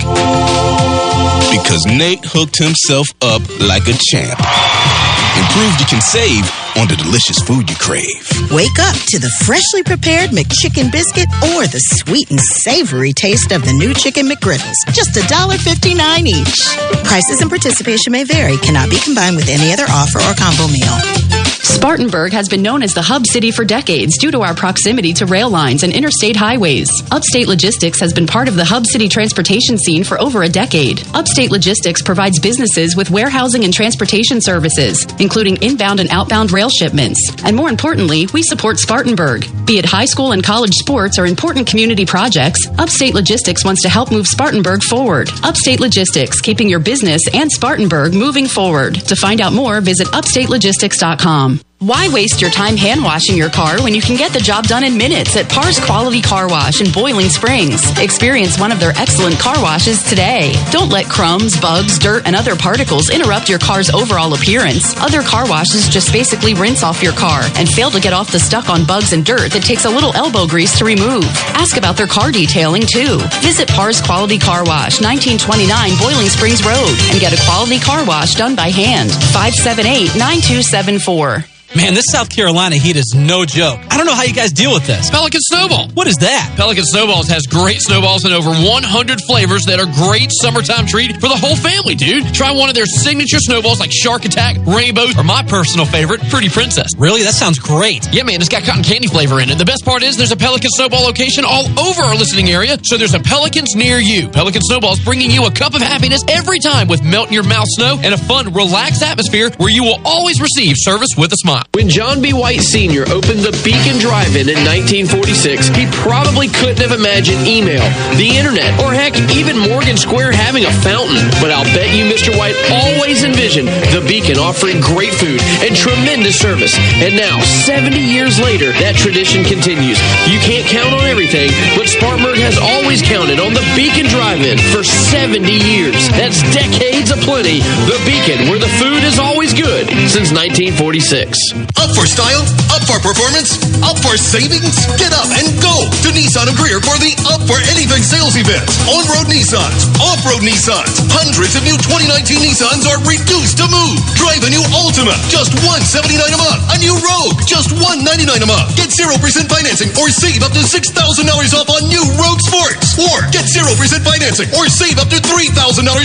[1.54, 6.96] Because Nate hooked himself up like a champ and proved you can save on the
[6.96, 8.20] delicious food you crave.
[8.52, 13.64] Wake up to the freshly prepared McChicken biscuit or the sweet and savory taste of
[13.64, 14.76] the new Chicken McGriddles.
[14.92, 16.56] Just $1.59 each.
[17.04, 21.36] Prices and participation may vary, cannot be combined with any other offer or combo meal.
[21.66, 25.26] Spartanburg has been known as the hub city for decades due to our proximity to
[25.26, 26.88] rail lines and interstate highways.
[27.10, 31.02] Upstate Logistics has been part of the hub city transportation scene for over a decade.
[31.12, 37.20] Upstate Logistics provides businesses with warehousing and transportation services, including inbound and outbound rail shipments.
[37.44, 39.46] And more importantly, we support Spartanburg.
[39.66, 43.88] Be it high school and college sports or important community projects, Upstate Logistics wants to
[43.88, 45.30] help move Spartanburg forward.
[45.42, 48.94] Upstate Logistics, keeping your business and Spartanburg moving forward.
[48.94, 51.60] To find out more, visit upstatelogistics.com.
[51.78, 54.82] Why waste your time hand washing your car when you can get the job done
[54.82, 57.84] in minutes at Pars Quality Car Wash in Boiling Springs?
[57.98, 60.54] Experience one of their excellent car washes today.
[60.70, 64.96] Don't let crumbs, bugs, dirt, and other particles interrupt your car's overall appearance.
[64.96, 68.40] Other car washes just basically rinse off your car and fail to get off the
[68.40, 71.28] stuck on bugs and dirt that takes a little elbow grease to remove.
[71.52, 73.20] Ask about their car detailing too.
[73.44, 75.68] Visit Pars Quality Car Wash, 1929
[76.00, 79.12] Boiling Springs Road, and get a quality car wash done by hand.
[79.12, 81.55] 578 9274.
[81.74, 83.80] Man, this South Carolina heat is no joke.
[83.90, 85.10] I don't know how you guys deal with this.
[85.10, 85.90] Pelican Snowball.
[85.90, 86.54] What is that?
[86.56, 91.28] Pelican Snowballs has great snowballs in over 100 flavors that are great summertime treat for
[91.28, 92.32] the whole family, dude.
[92.32, 96.48] Try one of their signature snowballs like Shark Attack, Rainbow, or my personal favorite, Pretty
[96.48, 96.94] Princess.
[96.96, 97.22] Really?
[97.24, 98.06] That sounds great.
[98.14, 99.58] Yeah, man, it's got cotton candy flavor in it.
[99.58, 102.96] The best part is there's a Pelican Snowball location all over our listening area, so
[102.96, 104.28] there's a Pelicans near you.
[104.28, 107.68] Pelican Snowballs bringing you a cup of happiness every time with melt in your mouth
[107.74, 111.55] snow and a fun, relaxed atmosphere where you will always receive service with a smile.
[111.76, 112.32] When John B.
[112.32, 113.04] White Sr.
[113.12, 117.84] opened the Beacon Drive-In in 1946, he probably couldn't have imagined email,
[118.16, 121.20] the internet, or heck, even Morgan Square having a fountain.
[121.38, 122.32] But I'll bet you Mr.
[122.32, 126.74] White always envisioned the Beacon offering great food and tremendous service.
[126.98, 130.00] And now, 70 years later, that tradition continues.
[130.26, 134.82] You can't count on everything, but Spartanburg has always counted on the Beacon Drive-In for
[134.82, 136.08] 70 years.
[136.16, 137.60] That's decades of plenty.
[137.84, 141.45] The Beacon, where the food is always good since 1946.
[141.54, 142.42] Up for style?
[142.74, 143.54] Up for performance?
[143.86, 144.82] Up for savings?
[144.98, 148.66] Get up and go to Nissan of Greer for the Up for Anything sales event.
[148.90, 153.94] On-road Nissans, off-road Nissans, hundreds of new 2019 Nissans are reduced to move.
[154.18, 156.62] Drive a new Altima, just 179 a month.
[156.74, 158.74] A new Rogue, just 199 a month.
[158.74, 159.14] Get 0%
[159.46, 162.98] financing or save up to $6,000 off on new Rogue Sports.
[162.98, 163.70] Or get 0%
[164.02, 165.54] financing or save up to $3,000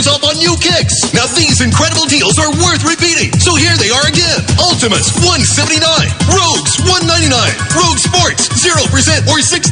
[0.06, 0.94] off on new kicks.
[1.18, 3.34] Now these incredible deals are worth repeating.
[3.42, 4.46] So here they are again.
[4.62, 5.80] Altimas, 179
[6.28, 7.32] Rogues, 199
[7.72, 8.84] Rogue Sports, 0%
[9.32, 9.72] or $6,000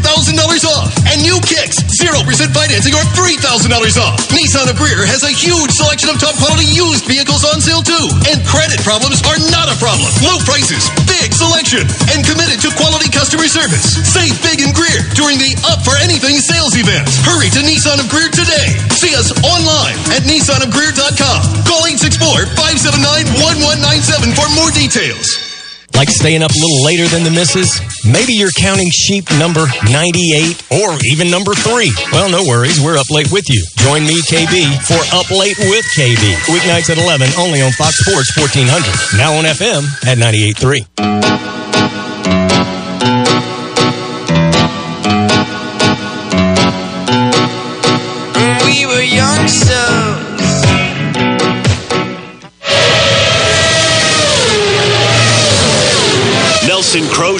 [0.71, 0.87] off.
[1.11, 2.15] And new kicks, 0%
[2.55, 3.67] financing or $3,000
[3.99, 4.23] off.
[4.31, 8.07] Nissan of Greer has a huge selection of top quality used vehicles on sale too.
[8.31, 10.07] And credit problems are not a problem.
[10.23, 11.83] Low prices, big selection,
[12.15, 13.99] and committed to quality customer service.
[14.07, 17.03] Save big in Greer during the Up for Anything sales event.
[17.27, 18.79] Hurry to Nissan of Greer today.
[18.95, 21.67] See us online at nissanofgreer.com.
[21.67, 25.48] Call 864-579-1197 for more details.
[25.95, 27.81] Like staying up a little later than the missus?
[28.05, 31.91] Maybe you're counting sheep number 98 or even number 3.
[32.11, 32.79] Well, no worries.
[32.79, 33.63] We're up late with you.
[33.77, 36.23] Join me, KB, for Up Late with KB.
[36.47, 39.17] Weeknights at 11, only on Fox Sports 1400.
[39.17, 41.48] Now on FM at 98.3.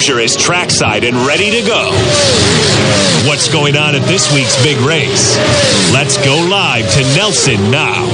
[0.00, 1.90] Nelson Crozier is trackside and ready to go.
[3.28, 5.36] What's going on at this week's big race?
[5.92, 8.06] Let's go live to Nelson now.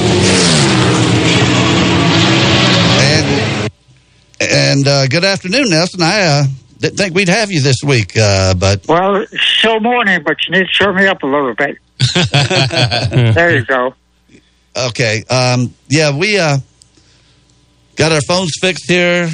[3.00, 3.70] And
[4.40, 6.02] and uh, good afternoon, Nelson.
[6.02, 6.44] I uh,
[6.78, 10.58] didn't think we'd have you this week, uh, but Well, it's still morning, but you
[10.58, 11.78] need to turn me up a little bit.
[13.34, 13.94] there you go.
[14.88, 15.22] okay.
[15.30, 16.58] Um, yeah, we uh,
[17.96, 19.30] got our phones fixed here.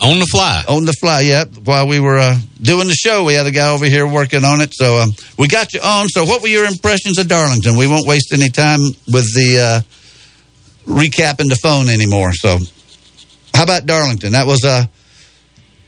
[0.00, 0.64] On the fly.
[0.68, 1.48] On the fly, yep.
[1.64, 4.60] While we were uh, doing the show, we had a guy over here working on
[4.60, 4.72] it.
[4.74, 6.08] So um, we got you on.
[6.08, 7.76] So, what were your impressions of Darlington?
[7.76, 8.80] We won't waste any time
[9.12, 12.32] with the uh, recapping the phone anymore.
[12.32, 12.58] So,
[13.54, 14.32] how about Darlington?
[14.32, 14.86] That was uh,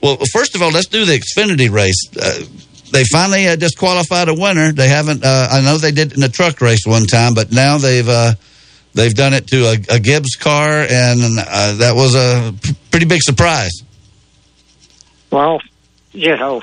[0.03, 0.19] well.
[0.33, 2.05] First of all, let's do the Xfinity race.
[2.21, 2.45] Uh,
[2.93, 4.73] they finally uh, disqualified a winner.
[4.73, 5.25] They haven't.
[5.25, 8.35] Uh, I know they did in the truck race one time, but now they've uh,
[8.93, 13.07] they've done it to a, a Gibbs car, and uh, that was a p- pretty
[13.07, 13.73] big surprise.
[15.33, 15.61] Well,
[16.13, 16.61] you know,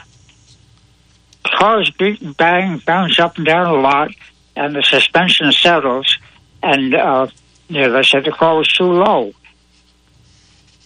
[1.44, 4.12] cars beat and bang, bounce up and down a lot,
[4.56, 6.18] and the suspension settles,
[6.62, 7.28] and uh,
[7.68, 9.34] you know they said the car was too low.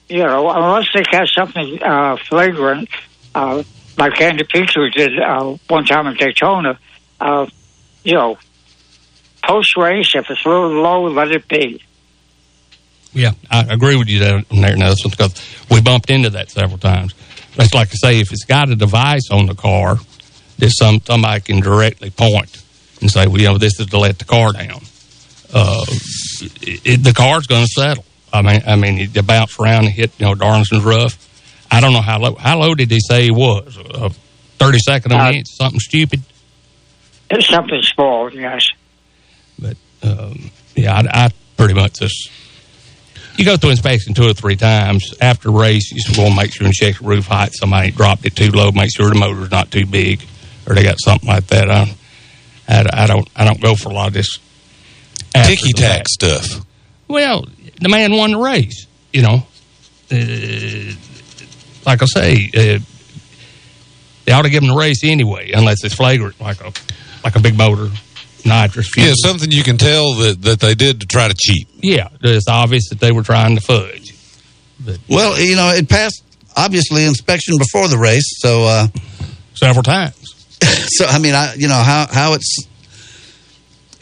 [0.08, 2.88] You know, unless they catch something uh, flagrant,
[3.36, 3.64] uh,
[3.98, 6.80] like Andy Petree did uh, one time in Daytona,
[7.20, 7.48] uh,
[8.04, 8.38] you know,
[9.44, 11.82] post race, if it's a little low, let it be.
[13.12, 15.36] Yeah, I agree with you there, there, Nelson, because
[15.70, 17.14] we bumped into that several times.
[17.56, 19.98] It's like I say, if it's got a device on the car
[20.60, 22.62] that some somebody can directly point
[23.02, 24.82] and say, well, you know, this is to let the car down,
[25.54, 25.86] uh,
[26.62, 28.06] it, it, the car's going to settle.
[28.32, 31.18] I mean, I mean, it bounced around and hit, you know, Darlington's rough.
[31.72, 32.36] I don't know how low.
[32.36, 33.78] How low did he say he was?
[33.78, 34.10] Uh,
[34.60, 36.22] Thirty second a Uh, minute, something stupid.
[37.30, 38.66] It's something small, yes.
[39.60, 42.30] But um, yeah, I, I pretty much just
[43.38, 45.92] you go through inspection two or three times after race.
[45.92, 47.52] You just want to make sure and check the roof height.
[47.54, 48.72] Somebody dropped it too low.
[48.72, 50.24] Make sure the motor's not too big,
[50.68, 51.70] or they got something like that.
[51.70, 51.96] I,
[52.68, 54.38] I, I don't I don't go for a lot of this
[55.34, 56.66] ticky tack stuff.
[57.08, 57.46] Well,
[57.82, 58.88] the man won the race.
[59.12, 59.46] You know,
[60.12, 60.94] uh,
[61.86, 62.80] like I say, uh,
[64.26, 66.72] they ought to give him the race anyway, unless it's flagrant, like a
[67.24, 67.90] like a big motor,
[68.46, 69.08] nitrous fuel.
[69.08, 71.68] Yeah, something you can tell that, that they did to try to cheat.
[71.76, 74.14] Yeah, it's obvious that they were trying to fudge.
[75.08, 76.24] Well, you know, it passed
[76.56, 78.88] obviously inspection before the race, so uh,
[79.56, 80.16] several times.
[80.88, 82.68] so I mean, I you know how how it's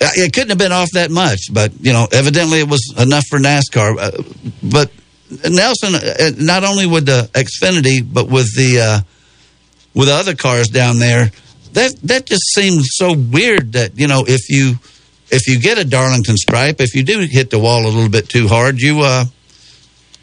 [0.01, 3.25] uh, it couldn't have been off that much, but you know, evidently it was enough
[3.29, 3.97] for NASCAR.
[3.99, 4.23] Uh,
[4.63, 4.91] but
[5.49, 8.99] Nelson, uh, not only with the Xfinity, but with the uh,
[9.93, 11.31] with the other cars down there,
[11.73, 13.73] that that just seems so weird.
[13.73, 14.75] That you know, if you
[15.29, 18.27] if you get a Darlington stripe, if you do hit the wall a little bit
[18.29, 19.25] too hard, you uh,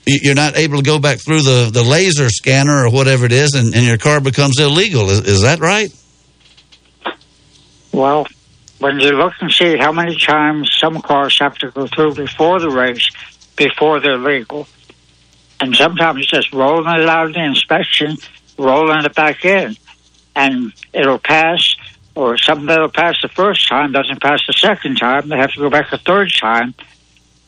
[0.07, 3.33] you- you're not able to go back through the, the laser scanner or whatever it
[3.33, 5.09] is, and, and your car becomes illegal.
[5.11, 5.91] Is, is that right?
[7.93, 8.27] Well,
[8.79, 12.61] when you look and see how many times some cars have to go through before
[12.61, 13.07] the race,
[13.57, 14.67] before they're legal,
[15.61, 18.17] and sometimes just rolling it out of the inspection,
[18.57, 19.77] rolling it back in,
[20.39, 21.75] and it'll pass,
[22.15, 25.29] or something that'll pass the first time doesn't pass the second time.
[25.29, 26.75] They have to go back a third time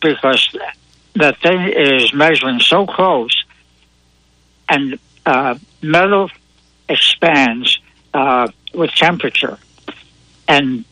[0.01, 0.57] because
[1.15, 3.45] the thing is measuring so close,
[4.69, 6.31] and uh, metal
[6.89, 7.79] expands
[8.13, 9.59] uh, with temperature.
[10.49, 10.85] And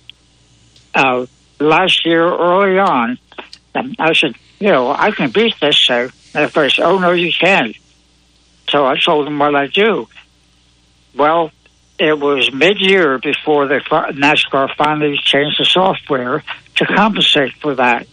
[0.94, 1.26] uh,
[1.58, 3.18] last year, early on,
[3.74, 5.76] um, I said, you know, I can beat this.
[5.84, 7.76] So at first, oh no, you can't.
[8.68, 10.06] So I told them what I do.
[11.16, 11.50] Well,
[11.98, 16.44] it was mid-year before the NASCAR finally changed the software
[16.76, 18.06] to compensate for that.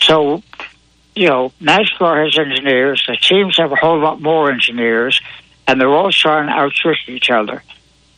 [0.00, 0.42] So,
[1.14, 3.04] you know, NASCAR has engineers.
[3.06, 5.20] The teams have a whole lot more engineers,
[5.66, 7.62] and they're all trying to out-trick each other.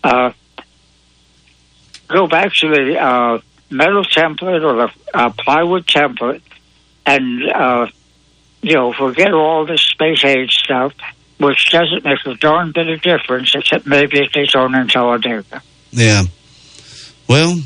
[0.02, 0.32] Uh,
[2.09, 3.39] go back to the uh,
[3.70, 6.43] metal template or the uh, plywood template,
[7.05, 7.86] and uh,
[8.62, 10.93] you know, forget all this space age stuff,
[11.38, 15.62] which doesn't make a darn bit of difference, except maybe at Daytona and Talladega.
[15.90, 16.22] Yeah.
[17.28, 17.60] Well,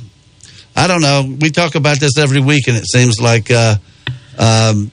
[0.76, 1.36] I don't know.
[1.40, 3.76] We talk about this every week, and it seems like uh,
[4.38, 4.90] um,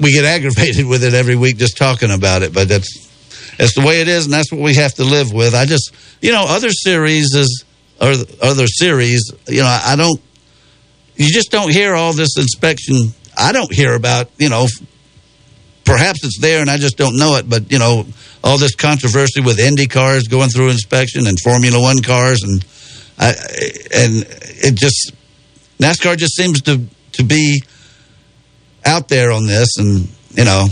[0.00, 2.52] we get aggravated with it every week just talking about it.
[2.52, 3.08] But that's
[3.56, 5.54] that's the way it is, and that's what we have to live with.
[5.54, 7.64] I just, you know, other series is
[8.00, 9.30] or other series.
[9.46, 10.20] You know, I don't.
[11.16, 13.12] You just don't hear all this inspection.
[13.36, 14.30] I don't hear about.
[14.38, 14.66] You know,
[15.88, 17.48] perhaps it's there and I just don't know it.
[17.48, 18.04] But you know,
[18.44, 22.64] all this controversy with Indy cars going through inspection and Formula One cars, and
[23.18, 23.28] I,
[23.94, 24.26] and
[24.62, 25.12] it just
[25.78, 26.82] NASCAR just seems to
[27.12, 27.62] to be
[28.84, 30.66] out there on this, and you know,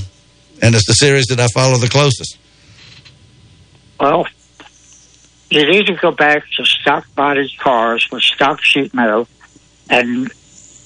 [0.63, 2.39] and it's the series that I follow the closest.
[3.99, 4.27] Well,
[5.51, 9.27] you need to go back to stock body cars with stock sheet metal,
[9.89, 10.31] and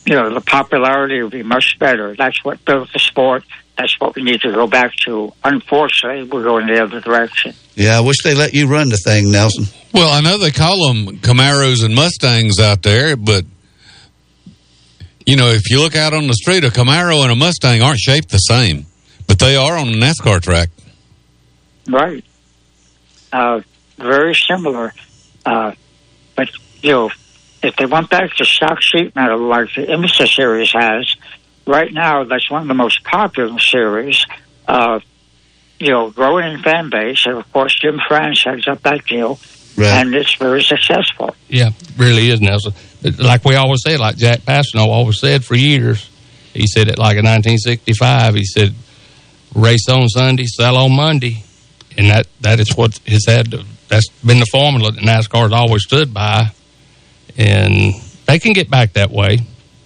[0.07, 2.15] you know the popularity will be much better.
[2.15, 3.45] That's what built the sport.
[3.81, 5.33] That's what we need to go back to.
[5.43, 7.55] Unfortunately, we're going the other direction.
[7.77, 9.65] Yeah, I wish they let you run the thing, Nelson.
[9.95, 13.47] Well, I know they call them Camaros and Mustangs out there, but
[15.25, 18.01] you know, if you look out on the street, a Camaro and a Mustang aren't
[18.01, 18.85] shaped the same,
[19.27, 20.69] but they are on the NASCAR track.
[21.89, 22.23] Right.
[23.33, 23.63] Uh,
[23.97, 24.93] very similar.
[25.47, 25.73] Uh,
[26.37, 26.51] but,
[26.83, 27.11] you know,
[27.63, 31.17] if they went back to stock sheet metal like the IMSA series has,
[31.67, 34.25] right now that's one of the most popular series.
[34.67, 35.01] Uh,
[35.79, 39.39] you know, growing in fan base, and of course Jim France heads up that deal,
[39.79, 41.35] and it's very successful.
[41.49, 42.75] Yeah, really is, Nelson.
[43.19, 46.11] Like we always say, like Jacque Passino always said for years,
[46.53, 48.35] he said it like in 1965.
[48.35, 48.75] He said,
[49.55, 51.45] race on Sunday, sell on Monday.
[51.97, 55.83] And that, that is what has had, to, that's been the formula that NASCAR's always
[55.83, 56.53] stood by.
[57.37, 57.95] And
[58.27, 59.39] they can get back that way.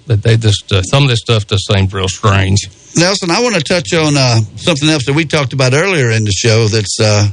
[0.06, 2.59] But they just, uh, some of this stuff just seems real strange.
[2.97, 6.24] Nelson, I want to touch on uh, something else that we talked about earlier in
[6.24, 7.26] the show that's uh,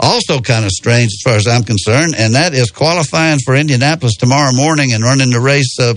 [0.00, 4.16] also kind of strange as far as I'm concerned, and that is qualifying for Indianapolis
[4.16, 5.94] tomorrow morning and running the race, uh,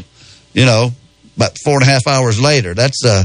[0.54, 0.92] you know,
[1.36, 2.74] about four and a half hours later.
[2.74, 3.24] That's uh,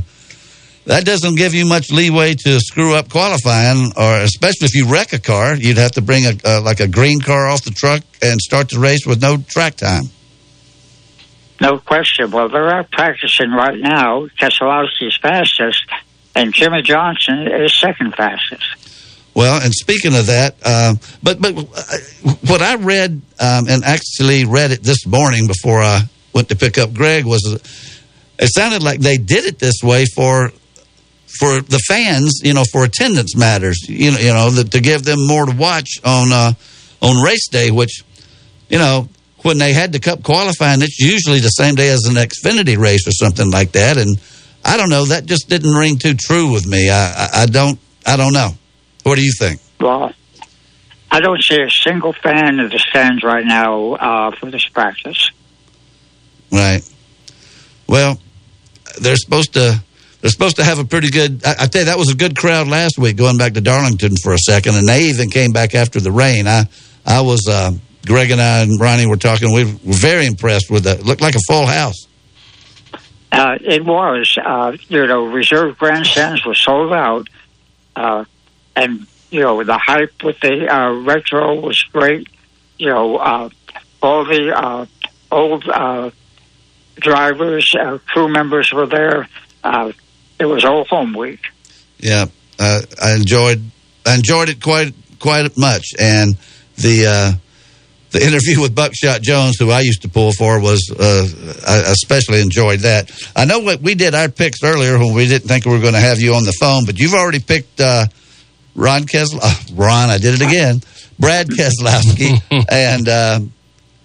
[0.86, 5.12] that doesn't give you much leeway to screw up qualifying, or especially if you wreck
[5.12, 8.02] a car, you'd have to bring a uh, like a green car off the truck
[8.22, 10.04] and start the race with no track time.
[11.60, 12.30] No question.
[12.30, 14.26] Well, they're out practicing right now.
[14.40, 15.84] Keselowski's fastest,
[16.34, 18.64] and Jimmie Johnson is second fastest.
[19.34, 24.44] Well, and speaking of that, um, but but uh, what I read um, and actually
[24.44, 26.02] read it this morning before I
[26.32, 27.58] went to pick up Greg was uh,
[28.38, 30.50] it sounded like they did it this way for
[31.38, 35.02] for the fans, you know, for attendance matters, you know, you know, the, to give
[35.02, 36.52] them more to watch on uh,
[37.02, 38.04] on race day, which
[38.68, 39.08] you know
[39.44, 43.06] when they had the Cup qualifying, it's usually the same day as an Xfinity race
[43.06, 44.18] or something like that, and
[44.64, 46.88] I don't know, that just didn't ring too true with me.
[46.88, 48.50] I, I, I don't I don't know.
[49.02, 49.60] What do you think?
[49.80, 50.12] Well,
[51.10, 55.30] I don't see a single fan of the stands right now uh, for this practice.
[56.50, 56.80] Right.
[57.86, 58.18] Well,
[59.00, 59.82] they're supposed to
[60.20, 61.44] they're supposed to have a pretty good.
[61.44, 63.16] I, I tell you, that was a good crowd last week.
[63.16, 66.46] Going back to Darlington for a second, and they even came back after the rain.
[66.46, 66.64] I
[67.04, 67.72] I was uh,
[68.06, 69.52] Greg and I and Ronnie were talking.
[69.52, 71.00] We were very impressed with that.
[71.00, 72.06] It Looked like a full house.
[73.32, 77.28] Uh, it was, uh, you know, reserve grandstands were sold out,
[77.96, 78.24] uh,
[78.76, 82.28] and you know the hype with the uh, retro was great.
[82.78, 83.48] You know, uh,
[84.00, 84.86] all the uh,
[85.32, 86.10] old uh,
[86.96, 89.28] drivers, uh, crew members were there.
[89.64, 89.92] Uh,
[90.38, 91.40] it was old home week.
[91.98, 92.26] Yeah,
[92.60, 93.62] uh, I enjoyed
[94.06, 96.36] I enjoyed it quite quite much, and
[96.76, 97.32] the uh,
[98.14, 101.26] the interview with Buckshot Jones, who I used to pull for, was uh,
[101.66, 103.10] I especially enjoyed that.
[103.34, 105.94] I know what we did our picks earlier when we didn't think we were going
[105.94, 108.06] to have you on the phone, but you've already picked uh,
[108.76, 109.40] Ron Kesl.
[109.42, 110.80] Uh, Ron, I did it again.
[111.18, 113.40] Brad Keselowski and uh,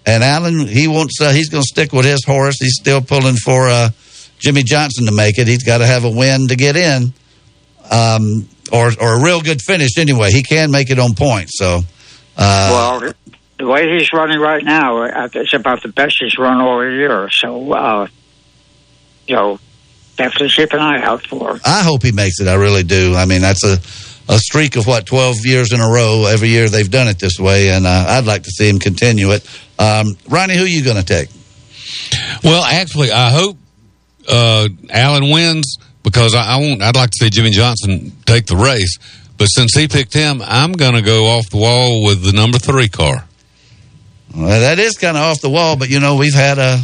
[0.08, 0.68] and Alan.
[0.68, 1.22] He wants.
[1.22, 2.56] Uh, he's going to stick with his horse.
[2.60, 3.90] He's still pulling for uh,
[4.40, 5.48] Jimmie Johnson to make it.
[5.48, 7.14] He's got to have a win to get in,
[7.92, 10.32] um, or or a real good finish anyway.
[10.32, 11.60] He can make it on points.
[11.60, 11.82] So.
[12.42, 13.14] Uh, well,
[13.60, 17.30] the way he's running right now, uh, it's about the best he's run all year.
[17.30, 18.08] So, uh,
[19.28, 19.60] you know,
[20.16, 21.52] definitely keep an eye out for.
[21.56, 21.62] him.
[21.66, 22.48] I hope he makes it.
[22.48, 23.16] I really do.
[23.16, 23.78] I mean, that's a,
[24.34, 26.26] a streak of what twelve years in a row.
[26.26, 29.32] Every year they've done it this way, and uh, I'd like to see him continue
[29.32, 29.46] it.
[29.78, 31.30] Um, Ronnie, who are you going to take?
[32.44, 33.58] Well, actually, I hope
[34.28, 36.82] uh, Allen wins because I, I want.
[36.82, 38.98] I'd like to see Jimmie Johnson take the race.
[39.38, 42.58] But since he picked him, I'm going to go off the wall with the number
[42.58, 43.26] three car.
[44.36, 46.80] Well, that is kind of off the wall, but you know we've had a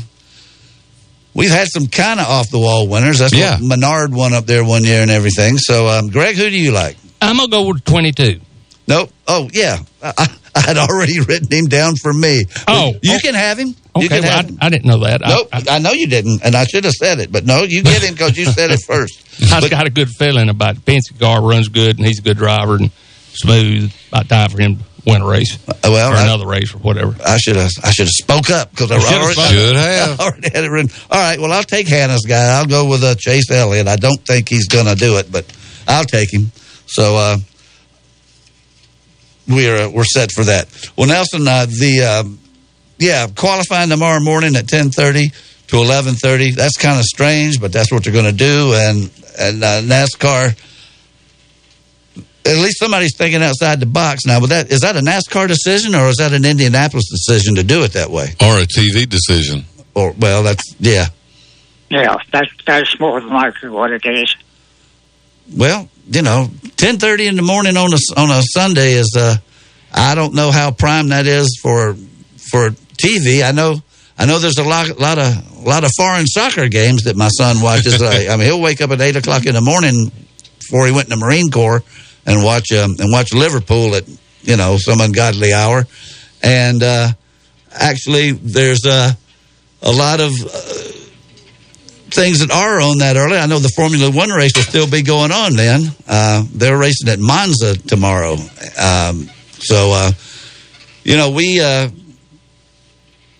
[1.34, 3.20] we've had some kind of off the wall winners.
[3.20, 3.54] That's Yeah.
[3.56, 5.58] what Menard won up there one year and everything.
[5.58, 6.98] So, um, Greg, who do you like?
[7.22, 8.40] I'm gonna go with 22.
[8.88, 9.10] Nope.
[9.28, 12.46] Oh yeah, I, I I had already written him down for me.
[12.68, 13.70] Oh, you can have him.
[13.70, 14.58] you Okay, can well, have I, him.
[14.62, 15.26] I didn't know that.
[15.26, 17.82] I- Nope, I, know you didn't, and I should have said it, but no, you
[17.84, 19.22] get him because you said it first.
[19.52, 20.86] I, have got a good feeling about it.
[20.86, 22.92] Penske car runs good, and he's a good driver and
[23.34, 23.92] smooth.
[24.10, 27.16] About time for him to win a race, well, or I- another race, or whatever.
[27.26, 29.34] I should have I should have spoke up because I already.
[29.56, 30.20] Should have.
[30.20, 30.92] I already had it written.
[31.12, 32.58] All right, well I'll take Hannah's guy.
[32.58, 33.88] I'll go with uh, Chase Elliott.
[33.88, 35.46] I don't think he's going to do it, but
[35.88, 36.52] I'll take him.
[36.88, 37.38] So uh,
[39.48, 40.68] we're uh, we're set for that.
[40.98, 42.40] Well, Nelson, uh, the um
[42.98, 45.32] yeah qualifying tomorrow morning at ten thirty
[45.68, 46.52] to eleven thirty.
[46.52, 48.74] That's kind of strange, but that's what they're going to do.
[48.76, 50.60] And and uh, NASCAR.
[52.46, 54.40] At least somebody's thinking outside the box now.
[54.40, 57.84] But that is that a NASCAR decision or is that an Indianapolis decision to do
[57.84, 58.36] it that way?
[58.42, 59.66] Or a TV decision.
[59.96, 61.08] Or well, that's yeah.
[61.90, 64.36] Yeah, that's that's more than likely what it is.
[65.56, 69.16] Well, you know, ten thirty in the morning on a on a Sunday is.
[69.18, 69.38] Uh,
[69.96, 71.96] I don't know how prime that is for
[72.52, 73.44] for TV.
[73.44, 73.82] I know
[74.18, 77.62] I know there's a lot lot of lot of foreign soccer games that my son
[77.62, 78.02] watches.
[78.02, 80.12] I, I mean, he'll wake up at eight o'clock in the morning
[80.60, 81.84] before he went in the Marine Corps
[82.26, 84.04] and watch um, and watch Liverpool at
[84.42, 85.86] you know some ungodly hour.
[86.44, 87.10] And uh,
[87.72, 89.18] actually, there's a
[89.82, 90.96] a lot of uh,
[92.12, 93.38] things that are on that early.
[93.38, 95.56] I know the Formula One race will still be going on.
[95.56, 98.34] Then uh, they're racing at Monza tomorrow.
[98.34, 99.30] Um,
[99.60, 100.12] so uh,
[101.04, 101.90] you know we uh,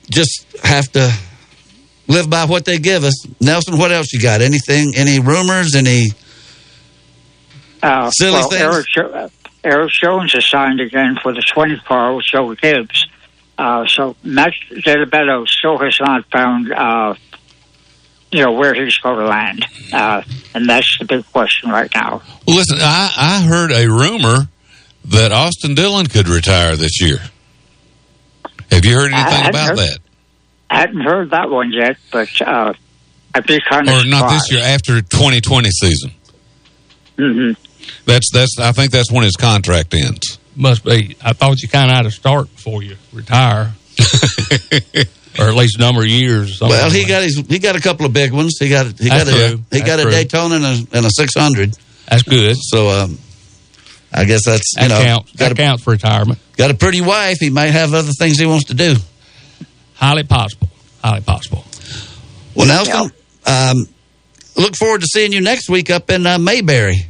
[0.10, 1.12] just have to
[2.08, 3.26] live by what they give us.
[3.42, 4.42] Nelson, what else you got?
[4.42, 4.94] Anything?
[4.96, 5.76] Any rumors?
[5.76, 6.08] Any
[7.86, 8.62] Uh, silly well, things?
[8.62, 9.30] Erik, Jo- uh,
[9.64, 13.06] Erik Jones is signed again for the 20 car with Joe Gibbs.
[13.58, 17.14] Uh, so Matt DiBenedetto still has not found, uh,
[18.32, 19.66] you know, where he's going to land.
[19.94, 20.22] Uh,
[20.54, 22.22] and that's the big question right now.
[22.48, 24.50] Well, listen, I, I heard a rumor
[25.06, 27.20] that Austin Dillon could retire this year.
[28.72, 30.00] Have you heard anything about heard- that?
[30.70, 32.74] I hadn't heard that one yet, but uh,
[33.36, 36.12] I'd be kind of Or not this year, after 2020 season?
[37.18, 37.52] hmm
[38.06, 38.60] That's that's.
[38.60, 40.40] I think that's when his contract ends.
[40.56, 41.16] Must be.
[41.24, 43.74] I thought you kind of had to start before you retire,
[45.40, 46.52] or at least a number of years.
[46.52, 46.78] Or something.
[46.78, 48.58] Well, he got his he got a couple of big ones.
[48.60, 50.12] He got he That's got a he That's got a true.
[50.12, 51.74] Daytona and a, and a six hundred.
[52.10, 52.56] That's good.
[52.60, 53.18] So um,
[54.14, 55.32] I guess that's you That know counts.
[55.34, 56.40] got That a, counts for retirement.
[56.56, 57.38] got a pretty wife.
[57.40, 58.96] He might have other things he wants to do.
[59.96, 60.70] Highly possible.
[61.04, 61.64] Highly possible.
[62.56, 63.12] Well, Nelson,
[63.46, 63.88] um,
[64.56, 67.08] look forward to seeing you next week up in uh, Mayberry.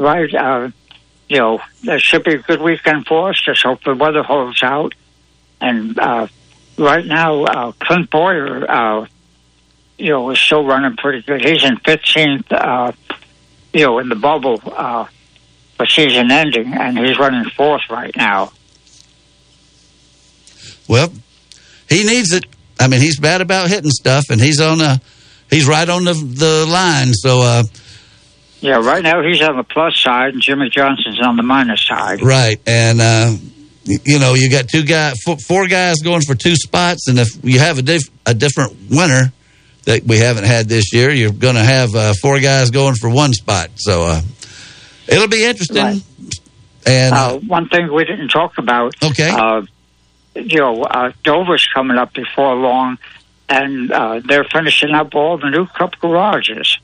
[0.00, 0.34] Right.
[0.34, 0.70] Uh,
[1.28, 3.38] you know, that should be a good weekend for us.
[3.38, 4.94] Just hope the weather holds out.
[5.60, 6.28] And uh,
[6.78, 9.06] right now, uh, Clint Bowyer, uh,
[9.98, 11.44] you know, is still running pretty good.
[11.44, 12.92] He's in 15th, uh,
[13.74, 15.04] you know, in the bubble uh,
[15.76, 18.52] for season ending, and he's running fourth right now.
[20.88, 21.12] Well,
[21.90, 22.46] he needs it.
[22.80, 24.98] I mean, he's bad about hitting stuff, and he's on a
[25.50, 27.12] he's right on the the line.
[27.12, 27.64] So uh,
[28.60, 32.22] Yeah, right now he's on the plus side, and Jimmie Johnson's on the minus side.
[32.22, 33.34] Right, and uh,
[33.84, 35.14] you know you got two guys,
[35.46, 39.32] four, guys going for two spots, and if you have a diff, a different winner
[39.84, 43.08] that we haven't had this year, you're going to have uh, four guys going for
[43.08, 43.70] one spot.
[43.76, 44.20] So uh,
[45.08, 45.82] it'll be interesting.
[45.82, 46.02] Right.
[46.86, 48.94] And uh, one thing we didn't talk about.
[49.02, 49.30] Okay.
[49.30, 49.62] Uh,
[50.34, 52.98] you know, uh, Dover's coming up before long,
[53.48, 56.78] and uh, they're finishing up all the new cup garages.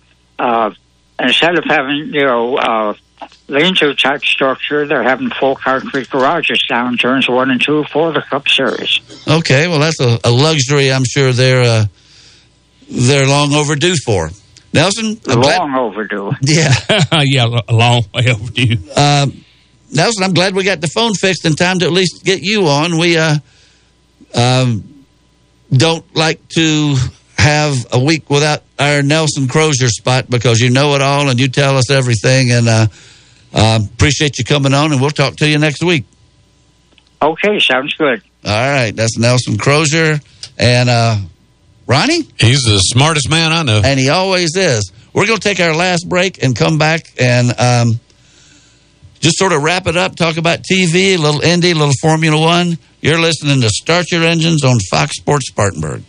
[1.19, 2.95] Uh, instead of having, you know, uh,
[3.49, 8.21] lean-to type structure, they're having full concrete garages down turns one and two for the
[8.23, 9.01] Cup Series.
[9.29, 10.93] okay, well that's a, a luxury.
[10.93, 11.87] I'm sure they're uh,
[12.91, 14.31] they're long overdue for.
[14.73, 16.33] Nelson, I'm glad- Long overdue.
[16.43, 16.75] Yeah.
[17.23, 18.77] yeah, a long way overdue.
[18.95, 19.43] Um,
[19.93, 22.67] Nelson, I'm glad we got the phone fixed in time to at least get you
[22.67, 22.99] on.
[22.99, 23.37] We uh,
[24.35, 25.05] um,
[25.71, 26.97] don't like to
[27.47, 31.49] have a week without our Nelson Crozier spot because you know it all and you
[31.49, 32.51] tell us everything.
[32.51, 32.87] And uh,
[33.55, 36.05] uh, appreciate you coming on, and we'll talk to you next week.
[37.23, 38.23] Okay, sounds good.
[38.45, 40.21] All right, that's Nelson Crozier
[40.59, 41.17] and uh,
[41.87, 42.23] Ronnie.
[42.39, 43.81] He's the smartest man I know.
[43.85, 44.93] And he always is.
[45.13, 48.01] We're going to take our last break and come back and um,
[49.21, 52.39] just sort of wrap it up, talk about TV, a little Indy, a little Formula
[52.39, 52.77] One.
[53.01, 56.03] You're listening to Start Your Engines on Fox Sports Spartanburg.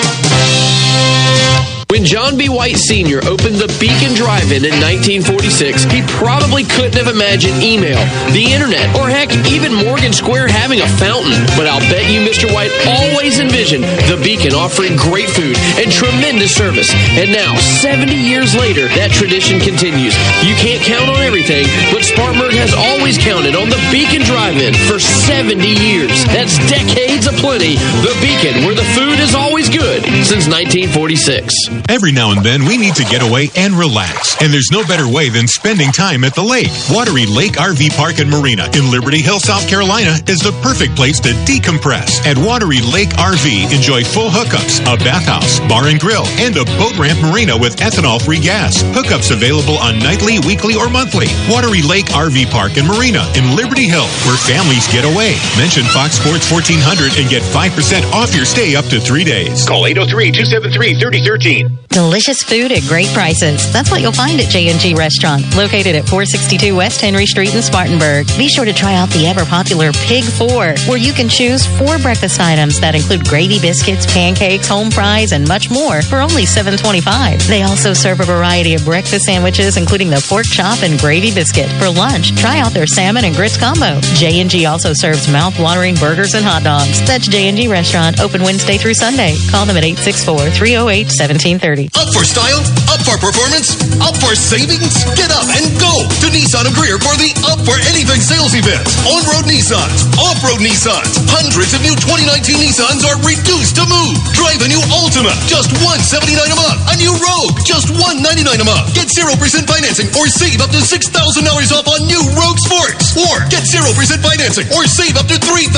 [1.91, 2.47] When John B.
[2.47, 3.19] White Sr.
[3.27, 4.79] opened the Beacon Drive-In in
[5.27, 7.99] 1946, he probably couldn't have imagined email,
[8.31, 11.35] the internet, or heck, even Morgan Square having a fountain.
[11.59, 12.47] But I'll bet you Mr.
[12.47, 16.95] White always envisioned the Beacon offering great food and tremendous service.
[17.19, 20.15] And now, 70 years later, that tradition continues.
[20.47, 24.95] You can't count on everything, but Spartanburg has always counted on the Beacon Drive-In for
[24.95, 26.23] 70 years.
[26.31, 27.75] That's decades aplenty.
[27.99, 31.80] The Beacon, where the food is always good since 1946.
[31.89, 34.35] Every now and then, we need to get away and relax.
[34.41, 36.71] And there's no better way than spending time at the lake.
[36.89, 41.19] Wateree Lake RV Park and Marina in Liberty Hill, South Carolina is the perfect place
[41.21, 42.25] to decompress.
[42.25, 46.97] At Wateree Lake RV, enjoy full hookups, a bathhouse, bar and grill, and a boat
[46.97, 48.83] ramp marina with ethanol free gas.
[48.97, 51.27] Hookups available on nightly, weekly, or monthly.
[51.47, 55.39] Wateree Lake RV Park and Marina in Liberty Hill, where families get away.
[55.57, 59.67] Mention Fox Sports 1400 and get 5% off your stay up to three days.
[59.67, 61.70] Call 803 273 3013.
[61.89, 63.71] Delicious food at great prices.
[63.73, 68.27] That's what you'll find at J&G Restaurant, located at 462 West Henry Street in Spartanburg.
[68.37, 71.99] Be sure to try out the ever popular Pig 4, where you can choose four
[71.99, 77.47] breakfast items that include gravy biscuits, pancakes, home fries, and much more for only $7.25.
[77.47, 81.69] They also serve a variety of breakfast sandwiches, including the pork chop and gravy biscuit.
[81.79, 83.99] For lunch, try out their salmon and grits combo.
[84.15, 87.05] J&G also serves mouth-watering burgers and hot dogs.
[87.05, 89.35] That's J&G Restaurant, open Wednesday through Sunday.
[89.49, 91.93] Call them at oh 864-308-1730.
[91.93, 92.61] Up for style?
[92.89, 93.77] Up for performance?
[94.01, 95.05] Up for savings?
[95.13, 98.81] Get up and go to Nissan of Greer for the Up for Anything sales event.
[99.05, 104.17] On-road Nissans, off-road Nissans, hundreds of new 2019 Nissans are reduced to move.
[104.33, 106.81] Drive a new Altima, just 179 a month.
[106.89, 108.89] A new Rogue, just 199 a month.
[108.97, 109.37] Get 0%
[109.69, 113.13] financing or save up to $6,000 off on new Rogue Sports.
[113.29, 113.85] Or get 0%
[114.25, 115.69] financing or save up to $3,000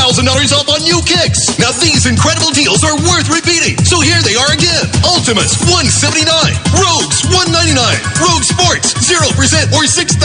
[0.55, 1.59] off on new kicks.
[1.59, 3.75] Now these incredible deals are worth repeating.
[3.83, 4.87] So here they are again.
[5.03, 6.29] Altimas, 179.
[6.77, 7.73] Rogues, 199.
[8.21, 9.25] Rogue Sports, 0%
[9.73, 10.21] or $6,000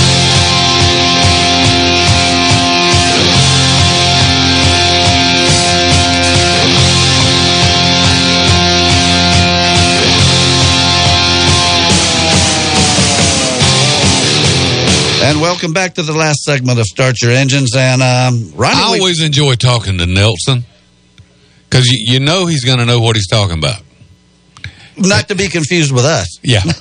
[15.27, 17.75] And welcome back to the last segment of Start Your Engines.
[17.75, 20.63] And um, Ronnie, I we- always enjoy talking to Nelson
[21.69, 23.83] because you, you know he's going to know what he's talking about.
[24.97, 26.39] not to be confused with us.
[26.43, 26.63] Yeah.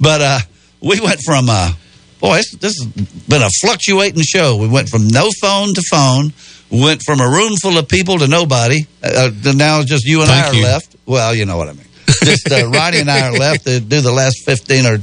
[0.00, 0.38] But uh,
[0.80, 1.70] we went from, uh,
[2.18, 2.86] boy, this, this has
[3.28, 4.56] been a fluctuating show.
[4.56, 6.32] We went from no phone to phone.
[6.72, 8.80] We went from a room full of people to nobody.
[9.00, 10.64] Uh, to now just you and I are you.
[10.64, 10.96] left.
[11.06, 11.86] Well, you know what I mean.
[12.24, 14.98] Just uh, Ronnie and I are left to do the last 15 or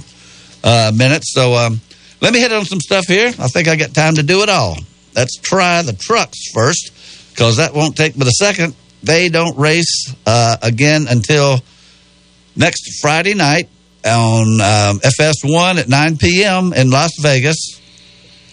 [0.63, 1.33] uh, minutes.
[1.33, 1.81] So um,
[2.21, 3.27] let me hit on some stuff here.
[3.27, 4.77] I think I got time to do it all.
[5.15, 6.91] Let's try the trucks first
[7.31, 8.75] because that won't take but a second.
[9.01, 11.59] They don't race uh, again until
[12.55, 13.69] next Friday night
[14.05, 16.73] on um, FS1 at 9 p.m.
[16.73, 17.79] in Las Vegas.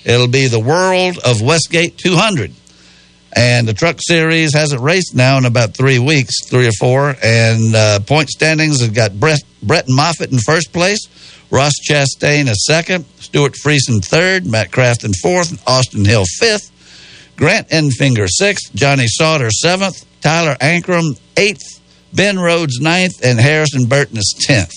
[0.05, 2.53] It'll be the World of Westgate 200.
[3.35, 7.15] And the truck series hasn't raced now in about three weeks, three or four.
[7.23, 11.07] And uh, point standings have got Brett, Brett Moffitt in first place,
[11.51, 16.73] Ross Chastain a second, Stewart Friesen third, Matt Crafton fourth, Austin Hill fifth.
[17.37, 21.81] Grant Enfinger sixth, Johnny Sauter seventh, Tyler Ankrum eighth,
[22.13, 24.73] Ben Rhodes ninth, and Harrison Burton is tenth.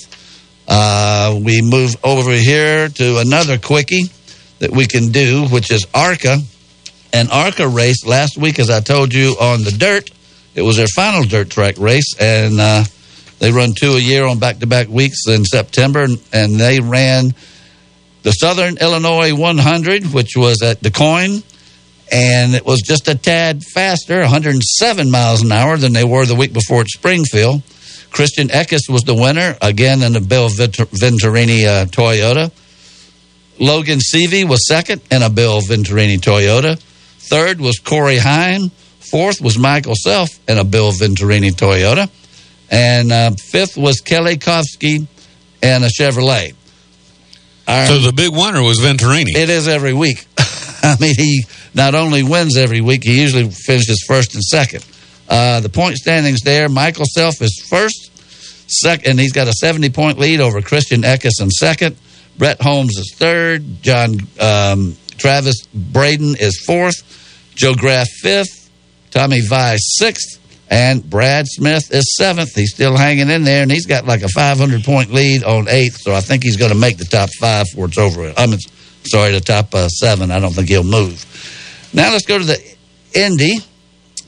[0.68, 4.12] Uh, we move over here to another quickie
[4.60, 6.38] that we can do, which is ARCA.
[7.14, 10.12] An ARCA race last week, as I told you, on the dirt.
[10.54, 12.84] It was their final dirt track race, and uh,
[13.40, 17.34] they run two a year on back-to-back weeks in September, and, they ran
[18.24, 21.42] the Southern Illinois 100, which was at Du Quoin,
[22.12, 26.36] and it was just a tad faster, 107 miles an hour than they were the
[26.36, 27.64] week before at Springfield.
[28.12, 32.52] Christian Eckes was the winner, again in the Bill Venturini uh, Toyota.
[33.60, 36.80] Logan Seavey was second in a Bill Venturini Toyota.
[37.30, 38.70] Third was Corey Heim.
[39.00, 42.10] Fourth was Michael Self in a Bill Venturini Toyota.
[42.72, 45.08] And uh, fifth was Kelly Kofsky
[45.64, 46.54] and a Chevrolet.
[47.68, 49.36] Our- So the big winner was Venturini.
[49.36, 50.26] it is every week.
[50.84, 51.44] I mean, he
[51.74, 54.86] not only wins every week, he usually finishes first and second.
[55.28, 58.12] Uh, the point standings there Michael Self is first,
[58.72, 61.96] second, and he's got a 70 point lead over Christian Eckes in second.
[62.38, 63.84] Brett Holmes is third.
[63.84, 66.96] John um, Travis Braden is fourth.
[67.56, 68.70] Joe Graf fifth.
[69.12, 70.39] Tommy Vigh sixth.
[70.70, 72.54] And Brad Smith is seventh.
[72.54, 75.98] He's still hanging in there, and he's got like a 500 point lead on eighth.
[76.02, 78.32] So I think he's going to make the top five before it's over.
[78.38, 78.52] I'm
[79.04, 80.30] sorry, the top uh, seven.
[80.30, 81.26] I don't think he'll move.
[81.94, 82.76] Now let's go to the
[83.14, 83.60] Indy.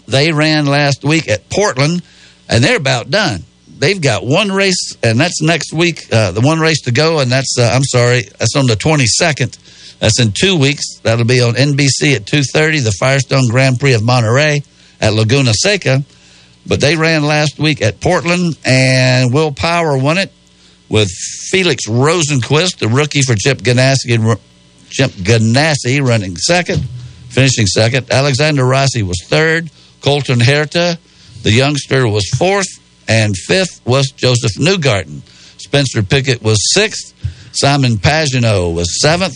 [0.07, 2.01] They ran last week at Portland,
[2.49, 3.43] and they're about done.
[3.77, 6.11] They've got one race, and that's next week.
[6.11, 9.57] Uh, the one race to go, and that's uh, I'm sorry, that's on the 22nd.
[9.99, 10.97] That's in two weeks.
[11.03, 12.83] That'll be on NBC at 2:30.
[12.83, 14.63] The Firestone Grand Prix of Monterey
[14.99, 16.03] at Laguna Seca.
[16.65, 20.31] But they ran last week at Portland, and Will Power won it
[20.89, 21.09] with
[21.49, 24.39] Felix Rosenqvist, the rookie for Chip Ganassi,
[24.89, 26.83] Chip Ganassi running second,
[27.29, 28.11] finishing second.
[28.11, 29.69] Alexander Rossi was third.
[30.01, 30.97] Colton Herta,
[31.43, 32.67] the youngster, was fourth,
[33.07, 35.21] and fifth was Josef Newgarden.
[35.57, 37.13] Spencer Pigot was sixth.
[37.53, 39.35] Simon Pagenaud was seventh.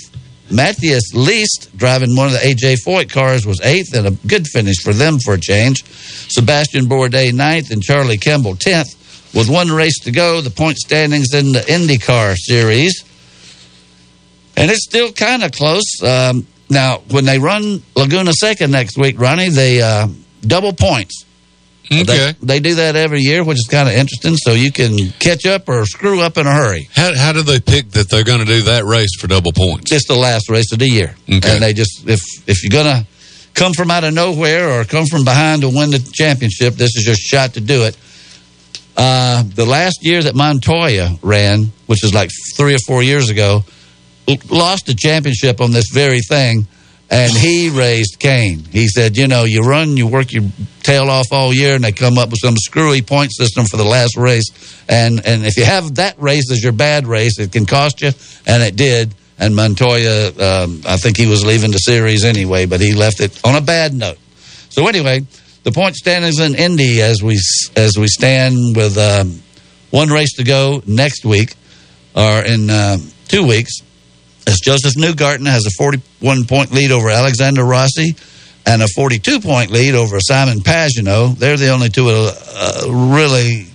[0.49, 4.77] Matheus Leist, driving one of the AJ Foyt cars, was eighth, and a good finish
[4.83, 5.83] for them for a change.
[5.85, 9.01] Sebastian Bourdais ninth, and Charlie Kimball tenth.
[9.33, 13.03] With one race to go, the point standings in the IndyCar series.
[14.55, 16.01] And it's still kind of close.
[16.01, 20.07] Um, now, when they run Laguna Seca next week, Ronnie, they uh,
[20.41, 21.24] double points.
[21.91, 22.03] Okay.
[22.03, 24.35] They, they, do that every year, which is kind of interesting.
[24.37, 26.89] So you can catch up or screw up in a hurry.
[26.95, 29.91] How, how do they pick that they're going to do that race for double points?
[29.91, 31.53] It's the last race of the year, okay.
[31.53, 33.07] and they just if if you're going to
[33.53, 37.05] come from out of nowhere or come from behind to win the championship, this is
[37.05, 37.97] your shot to do it.
[38.97, 43.63] Uh, the last year that Montoya ran, which was like three or four years ago,
[44.49, 46.67] lost the championship on this very thing
[47.09, 48.63] and he raised Cain.
[48.71, 50.43] He said, you know, you run, you work your
[50.81, 53.83] tail off all year, and they come up with some screwy point system for the
[53.83, 54.45] last race.
[54.89, 58.11] And and if you have that race as your bad race, it can cost you,
[58.45, 59.13] and it did.
[59.37, 63.39] And Montoya, um, I think he was leaving the series anyway, but he left it
[63.43, 64.17] on a bad note.
[64.69, 65.25] So anyway,
[65.63, 67.39] the point standings in Indy as we
[67.75, 69.41] as we stand with um,
[69.91, 71.55] one race to go next week,
[72.15, 73.81] or in uh, two weeks
[74.47, 78.15] as Josef Newgarden has a 41 point lead over Alexander Rossi
[78.65, 81.37] and a 42 point lead over Simon Pagenaud.
[81.37, 83.67] They're the only two uh, really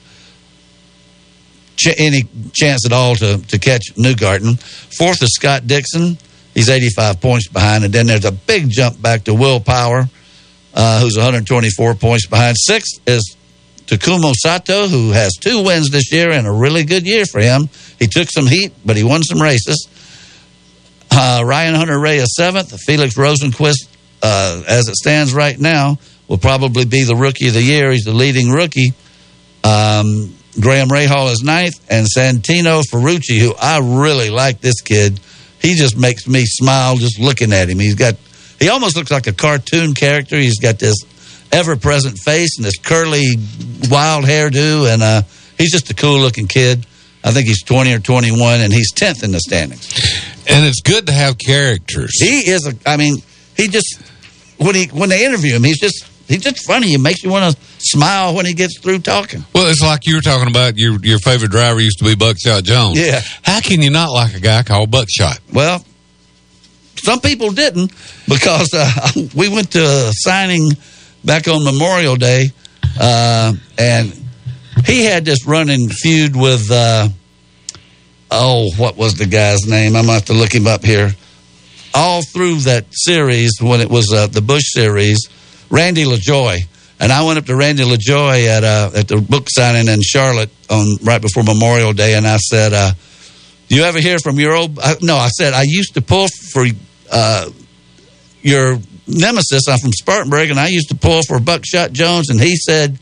[1.76, 2.22] ch- any
[2.52, 4.60] chance at all to, to catch Newgarten.
[4.96, 6.18] Fourth is Scott Dixon.
[6.54, 7.84] He's 85 points behind.
[7.84, 10.08] And then there's a big jump back to Will Power,
[10.74, 12.56] uh, who's 124 points behind.
[12.58, 13.36] Sixth is
[13.86, 17.68] Takuma Sato, who has two wins this year and a really good year for him.
[17.98, 19.88] He took some heat, but he won some races.
[21.10, 22.78] Uh, Ryan Hunter-Reay is seventh.
[22.80, 23.88] Felix Rosenqvist,
[24.22, 27.90] uh, as it stands right now, will probably be the rookie of the year.
[27.90, 28.92] He's the leading rookie.
[29.64, 35.20] Um, Graham Rahal is ninth, and Santino Ferrucci, who I really like this kid.
[35.60, 37.78] He just makes me smile just looking at him.
[37.78, 38.16] He's got,
[38.58, 40.36] he almost looks like a cartoon character.
[40.36, 40.96] He's got this
[41.52, 43.36] ever-present face and this curly,
[43.90, 45.22] wild hairdo, and uh,
[45.58, 46.86] he's just a cool-looking kid.
[47.22, 49.92] I think he's 20 or 21, and he's 10th in the standings.
[50.48, 52.12] And it's good to have characters.
[52.20, 53.16] He is a, I mean,
[53.56, 54.00] he just,
[54.58, 56.88] when he when they interview him, he's just, he's just funny.
[56.88, 59.44] He makes you want to smile when he gets through talking.
[59.54, 62.64] Well, it's like you were talking about your, your favorite driver used to be Buckshot
[62.64, 62.98] Jones.
[62.98, 63.20] Yeah.
[63.42, 65.40] How can you not like a guy called Buckshot?
[65.52, 65.84] Well,
[66.96, 67.92] some people didn't
[68.28, 68.90] because uh,
[69.34, 70.70] we went to a signing
[71.24, 72.46] back on Memorial Day,
[72.98, 74.12] uh, and
[74.86, 77.08] he had this running feud with uh,
[78.30, 79.96] oh, what was the guy's name?
[79.96, 81.14] I'm gonna have to look him up here.
[81.94, 85.28] All through that series, when it was uh, the Bush series,
[85.70, 86.60] Randy LaJoie,
[87.00, 90.50] and I went up to Randy LaJoie at uh, at the book signing in Charlotte
[90.68, 92.92] on right before Memorial Day, and I said, uh,
[93.68, 96.28] "Do you ever hear from your old?" I, no, I said I used to pull
[96.52, 96.64] for
[97.10, 97.50] uh,
[98.42, 98.78] your
[99.08, 99.68] nemesis.
[99.68, 102.98] I'm from Spartanburg, and I used to pull for Buckshot Jones, and he said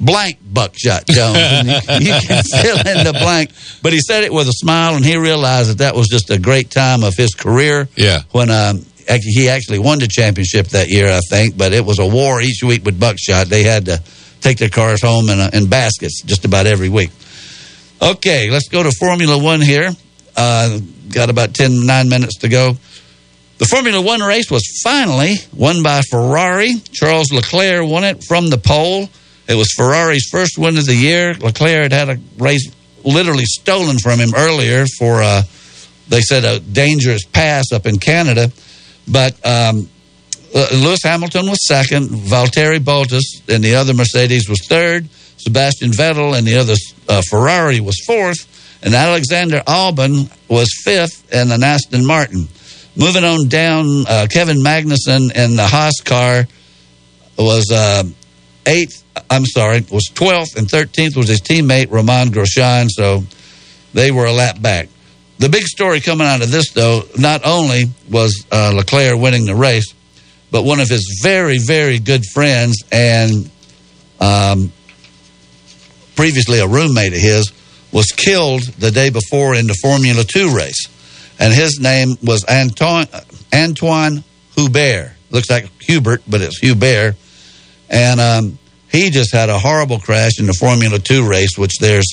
[0.00, 1.38] blank Buckshot Jones.
[2.00, 3.50] you, can fill in the blank.
[3.82, 6.38] But he said it with a smile, and he realized that that was just a
[6.38, 7.88] great time of his career.
[7.96, 8.22] Yeah.
[8.32, 11.56] When um, he actually won the championship that year, I think.
[11.56, 13.48] But it was a war each week with Buckshot.
[13.48, 14.02] They had to
[14.40, 17.10] take their cars home in, uh, in baskets just about every week.
[18.00, 19.90] Okay, let's go to Formula One here.
[20.36, 20.78] Uh,
[21.10, 22.76] got about 10, 9 minutes to go.
[23.58, 26.74] The Formula One race was finally won by Ferrari.
[26.92, 29.08] Charles Leclerc won it from the pole.
[29.48, 31.34] It was Ferrari's first win of the year.
[31.34, 32.70] Leclerc had had a race
[33.02, 35.42] literally stolen from him earlier for, uh,
[36.08, 38.52] they said, a dangerous pass up in Canada.
[39.10, 39.88] But um,
[40.54, 42.08] uh, Lewis Hamilton was second.
[42.08, 45.08] Valtteri Bottas and the other Mercedes was third.
[45.38, 46.74] Sebastian Vettel and the other
[47.08, 48.46] uh, Ferrari was fourth.
[48.82, 52.48] And Alexander Albon was fifth and an Aston Martin.
[52.96, 56.46] Moving on down, uh, Kevin Magnussen in the Haas car
[57.38, 58.02] was uh,
[58.68, 62.88] eighth, I'm sorry, was 12th, and 13th was his teammate, Romain Grosjean.
[62.88, 63.24] So
[63.94, 64.88] they were a lap back.
[65.38, 69.54] The big story coming out of this, though, not only was uh, Leclerc winning the
[69.54, 69.94] race,
[70.50, 73.50] but one of his very, very good friends and
[74.20, 74.72] um,
[76.16, 77.52] previously a roommate of his
[77.92, 80.88] was killed the day before in the Formula Two race,
[81.38, 83.06] and his name was Antoine
[83.54, 84.24] Antoine
[84.56, 85.14] Hubert.
[85.30, 87.14] Looks like Hubert, but it's Hubert,
[87.90, 88.58] and um,
[88.90, 92.06] he just had a horrible crash in the Formula Two race, which there's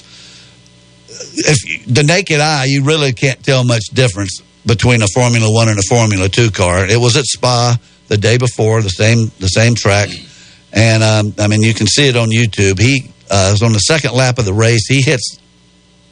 [1.08, 5.80] if the naked eye, you really can't tell much difference between a Formula One and
[5.80, 6.86] a Formula Two car.
[6.86, 7.78] It was at Spa
[8.08, 10.10] the day before, the same the same track,
[10.74, 12.80] and um, I mean you can see it on YouTube.
[12.80, 14.88] He uh, was on the second lap of the race.
[14.88, 15.40] He hits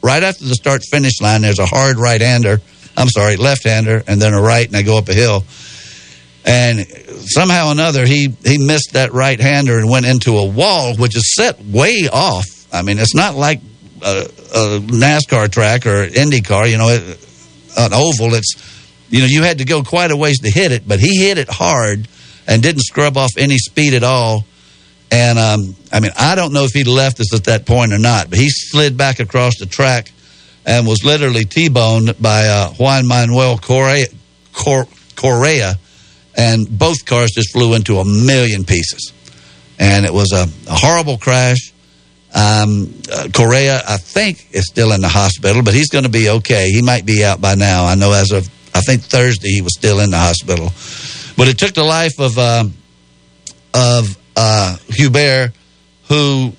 [0.02, 1.42] right after the start finish line.
[1.42, 2.62] There's a hard right hander.
[2.96, 5.44] I'm sorry, left hander, and then a right, and they go up a hill.
[6.46, 6.86] And
[7.26, 11.16] somehow or another, he he missed that right hander and went into a wall, which
[11.16, 12.46] is set way off.
[12.74, 13.62] I mean, it's not like
[14.02, 16.70] a, a NASCAR track or IndyCar.
[16.70, 17.02] You know, it,
[17.78, 18.34] an oval.
[18.34, 18.56] It's
[19.10, 21.38] you know you had to go quite a ways to hit it, but he hit
[21.38, 22.08] it hard
[22.46, 24.44] and didn't scrub off any speed at all.
[25.12, 28.00] And um, I mean, I don't know if he left us at that point or
[28.00, 30.12] not, but he slid back across the track
[30.66, 34.08] and was literally T-boned by uh, Juan Manuel Correa,
[34.54, 35.76] Correa,
[36.36, 39.14] and both cars just flew into a million pieces.
[39.80, 41.74] And it was a, a horrible crash.
[42.36, 46.30] Um, uh, Correa, I think, is still in the hospital, but he's going to be
[46.30, 46.70] okay.
[46.72, 47.86] He might be out by now.
[47.86, 50.72] I know as of, I think Thursday, he was still in the hospital.
[51.38, 52.64] But it took the life of, uh,
[53.74, 55.52] of uh, Hubert,
[56.10, 56.54] who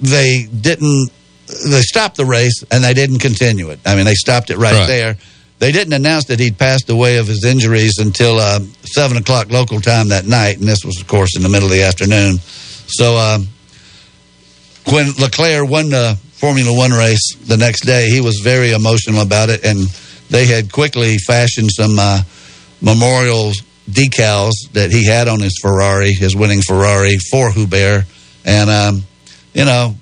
[0.00, 1.10] they didn't,
[1.46, 3.78] they stopped the race and they didn't continue it.
[3.86, 4.86] I mean, they stopped it right, Right.
[4.86, 5.16] there.
[5.58, 9.80] They didn't announce that he'd passed away of his injuries until uh, 7 o'clock local
[9.80, 10.58] time that night.
[10.58, 12.38] And this was, of course, in the middle of the afternoon.
[12.38, 13.48] So, um,
[14.92, 19.48] when Leclerc won the Formula One race the next day, he was very emotional about
[19.48, 19.88] it, and
[20.30, 22.22] they had quickly fashioned some uh,
[22.80, 23.52] memorial
[23.90, 28.04] decals that he had on his Ferrari, his winning Ferrari, for Hubert.
[28.44, 29.02] And um,
[29.54, 29.96] you know,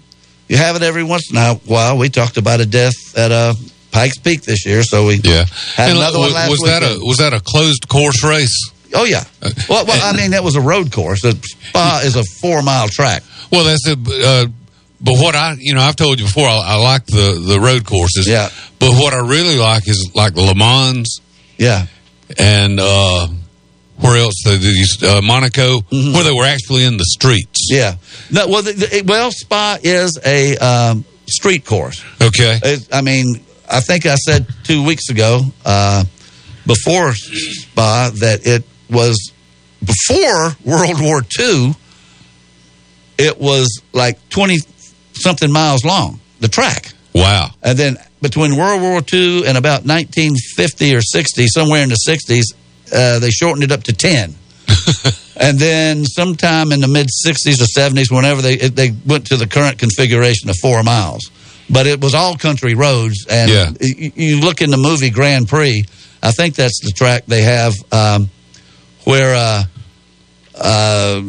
[0.48, 1.96] you have it every once in a while.
[1.96, 3.54] We talked about a death at uh,
[3.94, 5.44] Pikes Peak this year, so we Yeah.
[5.76, 8.22] had And, another uh, one was, last was that a was that a closed course
[8.24, 8.70] race?
[8.92, 9.24] Oh yeah.
[9.68, 11.22] Well, well, I mean, that was a road course.
[11.22, 11.38] The
[11.68, 13.22] Spa is a four mile track.
[13.50, 13.98] Well, that's it.
[14.06, 14.46] Uh,
[15.00, 17.84] but what I, you know, I've told you before, I, I like the the road
[17.84, 18.26] courses.
[18.28, 18.48] Yeah.
[18.78, 21.20] But what I really like is like Le Mans.
[21.56, 21.86] Yeah.
[22.38, 23.28] And uh,
[23.98, 24.34] where else?
[24.44, 27.70] The, the, uh, Monaco, where they were actually in the streets.
[27.70, 27.78] Mm-hmm.
[27.78, 27.94] Yeah.
[28.30, 32.02] No, well, the, the, well, Spa is a um, street course.
[32.20, 32.58] Okay.
[32.62, 36.04] It, I mean, I think I said two weeks ago uh,
[36.66, 39.32] before Spa that it was
[39.80, 41.74] before World War II.
[43.16, 44.58] It was like twenty
[45.12, 46.20] something miles long.
[46.40, 46.92] The track.
[47.14, 47.50] Wow.
[47.62, 52.42] And then between World War II and about 1950 or 60, somewhere in the 60s,
[52.92, 54.34] uh, they shortened it up to 10.
[55.36, 59.36] and then sometime in the mid 60s or 70s, whenever they it, they went to
[59.36, 61.30] the current configuration of four miles.
[61.70, 63.26] But it was all country roads.
[63.28, 63.72] And Yeah.
[63.80, 65.84] you, you look in the movie Grand Prix,
[66.22, 68.30] I think that's the track they have um,
[69.04, 69.34] where.
[69.34, 69.64] Uh,
[70.56, 71.22] uh,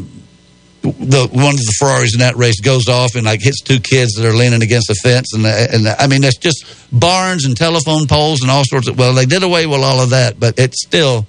[0.81, 4.13] the one of the Ferraris in that race goes off and like hits two kids
[4.13, 8.07] that are leaning against the fence, and and I mean that's just barns and telephone
[8.07, 8.97] poles and all sorts of.
[8.97, 11.25] Well, they did away with all of that, but it's still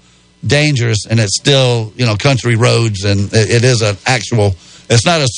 [0.46, 4.54] dangerous and it's still you know country roads and it, it is an actual.
[4.90, 5.28] It's not a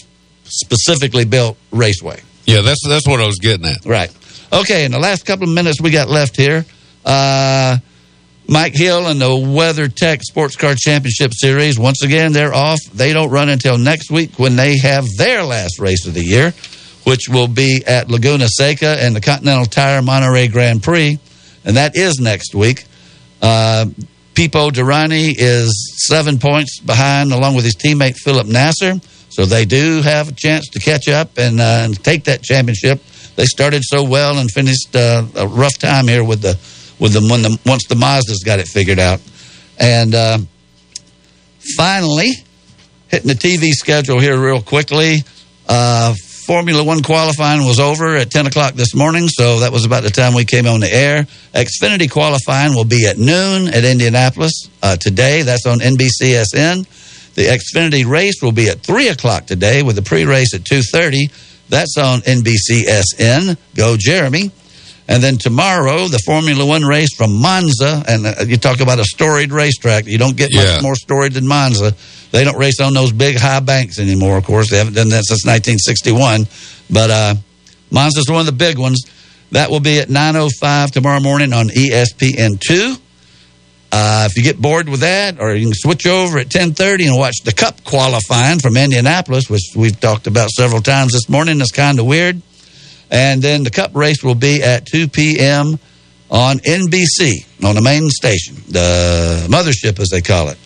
[0.44, 2.20] specifically built raceway.
[2.48, 3.84] Yeah, that's that's what I was getting at.
[3.84, 4.10] Right.
[4.50, 4.86] Okay.
[4.86, 6.64] In the last couple of minutes we got left here,
[7.04, 7.76] uh,
[8.48, 11.78] Mike Hill and the WeatherTech Sports Car Championship Series.
[11.78, 12.78] Once again, they're off.
[12.94, 16.54] They don't run until next week when they have their last race of the year,
[17.04, 21.18] which will be at Laguna Seca and the Continental Tire Monterey Grand Prix,
[21.66, 22.86] and that is next week.
[23.42, 23.84] Uh,
[24.32, 28.94] Pipo Derani is seven points behind, along with his teammate Felipe Nasr.
[29.38, 33.00] So they do have a chance to catch up and, uh, and take that championship.
[33.36, 36.58] They started so well and finished uh, a rough time here with the
[36.98, 39.20] with them when the once the Mazdas got it figured out.
[39.78, 40.38] And uh,
[41.76, 42.32] finally,
[43.06, 45.18] hitting the TV schedule here real quickly.
[45.68, 50.02] Uh, Formula One qualifying was over at 10 o'clock this morning, so that was about
[50.02, 51.28] the time we came on the air.
[51.54, 55.42] Xfinity qualifying will be at noon at Indianapolis uh, today.
[55.42, 56.86] That's on NBCSN.
[57.38, 61.30] The Xfinity race will be at 3 o'clock today with the pre-race at 2.30.
[61.68, 63.56] That's on NBCSN.
[63.76, 64.50] Go Jeremy.
[65.06, 68.02] And then tomorrow, the Formula One race from Monza.
[68.08, 70.06] And uh, you talk about a storied racetrack.
[70.06, 70.64] You don't get Yeah.
[70.64, 71.94] much more storied than Monza.
[72.32, 74.68] They don't race on those big high banks anymore, of course.
[74.70, 76.48] They haven't done that since 1961.
[76.90, 77.34] But uh,
[77.92, 79.04] Monza's one of the big ones.
[79.52, 82.98] That will be at 9.05 tomorrow morning on E ESPN2.
[83.90, 87.16] Uh, if you get bored with that, or you can switch over at 10:30 and
[87.16, 91.60] watch the Cup qualifying from Indianapolis, which we've talked about several times this morning.
[91.60, 92.42] It's kind of weird.
[93.10, 95.78] And then the Cup race will be at 2 p.m.
[96.30, 100.58] on NBC on the main station, the mothership as they call it.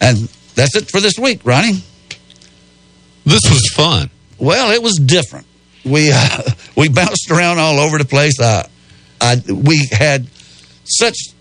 [0.00, 1.82] And that's it for this week, Ronnie.
[3.24, 4.10] This was fun.
[4.38, 5.46] Well, it was different.
[5.84, 6.42] We uh,
[6.76, 8.40] we bounced around all over the place.
[8.40, 8.66] Uh,
[9.20, 10.26] I, we had
[10.84, 11.33] such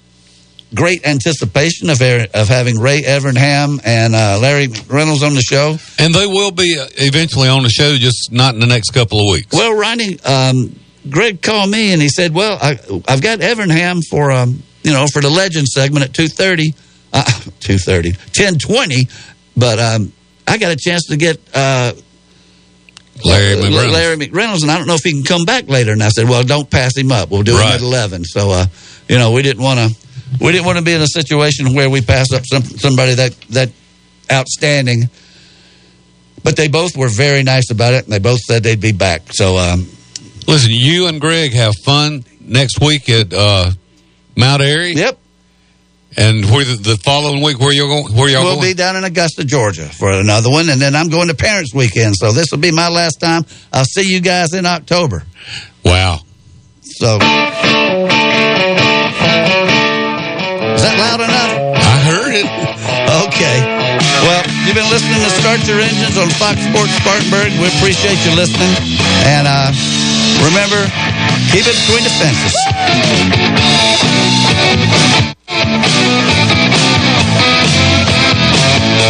[0.74, 5.78] great anticipation of of having Ray Evernham and uh, Larry Reynolds on the show.
[6.00, 9.20] And they will be uh, eventually on the show, just not in the next couple
[9.20, 9.54] of weeks.
[9.56, 10.76] Well, Ronnie, um,
[11.10, 12.72] Greg called me and he said, "Well, I,
[13.08, 16.74] I've got Evernham for um, you know for the Legend segment at two thirty,
[17.12, 17.24] uh,
[17.60, 19.08] two thirty, ten twenty,
[19.58, 20.14] but um,
[20.48, 21.94] I got a chance to get." Uh,
[23.24, 23.91] Larry uh, McReynolds.
[23.94, 25.91] Larry McReynolds, and I don't know if he can come back later.
[25.91, 27.30] And I said, "Well, don't pass him up.
[27.30, 27.76] We'll do him Right.
[27.76, 28.66] at 11." So, uh,
[29.08, 30.03] you know, we didn't want to,
[30.40, 33.40] we didn't want to be in a situation where we pass up some somebody that
[33.50, 33.70] that
[34.32, 35.10] outstanding.
[36.44, 39.32] But they both were very nice about it, and they both said they'd be back.
[39.32, 39.88] So, um,
[40.48, 43.72] Listen, you and Greg have fun next week at uh,
[44.36, 44.94] Mount Airy.
[44.94, 45.20] Yep.
[46.16, 48.16] And where the, the following week, where you going?
[48.16, 48.46] Where y'all going?
[48.46, 48.72] we'll going?
[48.72, 52.16] be down in Augusta, Georgia, for another one, and then I'm going to Parents Weekend.
[52.16, 53.46] So this will be my last time.
[53.72, 55.24] I'll see you guys in October.
[55.84, 56.20] Wow.
[56.82, 57.18] So,
[64.65, 67.52] you've been listening to Start Your Engines on Fox Sports Spartanburg.
[67.60, 68.72] We appreciate you listening.
[69.27, 69.72] And uh,
[70.44, 70.80] remember,
[71.52, 72.56] keep it between the fences.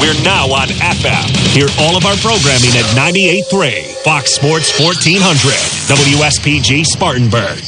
[0.00, 1.26] We're now on FM.
[1.54, 5.52] Hear all of our programming at 98.3 Fox Sports 1400
[5.90, 7.58] WSPG Spartanburg.